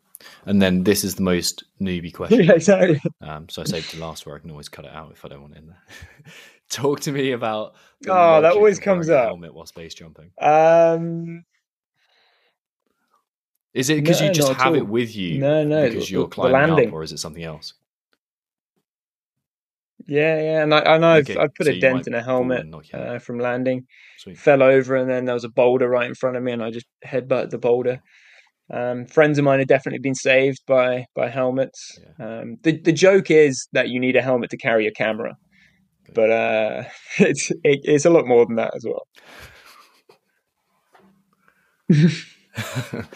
And 0.47 0.62
then 0.62 0.85
this 0.85 1.05
is 1.05 1.16
the 1.16 1.22
most 1.22 1.64
newbie 1.81 2.14
question. 2.14 2.45
yeah, 2.45 2.53
exactly. 2.53 3.01
Um, 3.20 3.49
so 3.49 3.62
I 3.62 3.64
saved 3.64 3.95
the 3.95 4.01
last 4.01 4.24
where 4.24 4.37
I 4.37 4.39
can 4.39 4.51
always 4.51 4.68
cut 4.68 4.85
it 4.85 4.93
out 4.93 5.12
if 5.12 5.24
I 5.24 5.29
don't 5.29 5.43
want 5.43 5.55
it 5.55 5.59
in 5.59 5.66
there. 5.66 5.83
Talk 6.71 7.01
to 7.01 7.12
me 7.12 7.33
about. 7.33 7.75
oh, 8.09 8.41
that 8.41 8.53
always 8.53 8.79
comes 8.79 9.09
up. 9.09 9.27
Helmet 9.27 9.55
while 9.55 9.69
base 9.75 9.95
jumping. 9.95 10.31
Um, 10.41 11.45
is 13.73 13.91
it 13.91 13.97
because 13.97 14.21
no, 14.21 14.29
you 14.29 14.33
just 14.33 14.53
have 14.55 14.75
it 14.75 14.87
with 14.87 15.14
you? 15.14 15.39
No, 15.39 15.62
no, 15.62 15.89
because 15.89 16.11
you're 16.11 16.29
climbing 16.29 16.89
up, 16.89 16.93
or 16.93 17.03
is 17.03 17.12
it 17.12 17.19
something 17.19 17.45
else? 17.45 17.75
Yeah, 20.07 20.41
yeah, 20.41 20.62
and 20.62 20.73
I, 20.73 20.79
and 20.79 21.05
I've 21.05 21.29
okay. 21.29 21.39
I've 21.39 21.55
put 21.55 21.67
so 21.67 21.73
a 21.73 21.79
dent 21.79 22.07
in 22.07 22.14
a 22.14 22.23
helmet 22.23 22.67
uh, 22.95 23.19
from 23.19 23.39
landing. 23.39 23.87
Sweet. 24.19 24.39
Fell 24.39 24.62
over, 24.62 24.97
and 24.97 25.11
then 25.11 25.25
there 25.25 25.35
was 25.35 25.45
a 25.45 25.49
boulder 25.49 25.89
right 25.89 26.07
in 26.07 26.14
front 26.14 26.37
of 26.37 26.43
me, 26.43 26.53
and 26.53 26.62
I 26.62 26.71
just 26.71 26.87
headbutted 27.05 27.51
the 27.51 27.59
boulder. 27.59 28.01
Um, 28.73 29.07
friends 29.07 29.39
of 29.39 29.45
mine 29.45 29.61
have 29.61 29.69
definitely 29.69 30.01
been 30.01 30.14
saved 30.14 30.61
by 30.67 31.07
by 31.14 31.29
helmets. 31.29 31.99
Yeah. 32.19 32.41
Um, 32.41 32.57
the 32.62 32.81
the 32.81 32.93
joke 32.93 33.31
is 33.31 33.69
that 33.73 33.89
you 33.89 34.01
need 34.01 34.17
a 34.17 34.23
helmet 34.23 34.51
to 34.51 34.57
carry 34.57 34.87
a 34.87 34.93
camera. 34.93 35.37
But 36.14 36.30
uh, 36.30 36.84
it's 37.18 37.50
it, 37.50 37.80
it's 37.84 38.04
a 38.04 38.11
lot 38.11 38.26
more 38.26 38.46
than 38.46 38.57
that 38.57 38.74
as 38.74 38.84
well. 38.84 39.07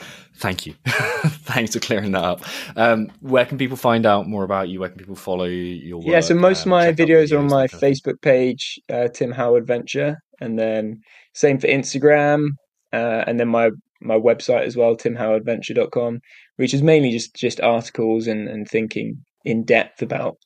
Thank 0.40 0.64
you. 0.64 0.74
Thanks 0.86 1.74
for 1.74 1.80
clearing 1.80 2.12
that 2.12 2.24
up. 2.24 2.40
Um, 2.74 3.12
where 3.20 3.44
can 3.44 3.58
people 3.58 3.76
find 3.76 4.06
out 4.06 4.26
more 4.26 4.42
about 4.42 4.70
you? 4.70 4.80
Where 4.80 4.88
can 4.88 4.98
people 4.98 5.14
follow 5.14 5.44
your 5.44 5.98
work? 5.98 6.06
Yeah, 6.06 6.20
so 6.20 6.34
most 6.34 6.62
of 6.62 6.68
my 6.68 6.92
videos, 6.92 7.26
videos, 7.28 7.32
are 7.32 7.38
on 7.38 7.46
my 7.48 7.66
Facebook 7.66 8.22
page, 8.22 8.80
uh, 8.88 9.08
Tim 9.08 9.32
Howell 9.32 9.56
Adventure, 9.56 10.16
and 10.40 10.58
then 10.58 11.00
same 11.34 11.58
for 11.58 11.66
Instagram, 11.66 12.48
uh, 12.92 13.24
and 13.26 13.38
then 13.38 13.48
my 13.48 13.70
my 14.00 14.16
website 14.16 14.64
as 14.64 14.76
well, 14.76 14.96
timhowelladventure.com, 14.96 16.20
which 16.56 16.72
is 16.72 16.82
mainly 16.82 17.10
just 17.10 17.34
just 17.34 17.60
articles 17.60 18.26
and, 18.26 18.48
and 18.48 18.66
thinking 18.66 19.22
in 19.44 19.64
depth 19.64 20.00
about 20.00 20.36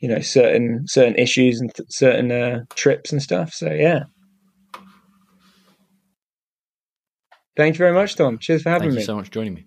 you 0.00 0.08
know 0.08 0.20
certain 0.20 0.86
certain 0.86 1.14
issues 1.16 1.60
and 1.60 1.72
th- 1.74 1.88
certain 1.90 2.32
uh, 2.32 2.64
trips 2.74 3.12
and 3.12 3.22
stuff. 3.22 3.52
So 3.52 3.70
yeah. 3.70 4.04
Thank 7.56 7.74
you 7.74 7.78
very 7.78 7.92
much, 7.92 8.16
Tom. 8.16 8.38
Cheers 8.38 8.62
for 8.62 8.70
having 8.70 8.90
Thank 8.90 8.92
me. 8.92 8.96
Thank 8.96 9.02
you 9.02 9.06
so 9.06 9.16
much 9.16 9.26
for 9.26 9.32
joining 9.32 9.54
me. 9.54 9.66